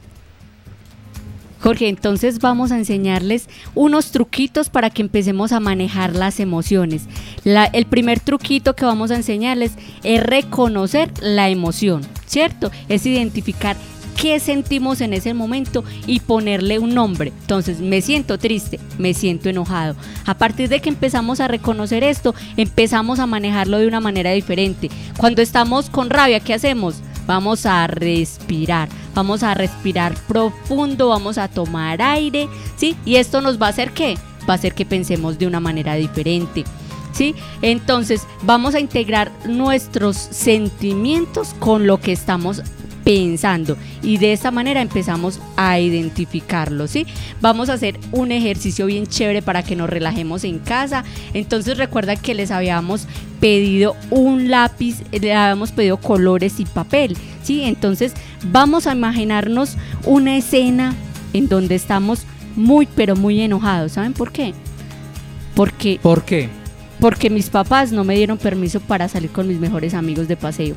Jorge, 1.60 1.90
entonces 1.90 2.40
vamos 2.40 2.72
a 2.72 2.78
enseñarles 2.78 3.50
unos 3.76 4.12
truquitos 4.12 4.70
para 4.70 4.90
que 4.90 5.02
empecemos 5.02 5.52
a 5.52 5.60
manejar 5.60 6.16
las 6.16 6.40
emociones. 6.40 7.04
El 7.44 7.86
primer 7.86 8.20
truquito 8.20 8.76
que 8.76 8.86
vamos 8.86 9.12
a 9.12 9.16
enseñarles 9.16 9.74
es 10.04 10.24
reconocer 10.24 11.12
la 11.22 11.50
emoción, 11.50 12.02
¿cierto? 12.26 12.72
Es 12.90 13.06
identificar 13.06 13.76
qué 14.16 14.40
sentimos 14.40 15.02
en 15.02 15.14
ese 15.14 15.34
momento 15.34 15.84
y 16.08 16.22
ponerle 16.22 16.80
un 16.80 16.96
nombre. 16.96 17.32
Entonces, 17.42 17.80
me 17.80 18.02
siento 18.02 18.40
triste, 18.40 18.80
me 18.98 19.14
siento 19.14 19.48
enojado. 19.48 19.96
A 20.26 20.36
partir 20.38 20.70
de 20.70 20.82
que 20.82 20.90
empezamos 20.90 21.40
a 21.40 21.48
reconocer 21.48 22.04
esto, 22.04 22.34
empezamos 22.58 23.20
a 23.20 23.28
manejarlo 23.28 23.78
de 23.78 23.88
una 23.88 24.00
manera 24.00 24.32
diferente. 24.32 24.90
Cuando 25.18 25.42
estamos 25.42 25.90
con 25.90 26.10
rabia, 26.10 26.40
¿qué 26.40 26.56
hacemos? 26.56 26.96
Vamos 27.28 27.66
a 27.66 27.86
respirar, 27.88 28.90
vamos 29.14 29.44
a 29.44 29.54
respirar 29.54 30.16
profundo, 30.28 31.10
vamos 31.10 31.38
a 31.38 31.48
tomar 31.48 32.02
aire, 32.02 32.48
¿sí? 32.78 32.96
Y 33.06 33.18
esto 33.18 33.42
nos 33.42 33.62
va 33.62 33.68
a 33.68 33.72
hacer 33.72 33.92
qué? 33.92 34.18
Va 34.50 34.54
a 34.54 34.56
hacer 34.56 34.74
que 34.74 34.86
pensemos 34.86 35.38
de 35.38 35.46
una 35.46 35.60
manera 35.60 35.96
diferente. 35.96 36.64
¿Sí? 37.12 37.34
Entonces 37.64 38.28
vamos 38.44 38.76
a 38.76 38.80
integrar 38.80 39.32
nuestros 39.48 40.16
sentimientos 40.18 41.56
con 41.60 41.88
lo 41.88 42.00
que 42.00 42.12
estamos 42.12 42.62
pensando 43.08 43.78
y 44.04 44.18
de 44.18 44.34
esta 44.34 44.52
manera 44.52 44.82
empezamos 44.82 45.40
a 45.56 45.80
identificarlo, 45.80 46.88
¿sí? 46.88 47.08
Vamos 47.40 47.70
a 47.70 47.74
hacer 47.76 47.98
un 48.12 48.34
ejercicio 48.34 48.86
bien 48.86 49.08
chévere 49.08 49.42
para 49.42 49.64
que 49.64 49.78
nos 49.78 49.90
relajemos 49.90 50.44
en 50.44 50.60
casa. 50.60 51.06
Entonces 51.34 51.78
recuerda 51.78 52.18
que 52.18 52.34
les 52.34 52.52
habíamos 52.52 53.08
pedido 53.40 53.96
un 54.10 54.52
lápiz, 54.52 55.04
le 55.10 55.34
habíamos 55.34 55.72
pedido 55.72 55.96
colores 55.96 56.60
y 56.60 56.66
papel, 56.66 57.16
¿sí? 57.44 57.64
Entonces 57.64 58.14
vamos 58.52 58.88
a 58.88 58.92
imaginarnos 58.92 59.78
una 60.04 60.36
escena 60.36 60.94
en 61.32 61.48
donde 61.48 61.76
estamos 61.76 62.26
muy 62.58 62.90
pero 62.94 63.16
muy 63.16 63.40
enojados, 63.40 63.94
¿saben 63.94 64.12
por 64.12 64.34
qué? 64.34 64.54
Porque 65.56 65.98
¿Por 66.04 66.26
qué? 66.26 66.50
porque 67.00 67.30
mis 67.30 67.50
papás 67.50 67.94
no 67.94 68.04
me 68.04 68.18
dieron 68.18 68.38
permiso 68.38 68.82
para 68.82 69.08
salir 69.08 69.30
con 69.30 69.48
mis 69.48 69.60
mejores 69.60 69.94
amigos 69.94 70.28
de 70.28 70.36
paseo. 70.36 70.76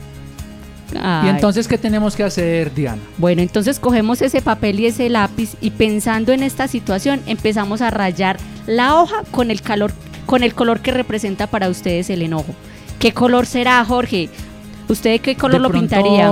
¿Y 0.93 1.29
entonces 1.29 1.69
qué 1.69 1.79
tenemos 1.79 2.17
que 2.17 2.25
hacer, 2.25 2.75
Diana? 2.75 3.01
Bueno, 3.19 3.43
entonces 3.43 3.79
cogemos 3.79 4.23
ese 4.23 4.43
papel 4.43 4.81
y 4.81 4.87
ese 4.87 5.09
lápiz 5.09 5.55
y 5.61 5.71
pensando 5.71 6.33
en 6.33 6.43
esta 6.43 6.69
situación 6.69 7.21
empezamos 7.27 7.81
a 7.81 7.91
rayar 7.91 8.39
la 8.67 9.01
hoja 9.01 9.23
con 9.31 9.51
el 9.51 9.63
calor, 9.63 9.93
con 10.27 10.43
el 10.43 10.55
color 10.55 10.81
que 10.81 10.91
representa 10.91 11.47
para 11.47 11.69
ustedes 11.69 12.11
el 12.11 12.23
enojo. 12.23 12.55
¿Qué 12.99 13.13
color 13.13 13.47
será, 13.47 13.85
Jorge? 13.85 14.29
¿Usted 14.89 15.21
qué 15.21 15.37
color 15.37 15.63
De 15.63 15.69
lo 15.69 15.71
pintaría? 15.71 16.31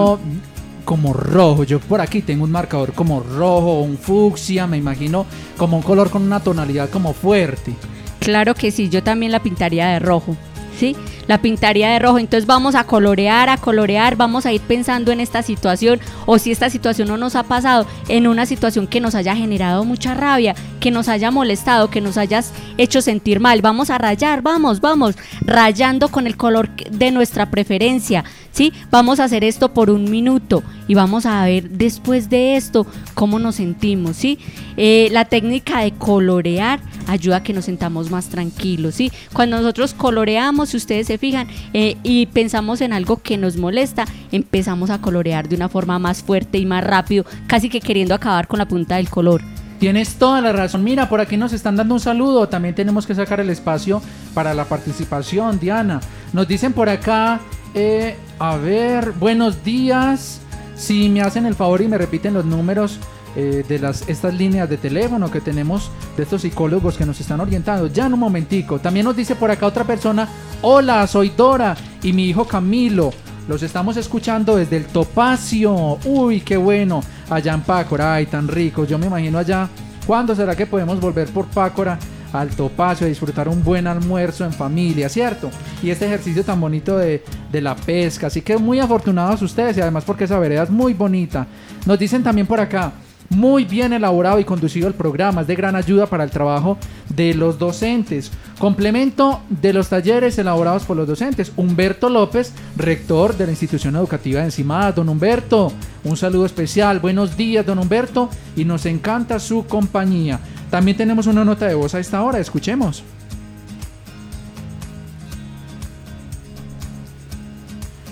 Como 0.84 1.12
rojo. 1.12 1.64
Yo 1.64 1.80
por 1.80 2.00
aquí 2.00 2.22
tengo 2.22 2.44
un 2.44 2.50
marcador 2.50 2.92
como 2.92 3.20
rojo, 3.20 3.80
un 3.80 3.96
fucsia, 3.96 4.66
me 4.66 4.76
imagino 4.76 5.26
como 5.56 5.76
un 5.76 5.82
color 5.82 6.10
con 6.10 6.22
una 6.22 6.40
tonalidad 6.40 6.90
como 6.90 7.12
fuerte. 7.12 7.74
Claro 8.20 8.54
que 8.54 8.70
sí, 8.70 8.88
yo 8.88 9.02
también 9.02 9.32
la 9.32 9.40
pintaría 9.40 9.88
de 9.88 9.98
rojo. 10.00 10.36
¿Sí? 10.78 10.96
La 11.26 11.42
pintaría 11.42 11.90
de 11.90 11.98
rojo. 11.98 12.18
Entonces 12.18 12.46
vamos 12.46 12.76
a 12.76 12.84
colorear, 12.84 13.48
a 13.48 13.56
colorear, 13.56 14.16
vamos 14.16 14.46
a 14.46 14.52
ir 14.52 14.60
pensando 14.60 15.10
en 15.10 15.18
esta 15.18 15.42
situación 15.42 15.98
o 16.24 16.38
si 16.38 16.52
esta 16.52 16.70
situación 16.70 17.08
no 17.08 17.16
nos 17.16 17.34
ha 17.34 17.42
pasado, 17.42 17.84
en 18.08 18.28
una 18.28 18.46
situación 18.46 18.86
que 18.86 19.00
nos 19.00 19.16
haya 19.16 19.34
generado 19.34 19.84
mucha 19.84 20.14
rabia, 20.14 20.54
que 20.78 20.92
nos 20.92 21.08
haya 21.08 21.32
molestado, 21.32 21.90
que 21.90 22.00
nos 22.00 22.16
hayas 22.16 22.52
hecho 22.76 23.02
sentir 23.02 23.40
mal. 23.40 23.60
Vamos 23.60 23.90
a 23.90 23.98
rayar, 23.98 24.42
vamos, 24.42 24.80
vamos, 24.80 25.16
rayando 25.40 26.08
con 26.08 26.26
el 26.26 26.36
color 26.36 26.70
de 26.76 27.10
nuestra 27.10 27.50
preferencia. 27.50 28.24
¿Sí? 28.52 28.72
Vamos 28.90 29.20
a 29.20 29.24
hacer 29.24 29.44
esto 29.44 29.72
por 29.72 29.88
un 29.88 30.10
minuto 30.10 30.64
y 30.88 30.94
vamos 30.94 31.26
a 31.26 31.44
ver 31.44 31.70
después 31.70 32.28
de 32.28 32.56
esto 32.56 32.86
cómo 33.14 33.38
nos 33.38 33.56
sentimos, 33.56 34.16
¿sí? 34.16 34.38
Eh, 34.76 35.08
la 35.12 35.26
técnica 35.26 35.82
de 35.82 35.92
colorear 35.92 36.80
ayuda 37.06 37.36
a 37.36 37.42
que 37.42 37.52
nos 37.52 37.66
sentamos 37.66 38.10
más 38.10 38.28
tranquilos, 38.28 38.96
¿sí? 38.96 39.12
Cuando 39.32 39.58
nosotros 39.58 39.94
coloreamos, 39.94 40.67
si 40.68 40.76
ustedes 40.76 41.06
se 41.06 41.18
fijan, 41.18 41.48
eh, 41.72 41.96
y 42.02 42.26
pensamos 42.26 42.80
en 42.80 42.92
algo 42.92 43.16
que 43.16 43.36
nos 43.36 43.56
molesta, 43.56 44.04
empezamos 44.30 44.90
a 44.90 45.00
colorear 45.00 45.48
de 45.48 45.56
una 45.56 45.68
forma 45.68 45.98
más 45.98 46.22
fuerte 46.22 46.58
y 46.58 46.66
más 46.66 46.84
rápido, 46.84 47.24
casi 47.46 47.68
que 47.68 47.80
queriendo 47.80 48.14
acabar 48.14 48.46
con 48.46 48.58
la 48.58 48.68
punta 48.68 48.96
del 48.96 49.10
color. 49.10 49.42
Tienes 49.78 50.16
toda 50.16 50.40
la 50.40 50.52
razón. 50.52 50.82
Mira, 50.82 51.08
por 51.08 51.20
aquí 51.20 51.36
nos 51.36 51.52
están 51.52 51.76
dando 51.76 51.94
un 51.94 52.00
saludo. 52.00 52.48
También 52.48 52.74
tenemos 52.74 53.06
que 53.06 53.14
sacar 53.14 53.38
el 53.38 53.48
espacio 53.48 54.02
para 54.34 54.52
la 54.52 54.64
participación, 54.64 55.60
Diana. 55.60 56.00
Nos 56.32 56.48
dicen 56.48 56.72
por 56.72 56.88
acá, 56.88 57.40
eh, 57.74 58.16
a 58.40 58.56
ver, 58.56 59.12
buenos 59.12 59.62
días. 59.62 60.40
Si 60.74 61.08
me 61.08 61.20
hacen 61.20 61.46
el 61.46 61.54
favor 61.54 61.80
y 61.80 61.88
me 61.88 61.96
repiten 61.96 62.34
los 62.34 62.44
números 62.44 62.98
eh, 63.36 63.64
de 63.68 63.78
las, 63.78 64.08
estas 64.08 64.34
líneas 64.34 64.68
de 64.68 64.76
teléfono 64.76 65.30
que 65.30 65.40
tenemos 65.40 65.90
de 66.16 66.22
estos 66.22 66.42
psicólogos 66.42 66.96
que 66.96 67.06
nos 67.06 67.20
están 67.20 67.40
orientando. 67.40 67.86
Ya 67.86 68.06
en 68.06 68.14
un 68.14 68.20
momentico. 68.20 68.78
También 68.78 69.04
nos 69.04 69.16
dice 69.16 69.36
por 69.36 69.50
acá 69.50 69.66
otra 69.66 69.84
persona, 69.84 70.28
hola, 70.62 71.06
soy 71.06 71.30
Dora 71.36 71.76
y 72.02 72.12
mi 72.12 72.26
hijo 72.26 72.44
Camilo. 72.46 73.12
Los 73.48 73.62
estamos 73.62 73.96
escuchando 73.96 74.56
desde 74.56 74.76
el 74.76 74.84
Topacio. 74.86 75.98
Uy, 76.04 76.40
qué 76.40 76.56
bueno. 76.56 77.00
Allá 77.30 77.54
en 77.54 77.62
Pácora, 77.62 78.14
ay, 78.14 78.26
tan 78.26 78.46
rico. 78.46 78.84
Yo 78.84 78.98
me 78.98 79.06
imagino 79.06 79.38
allá. 79.38 79.68
¿Cuándo 80.06 80.34
será 80.34 80.54
que 80.54 80.66
podemos 80.66 81.00
volver 81.00 81.28
por 81.28 81.46
Pácora 81.46 81.98
al 82.32 82.50
Topacio 82.50 83.06
a 83.06 83.08
disfrutar 83.08 83.48
un 83.48 83.64
buen 83.64 83.86
almuerzo 83.86 84.44
en 84.44 84.52
familia, 84.52 85.08
cierto? 85.08 85.50
Y 85.82 85.90
este 85.90 86.06
ejercicio 86.06 86.44
tan 86.44 86.60
bonito 86.60 86.98
de, 86.98 87.22
de 87.50 87.60
la 87.60 87.74
pesca. 87.74 88.26
Así 88.26 88.42
que 88.42 88.58
muy 88.58 88.80
afortunados 88.80 89.40
ustedes 89.40 89.76
y 89.78 89.80
además 89.80 90.04
porque 90.04 90.24
esa 90.24 90.38
vereda 90.38 90.64
es 90.64 90.70
muy 90.70 90.92
bonita. 90.92 91.46
Nos 91.86 91.98
dicen 91.98 92.22
también 92.22 92.46
por 92.46 92.60
acá. 92.60 92.92
Muy 93.30 93.64
bien 93.64 93.92
elaborado 93.92 94.40
y 94.40 94.44
conducido 94.44 94.88
el 94.88 94.94
programa, 94.94 95.42
es 95.42 95.46
de 95.46 95.54
gran 95.54 95.76
ayuda 95.76 96.06
para 96.06 96.24
el 96.24 96.30
trabajo 96.30 96.78
de 97.14 97.34
los 97.34 97.58
docentes. 97.58 98.30
Complemento 98.58 99.42
de 99.50 99.74
los 99.74 99.88
talleres 99.88 100.38
elaborados 100.38 100.84
por 100.84 100.96
los 100.96 101.06
docentes. 101.06 101.52
Humberto 101.56 102.08
López, 102.08 102.52
rector 102.76 103.36
de 103.36 103.44
la 103.44 103.52
institución 103.52 103.96
educativa 103.96 104.40
de 104.40 104.46
Encimada. 104.46 104.92
Don 104.92 105.10
Humberto, 105.10 105.72
un 106.04 106.16
saludo 106.16 106.46
especial. 106.46 107.00
Buenos 107.00 107.36
días, 107.36 107.66
don 107.66 107.78
Humberto, 107.78 108.30
y 108.56 108.64
nos 108.64 108.86
encanta 108.86 109.38
su 109.38 109.66
compañía. 109.66 110.40
También 110.70 110.96
tenemos 110.96 111.26
una 111.26 111.44
nota 111.44 111.66
de 111.66 111.74
voz 111.74 111.94
a 111.94 112.00
esta 112.00 112.22
hora, 112.22 112.38
escuchemos. 112.38 113.04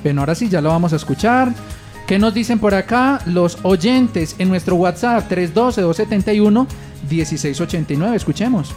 Bueno, 0.03 0.21
ahora 0.21 0.35
sí, 0.35 0.49
ya 0.49 0.61
lo 0.61 0.69
vamos 0.69 0.93
a 0.93 0.97
escuchar. 0.97 1.53
¿Qué 2.07 2.19
nos 2.21 2.35
dicen 2.35 2.61
por 2.61 2.73
acá 2.73 3.21
los 3.27 3.59
oyentes 3.65 4.37
en 4.39 4.49
nuestro 4.49 4.77
WhatsApp 4.77 5.29
312-271-1689? 5.29 8.15
Escuchemos. 8.15 8.73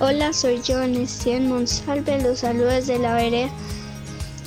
Hola, 0.00 0.32
soy 0.32 0.62
yo, 0.62 0.82
Estienne 0.82 1.48
Monsalve. 1.48 2.22
Los 2.22 2.38
saludo 2.38 2.68
desde 2.68 2.98
la 2.98 3.12
vereda 3.14 3.50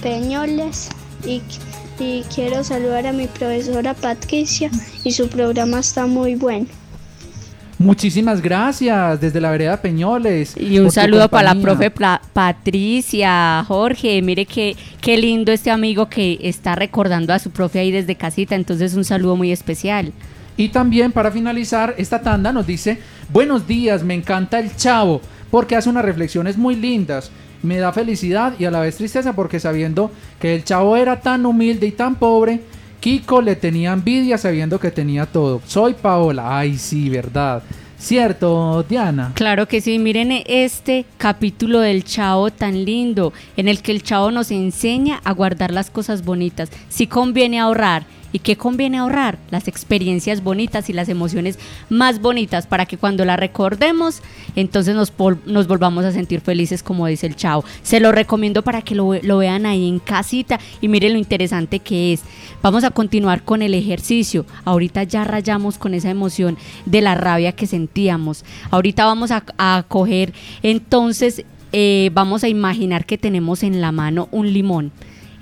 Peñoles 0.01 0.89
y, 1.24 1.43
y 1.99 2.24
quiero 2.34 2.64
saludar 2.64 3.05
a 3.05 3.14
mi 3.14 3.28
profesora 3.28 3.93
Patricia 3.93 4.72
y 5.03 5.12
su 5.12 5.30
programa 5.30 5.78
está 5.80 6.07
muy 6.07 6.34
bueno. 6.34 6.66
Muchísimas 7.80 8.42
gracias 8.42 9.22
desde 9.22 9.40
la 9.40 9.52
vereda 9.52 9.78
Peñoles. 9.82 10.54
Y 10.60 10.80
un 10.80 10.92
saludo 10.92 11.30
para 11.30 11.54
la 11.54 11.62
profe 11.62 11.90
Pla- 11.90 12.22
Patricia, 12.34 13.64
Jorge, 13.68 14.22
mire 14.22 14.46
qué, 14.46 14.76
qué 15.00 15.18
lindo 15.18 15.52
este 15.54 15.72
amigo 15.72 16.10
que 16.10 16.38
está 16.44 16.76
recordando 16.76 17.34
a 17.34 17.40
su 17.40 17.52
profe 17.52 17.80
ahí 17.80 17.90
desde 17.92 18.16
casita, 18.16 18.56
entonces 18.56 18.96
un 18.96 19.06
saludo 19.06 19.38
muy 19.38 19.54
especial. 19.54 20.12
Y 20.58 20.70
también 20.70 21.14
para 21.14 21.32
finalizar 21.32 21.96
esta 21.98 22.22
tanda 22.22 22.52
nos 22.52 22.68
dice, 22.68 23.00
buenos 23.32 23.66
días, 23.66 24.04
me 24.04 24.14
encanta 24.14 24.60
el 24.60 24.76
chavo, 24.76 25.22
porque 25.50 25.78
hace 25.78 25.90
unas 25.90 26.04
reflexiones 26.04 26.58
muy 26.58 26.76
lindas. 26.76 27.32
Me 27.64 27.78
da 27.78 27.94
felicidad 27.94 28.54
y 28.60 28.66
a 28.66 28.72
la 28.72 28.82
vez 28.82 28.98
tristeza 28.98 29.34
porque 29.34 29.60
sabiendo 29.62 30.12
que 30.42 30.56
el 30.56 30.66
chavo 30.66 30.98
era 30.98 31.22
tan 31.22 31.46
humilde 31.46 31.88
y 31.88 31.92
tan 31.92 32.16
pobre, 32.16 32.60
Kiko 33.00 33.41
le 33.41 33.56
tenía 33.56 33.93
envidia 33.93 34.38
sabiendo 34.38 34.80
que 34.80 34.91
tenía 34.91 35.26
todo. 35.26 35.62
Soy 35.66 35.93
Paola. 35.93 36.58
Ay, 36.60 36.78
sí, 36.78 37.10
verdad. 37.10 37.64
Cierto, 37.97 38.84
Diana. 38.88 39.32
Claro 39.36 39.68
que 39.68 39.82
sí, 39.82 40.00
miren 40.00 40.32
este 40.45 41.06
capítulo 41.18 41.82
del 41.82 42.06
chavo 42.06 42.50
tan 42.50 42.86
lindo, 42.86 43.34
en 43.58 43.68
el 43.68 43.82
que 43.82 43.91
el 43.91 44.04
chavo 44.04 44.32
nos 44.32 44.52
enseña 44.52 45.20
a 45.26 45.34
guardar 45.34 45.72
las 45.72 45.89
cosas 45.89 46.24
bonitas. 46.24 46.70
Si 46.88 47.08
conviene 47.08 47.60
ahorrar. 47.60 48.06
¿Y 48.32 48.40
qué 48.40 48.56
conviene 48.56 49.00
ahorrar? 49.00 49.38
Las 49.50 49.68
experiencias 49.68 50.44
bonitas 50.44 50.90
y 50.90 50.94
las 50.94 51.10
emociones 51.10 51.58
más 51.90 52.22
bonitas 52.22 52.68
para 52.68 52.86
que 52.86 52.98
cuando 52.98 53.26
la 53.26 53.38
recordemos, 53.38 54.22
entonces 54.56 54.96
nos, 54.96 55.12
nos 55.46 55.68
volvamos 55.68 56.06
a 56.06 56.12
sentir 56.12 56.42
felices 56.42 56.84
como 56.84 57.08
dice 57.08 57.28
el 57.28 57.36
chavo. 57.36 57.64
Se 57.82 58.00
lo 58.00 58.12
recomiendo 58.12 58.62
para 58.62 58.82
que 58.82 58.96
lo, 58.96 59.16
lo 59.22 59.38
vean 59.40 59.66
ahí 59.66 59.88
en 59.88 60.00
casita 60.00 60.60
y 60.82 60.88
miren 60.88 61.14
lo 61.14 61.20
interesante 61.20 61.80
que 61.80 62.14
es. 62.14 62.22
Vamos 62.62 62.84
a 62.84 62.92
continuar 62.92 63.44
con 63.44 63.62
el 63.62 63.74
ejercicio. 63.74 64.46
Ahorita 64.66 65.04
ya 65.04 65.24
rayamos 65.24 65.78
con 65.78 65.94
esa 65.94 66.10
emoción 66.10 66.58
de 66.86 67.02
la 67.02 67.16
rabia 67.16 67.54
que 67.54 67.68
sentíamos. 67.68 68.46
Ahorita 68.70 69.06
vamos 69.06 69.32
a, 69.32 69.44
a 69.58 69.86
coger, 69.88 70.34
entonces 70.62 71.46
eh, 71.72 72.10
vamos 72.14 72.44
a 72.44 72.50
imaginar 72.50 73.06
que 73.06 73.18
tenemos 73.18 73.64
en 73.64 73.80
la 73.80 73.92
mano 73.92 74.28
un 74.32 74.52
limón, 74.52 74.92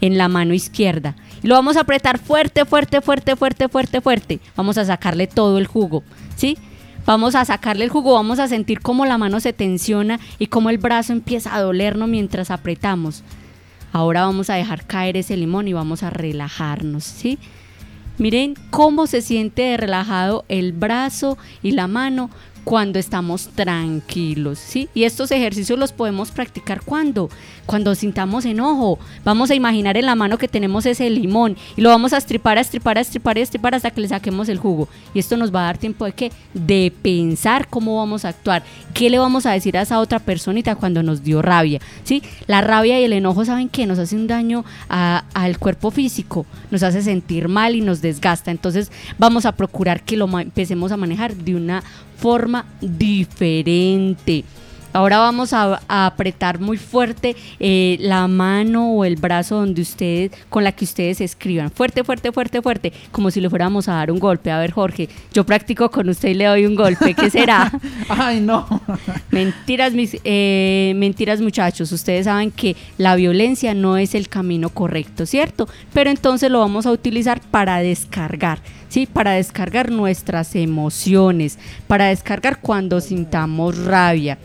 en 0.01 0.17
la 0.17 0.27
mano 0.27 0.53
izquierda. 0.53 1.15
Lo 1.43 1.55
vamos 1.55 1.77
a 1.77 1.81
apretar 1.81 2.19
fuerte, 2.19 2.65
fuerte, 2.65 3.01
fuerte, 3.01 3.35
fuerte, 3.35 3.69
fuerte, 3.69 4.01
fuerte. 4.01 4.39
Vamos 4.55 4.77
a 4.77 4.85
sacarle 4.85 5.27
todo 5.27 5.57
el 5.57 5.67
jugo, 5.67 6.03
¿sí? 6.35 6.57
Vamos 7.05 7.35
a 7.35 7.45
sacarle 7.45 7.85
el 7.85 7.89
jugo, 7.89 8.13
vamos 8.13 8.39
a 8.39 8.47
sentir 8.47 8.81
cómo 8.81 9.05
la 9.05 9.17
mano 9.17 9.39
se 9.39 9.53
tensiona 9.53 10.19
y 10.39 10.47
cómo 10.47 10.69
el 10.69 10.77
brazo 10.77 11.13
empieza 11.13 11.55
a 11.55 11.61
dolernos 11.61 12.09
mientras 12.09 12.51
apretamos. 12.51 13.23
Ahora 13.93 14.25
vamos 14.25 14.49
a 14.49 14.55
dejar 14.55 14.85
caer 14.85 15.15
ese 15.15 15.37
limón 15.37 15.67
y 15.67 15.73
vamos 15.73 16.03
a 16.03 16.09
relajarnos, 16.09 17.05
¿sí? 17.05 17.39
Miren 18.17 18.55
cómo 18.71 19.07
se 19.07 19.21
siente 19.21 19.77
relajado 19.77 20.43
el 20.49 20.73
brazo 20.73 21.37
y 21.61 21.71
la 21.71 21.87
mano 21.87 22.29
cuando 22.67 22.99
estamos 22.99 23.47
tranquilos, 23.55 24.59
¿sí? 24.59 24.89
Y 24.93 25.05
estos 25.05 25.31
ejercicios 25.31 25.79
los 25.79 25.93
podemos 25.93 26.31
practicar 26.31 26.81
cuando, 26.81 27.29
cuando 27.65 27.95
sintamos 27.95 28.43
enojo. 28.43 28.99
Vamos 29.23 29.49
a 29.51 29.55
imaginar 29.55 29.95
en 29.95 30.05
la 30.05 30.15
mano 30.15 30.37
que 30.37 30.49
tenemos 30.49 30.85
ese 30.85 31.09
limón 31.09 31.55
y 31.77 31.81
lo 31.81 31.87
vamos 31.87 32.11
a 32.11 32.17
estripar, 32.17 32.57
a 32.57 32.61
estripar, 32.61 32.97
a 32.97 32.99
estripar, 32.99 33.37
a 33.37 33.39
estripar 33.39 33.73
hasta 33.73 33.91
que 33.91 34.01
le 34.01 34.09
saquemos 34.09 34.49
el 34.49 34.57
jugo. 34.57 34.89
Y 35.13 35.19
esto 35.19 35.37
nos 35.37 35.55
va 35.55 35.61
a 35.61 35.63
dar 35.67 35.77
tiempo 35.77 36.03
de 36.03 36.11
qué? 36.11 36.29
De 36.53 36.91
pensar 37.01 37.69
cómo 37.69 37.99
vamos 37.99 38.25
a 38.25 38.29
actuar, 38.29 38.63
qué 38.93 39.09
le 39.09 39.17
vamos 39.17 39.45
a 39.45 39.53
decir 39.53 39.77
a 39.77 39.83
esa 39.83 40.01
otra 40.01 40.19
personita 40.19 40.75
cuando 40.75 41.01
nos 41.03 41.23
dio 41.23 41.41
rabia, 41.41 41.79
¿sí? 42.03 42.21
La 42.47 42.59
rabia 42.59 42.99
y 42.99 43.05
el 43.05 43.13
enojo, 43.13 43.45
¿saben 43.45 43.69
qué? 43.69 43.85
Nos 43.85 43.97
hace 43.97 44.17
un 44.17 44.27
daño 44.27 44.65
al 44.89 45.57
cuerpo 45.57 45.89
físico, 45.89 46.45
nos 46.69 46.83
hace 46.83 47.01
sentir 47.01 47.47
mal 47.47 47.75
y 47.75 47.81
nos 47.81 48.01
desgasta. 48.01 48.51
Entonces 48.51 48.91
vamos 49.17 49.45
a 49.45 49.53
procurar 49.53 50.03
que 50.03 50.17
lo 50.17 50.27
empecemos 50.37 50.91
a 50.91 50.97
manejar 50.97 51.33
de 51.33 51.55
una 51.55 51.81
forma 52.17 52.65
diferente. 52.81 54.43
Ahora 54.97 55.19
vamos 55.19 55.53
a, 55.53 55.79
apretar 55.87 56.59
muy 56.59 56.77
fuerte 56.77 57.35
eh, 57.59 57.97
la 57.99 58.27
mano 58.27 58.93
o 58.93 59.05
el 59.05 59.15
brazo 59.15 59.57
donde 59.57 59.83
ustedes, 59.83 60.31
con 60.49 60.63
la 60.63 60.71
que 60.71 60.85
ustedes 60.85 61.21
escriban. 61.21 61.69
Fuerte, 61.69 62.03
fuerte, 62.03 62.31
fuerte, 62.31 62.63
fuerte, 62.63 62.93
como 63.11 63.29
si 63.29 63.39
le 63.39 63.47
fuéramos 63.47 63.87
a 63.87 63.93
dar 63.93 64.11
un 64.11 64.17
golpe. 64.17 64.49
A 64.49 64.57
ver, 64.57 64.71
Jorge, 64.71 65.07
yo 65.33 65.45
practico 65.45 65.91
con 65.91 66.09
usted 66.09 66.29
y 66.29 66.33
le 66.33 66.45
doy 66.45 66.65
un 66.65 66.73
golpe. 66.73 67.13
¿Qué 67.13 67.29
será? 67.29 67.71
Ay, 68.09 68.39
no. 68.39 68.65
mentiras, 69.29 69.93
mis, 69.93 70.17
eh, 70.23 70.93
mentiras, 70.95 71.41
muchachos. 71.41 71.91
Ustedes 71.91 72.25
saben 72.25 72.49
que 72.49 72.75
la 72.97 73.15
violencia 73.15 73.75
no 73.75 73.97
es 73.97 74.15
el 74.15 74.29
camino 74.29 74.69
correcto, 74.69 75.27
¿cierto? 75.27 75.67
Pero 75.93 76.09
entonces 76.09 76.49
lo 76.49 76.59
vamos 76.59 76.87
a 76.87 76.91
utilizar 76.91 77.39
para 77.51 77.77
descargar. 77.77 78.61
¿Sí? 78.89 79.05
Para 79.05 79.31
descargar 79.31 79.91
nuestras 79.91 80.55
emociones, 80.55 81.57
para 81.87 82.05
descargar 82.05 82.59
cuando 82.59 83.01
sintamos 83.01 83.77
rabia. 83.77 84.37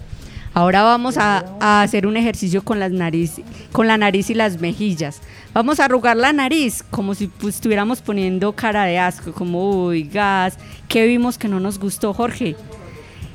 Ahora 0.54 0.82
vamos 0.82 1.16
a, 1.16 1.82
hacer 1.82 2.06
un 2.06 2.16
ejercicio 2.16 2.62
con, 2.62 2.78
las 2.78 2.92
nariz, 2.92 3.40
con 3.72 3.86
la 3.86 3.96
nariz 3.96 4.28
y 4.28 4.34
las 4.34 4.60
mejillas. 4.60 5.22
Vamos 5.54 5.80
a 5.80 5.86
arrugar 5.86 6.16
la 6.16 6.32
nariz 6.32 6.84
como 6.90 7.14
si 7.14 7.28
pues, 7.28 7.54
estuviéramos 7.54 8.02
poniendo 8.02 8.52
cara 8.52 8.84
de 8.84 8.98
asco, 8.98 9.32
como, 9.32 9.86
uy, 9.86 10.02
gas, 10.04 10.58
¿qué 10.88 11.06
vimos 11.06 11.38
que 11.38 11.48
no 11.48 11.58
nos 11.58 11.78
gustó, 11.78 12.12
Jorge? 12.12 12.54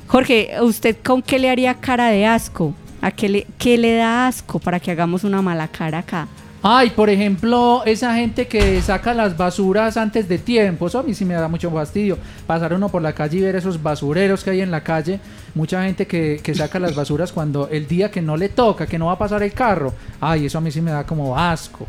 Jorge, 0.06 0.50
¿usted 0.62 0.96
con 1.04 1.20
qué 1.20 1.40
le 1.40 1.50
haría 1.50 1.74
cara 1.74 2.08
de 2.08 2.24
asco? 2.24 2.72
¿A 3.00 3.10
qué 3.10 3.28
le, 3.28 3.46
qué 3.58 3.78
le 3.78 3.94
da 3.94 4.28
asco 4.28 4.58
para 4.58 4.78
que 4.78 4.90
hagamos 4.90 5.24
una 5.24 5.42
mala 5.42 5.68
cara 5.68 5.98
acá? 5.98 6.28
Ay, 6.62 6.90
por 6.90 7.08
ejemplo, 7.08 7.82
esa 7.86 8.16
gente 8.16 8.48
que 8.48 8.82
saca 8.82 9.14
las 9.14 9.36
basuras 9.36 9.96
antes 9.96 10.28
de 10.28 10.38
tiempo, 10.38 10.88
eso 10.88 10.98
a 10.98 11.02
mí 11.04 11.14
sí 11.14 11.24
me 11.24 11.34
da 11.34 11.46
mucho 11.46 11.70
fastidio. 11.70 12.18
Pasar 12.48 12.74
uno 12.74 12.88
por 12.88 13.00
la 13.00 13.12
calle 13.12 13.38
y 13.38 13.40
ver 13.42 13.54
esos 13.54 13.80
basureros 13.80 14.42
que 14.42 14.50
hay 14.50 14.60
en 14.60 14.72
la 14.72 14.82
calle, 14.82 15.20
mucha 15.54 15.84
gente 15.84 16.08
que, 16.08 16.40
que 16.42 16.54
saca 16.56 16.80
las 16.80 16.96
basuras 16.96 17.32
cuando 17.32 17.68
el 17.68 17.86
día 17.86 18.10
que 18.10 18.22
no 18.22 18.36
le 18.36 18.48
toca, 18.48 18.86
que 18.86 18.98
no 18.98 19.06
va 19.06 19.12
a 19.12 19.18
pasar 19.18 19.42
el 19.44 19.52
carro. 19.52 19.94
Ay, 20.20 20.46
eso 20.46 20.58
a 20.58 20.60
mí 20.60 20.72
sí 20.72 20.80
me 20.80 20.90
da 20.90 21.06
como 21.06 21.38
asco. 21.38 21.86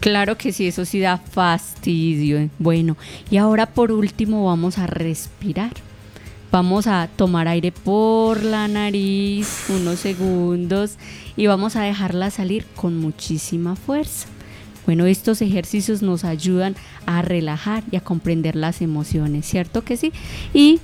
Claro 0.00 0.36
que 0.36 0.52
sí, 0.52 0.68
eso 0.68 0.84
sí 0.84 1.00
da 1.00 1.16
fastidio. 1.16 2.50
Bueno, 2.58 2.98
y 3.30 3.38
ahora 3.38 3.64
por 3.64 3.92
último 3.92 4.44
vamos 4.44 4.76
a 4.76 4.86
respirar. 4.86 5.72
Vamos 6.52 6.86
a 6.86 7.08
tomar 7.16 7.48
aire 7.48 7.72
por 7.72 8.42
la 8.42 8.68
nariz 8.68 9.66
unos 9.68 9.98
segundos 9.98 10.96
y 11.36 11.46
vamos 11.48 11.76
a 11.76 11.82
dejarla 11.82 12.30
salir 12.30 12.64
con 12.76 12.96
muchísima 12.98 13.76
fuerza. 13.76 14.28
Bueno, 14.86 15.06
estos 15.06 15.42
ejercicios 15.42 16.02
nos 16.02 16.24
ayudan 16.24 16.76
a 17.06 17.20
relajar 17.20 17.82
y 17.90 17.96
a 17.96 18.00
comprender 18.00 18.54
las 18.54 18.80
emociones, 18.80 19.44
¿cierto 19.44 19.82
que 19.82 19.96
sí? 19.96 20.12
Y 20.54 20.80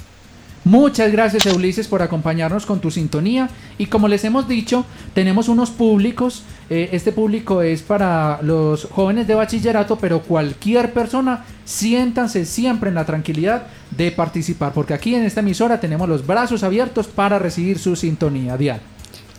Muchas 0.65 1.11
gracias 1.11 1.45
Ulises 1.45 1.89
por 1.89 2.01
acompañarnos 2.01 2.65
con 2.65 2.79
tu 2.79 2.89
sintonía 2.89 3.49
y 3.77 3.87
como 3.87 4.07
les 4.07 4.23
hemos 4.23 4.47
dicho 4.47 4.85
tenemos 5.13 5.49
unos 5.49 5.71
públicos, 5.71 6.43
eh, 6.69 6.89
este 6.93 7.11
público 7.11 7.61
es 7.61 7.81
para 7.81 8.41
los 8.41 8.85
jóvenes 8.85 9.27
de 9.27 9.35
bachillerato 9.35 9.97
pero 9.97 10.21
cualquier 10.21 10.93
persona 10.93 11.43
siéntanse 11.65 12.45
siempre 12.45 12.87
en 12.87 12.95
la 12.95 13.05
tranquilidad 13.05 13.63
de 13.91 14.11
participar 14.13 14.71
porque 14.71 14.93
aquí 14.93 15.15
en 15.15 15.23
esta 15.23 15.41
emisora 15.41 15.81
tenemos 15.81 16.07
los 16.07 16.25
brazos 16.25 16.63
abiertos 16.63 17.07
para 17.07 17.39
recibir 17.39 17.77
su 17.77 17.97
sintonía 17.97 18.55
diaria. 18.55 18.92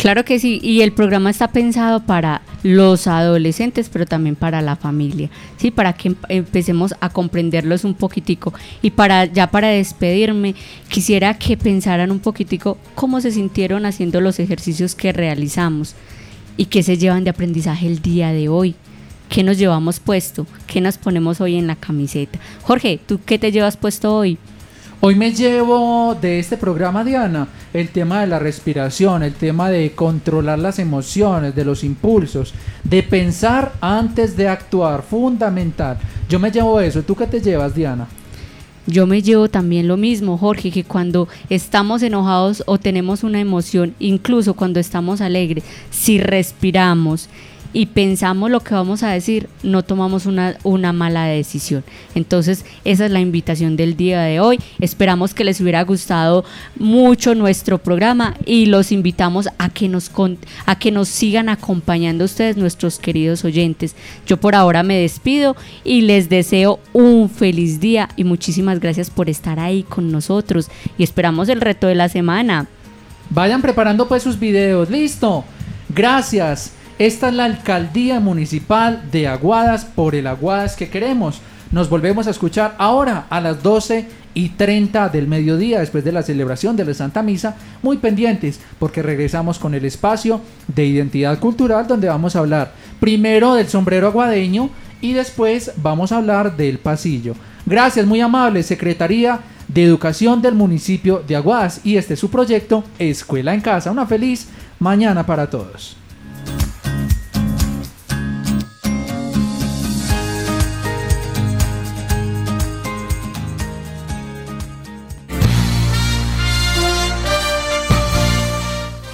Claro 0.04 0.22
que 0.26 0.38
sí, 0.38 0.60
y 0.62 0.82
el 0.82 0.92
programa 0.92 1.30
está 1.30 1.48
pensado 1.48 2.04
para 2.04 2.42
los 2.62 3.06
adolescentes, 3.06 3.88
pero 3.90 4.04
también 4.04 4.36
para 4.36 4.60
la 4.60 4.76
familia, 4.76 5.30
sí, 5.56 5.70
para 5.70 5.94
que 5.94 6.14
empecemos 6.28 6.94
a 7.00 7.08
comprenderlos 7.08 7.84
un 7.84 7.94
poquitico. 7.94 8.52
Y 8.82 8.90
para 8.90 9.24
ya 9.24 9.50
para 9.50 9.68
despedirme, 9.68 10.56
quisiera 10.90 11.38
que 11.38 11.56
pensaran 11.56 12.10
un 12.10 12.18
poquitico 12.18 12.76
cómo 12.94 13.22
se 13.22 13.30
sintieron 13.30 13.86
haciendo 13.86 14.20
los 14.20 14.38
ejercicios 14.40 14.94
que 14.94 15.10
realizamos 15.10 15.94
y 16.58 16.66
qué 16.66 16.82
se 16.82 16.98
llevan 16.98 17.24
de 17.24 17.30
aprendizaje 17.30 17.86
el 17.86 18.02
día 18.02 18.30
de 18.30 18.50
hoy. 18.50 18.74
¿Qué 19.30 19.42
nos 19.42 19.56
llevamos 19.56 20.00
puesto? 20.00 20.46
¿Qué 20.66 20.82
nos 20.82 20.98
ponemos 20.98 21.40
hoy 21.40 21.56
en 21.56 21.66
la 21.66 21.76
camiseta? 21.76 22.38
Jorge, 22.60 23.00
¿tú 23.06 23.20
qué 23.24 23.38
te 23.38 23.52
llevas 23.52 23.78
puesto 23.78 24.14
hoy? 24.14 24.36
Hoy 25.00 25.16
me 25.16 25.32
llevo 25.32 26.16
de 26.18 26.38
este 26.38 26.56
programa, 26.56 27.04
Diana, 27.04 27.48
el 27.74 27.90
tema 27.90 28.22
de 28.22 28.26
la 28.26 28.38
respiración, 28.38 29.22
el 29.22 29.34
tema 29.34 29.68
de 29.68 29.92
controlar 29.92 30.58
las 30.58 30.78
emociones, 30.78 31.54
de 31.54 31.64
los 31.64 31.84
impulsos, 31.84 32.54
de 32.84 33.02
pensar 33.02 33.74
antes 33.82 34.34
de 34.36 34.48
actuar, 34.48 35.02
fundamental. 35.02 35.98
Yo 36.28 36.38
me 36.38 36.50
llevo 36.50 36.80
eso. 36.80 37.02
¿Tú 37.02 37.14
qué 37.14 37.26
te 37.26 37.40
llevas, 37.40 37.74
Diana? 37.74 38.06
Yo 38.86 39.06
me 39.06 39.22
llevo 39.22 39.48
también 39.48 39.88
lo 39.88 39.96
mismo, 39.96 40.38
Jorge, 40.38 40.70
que 40.70 40.84
cuando 40.84 41.28
estamos 41.50 42.02
enojados 42.02 42.62
o 42.66 42.78
tenemos 42.78 43.24
una 43.24 43.40
emoción, 43.40 43.94
incluso 43.98 44.54
cuando 44.54 44.80
estamos 44.80 45.20
alegres, 45.20 45.64
si 45.90 46.18
respiramos 46.18 47.28
y 47.74 47.86
pensamos 47.86 48.50
lo 48.50 48.60
que 48.60 48.72
vamos 48.72 49.02
a 49.02 49.10
decir, 49.10 49.48
no 49.64 49.82
tomamos 49.82 50.26
una, 50.26 50.56
una 50.62 50.92
mala 50.92 51.24
decisión. 51.24 51.84
Entonces, 52.14 52.64
esa 52.84 53.04
es 53.04 53.10
la 53.10 53.20
invitación 53.20 53.76
del 53.76 53.96
día 53.96 54.22
de 54.22 54.38
hoy. 54.38 54.60
Esperamos 54.78 55.34
que 55.34 55.42
les 55.42 55.60
hubiera 55.60 55.82
gustado 55.82 56.44
mucho 56.76 57.34
nuestro 57.34 57.78
programa 57.78 58.36
y 58.46 58.66
los 58.66 58.92
invitamos 58.92 59.48
a 59.58 59.70
que 59.70 59.88
nos, 59.88 60.10
a 60.66 60.78
que 60.78 60.92
nos 60.92 61.08
sigan 61.08 61.48
acompañando 61.48 62.24
ustedes, 62.24 62.56
nuestros 62.56 63.00
queridos 63.00 63.44
oyentes. 63.44 63.96
Yo 64.24 64.36
por 64.36 64.54
ahora 64.54 64.84
me 64.84 64.96
despido 65.00 65.56
y 65.82 66.02
les 66.02 66.28
deseo 66.28 66.78
un 66.92 67.28
feliz 67.28 67.80
día 67.80 68.08
y 68.14 68.22
muchísimas 68.22 68.78
gracias 68.78 69.10
por 69.10 69.28
estar 69.28 69.58
ahí 69.58 69.82
con 69.82 70.12
nosotros 70.12 70.68
y 70.96 71.02
esperamos 71.02 71.48
el 71.48 71.60
reto 71.60 71.88
de 71.88 71.96
la 71.96 72.08
semana. 72.08 72.68
Vayan 73.30 73.62
preparando 73.62 74.06
pues 74.06 74.22
sus 74.22 74.38
videos, 74.38 74.90
listo. 74.90 75.44
Gracias. 75.88 76.72
Esta 76.98 77.28
es 77.28 77.34
la 77.34 77.46
alcaldía 77.46 78.20
municipal 78.20 79.02
de 79.10 79.26
Aguadas 79.26 79.84
por 79.84 80.14
el 80.14 80.28
Aguadas 80.28 80.76
que 80.76 80.88
queremos. 80.88 81.40
Nos 81.72 81.90
volvemos 81.90 82.28
a 82.28 82.30
escuchar 82.30 82.76
ahora 82.78 83.26
a 83.30 83.40
las 83.40 83.64
12 83.64 84.06
y 84.32 84.50
30 84.50 85.08
del 85.08 85.26
mediodía 85.26 85.80
después 85.80 86.04
de 86.04 86.12
la 86.12 86.22
celebración 86.22 86.76
de 86.76 86.84
la 86.84 86.94
Santa 86.94 87.24
Misa, 87.24 87.56
muy 87.82 87.96
pendientes 87.96 88.60
porque 88.78 89.02
regresamos 89.02 89.58
con 89.58 89.74
el 89.74 89.84
espacio 89.84 90.40
de 90.68 90.86
identidad 90.86 91.40
cultural 91.40 91.88
donde 91.88 92.08
vamos 92.08 92.36
a 92.36 92.40
hablar 92.40 92.72
primero 93.00 93.54
del 93.54 93.66
sombrero 93.66 94.06
aguadeño 94.06 94.70
y 95.00 95.14
después 95.14 95.72
vamos 95.78 96.12
a 96.12 96.18
hablar 96.18 96.56
del 96.56 96.78
pasillo. 96.78 97.34
Gracias, 97.66 98.06
muy 98.06 98.20
amable, 98.20 98.62
Secretaría 98.62 99.40
de 99.66 99.82
Educación 99.82 100.40
del 100.40 100.54
municipio 100.54 101.24
de 101.26 101.34
Aguadas 101.34 101.80
y 101.82 101.96
este 101.96 102.14
es 102.14 102.20
su 102.20 102.30
proyecto 102.30 102.84
Escuela 103.00 103.52
en 103.52 103.62
Casa. 103.62 103.90
Una 103.90 104.06
feliz 104.06 104.46
mañana 104.78 105.26
para 105.26 105.50
todos. 105.50 105.96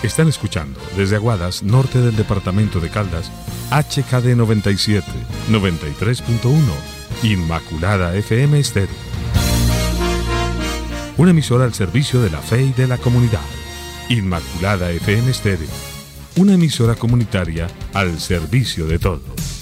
Están 0.03 0.29
escuchando 0.29 0.81
desde 0.97 1.17
Aguadas, 1.17 1.63
norte 1.63 2.01
del 2.01 2.17
departamento 2.17 2.81
de 2.81 2.89
Caldas, 2.89 3.31
HKD 3.71 4.35
97, 4.35 5.07
93.1, 5.51 6.55
Inmaculada 7.23 8.15
FM 8.15 8.59
Estéreo. 8.59 8.97
Una 11.19 11.33
emisora 11.33 11.67
al 11.67 11.75
servicio 11.75 12.23
de 12.23 12.31
la 12.31 12.39
fe 12.39 12.63
y 12.63 12.73
de 12.73 12.87
la 12.87 12.97
comunidad. 12.97 13.43
Inmaculada 14.09 14.91
FM 14.91 15.31
Estéreo. 15.31 15.69
Una 16.37 16.55
emisora 16.55 16.95
comunitaria 16.95 17.69
al 17.93 18.21
servicio 18.21 18.87
de 18.87 18.99
todos. 18.99 19.60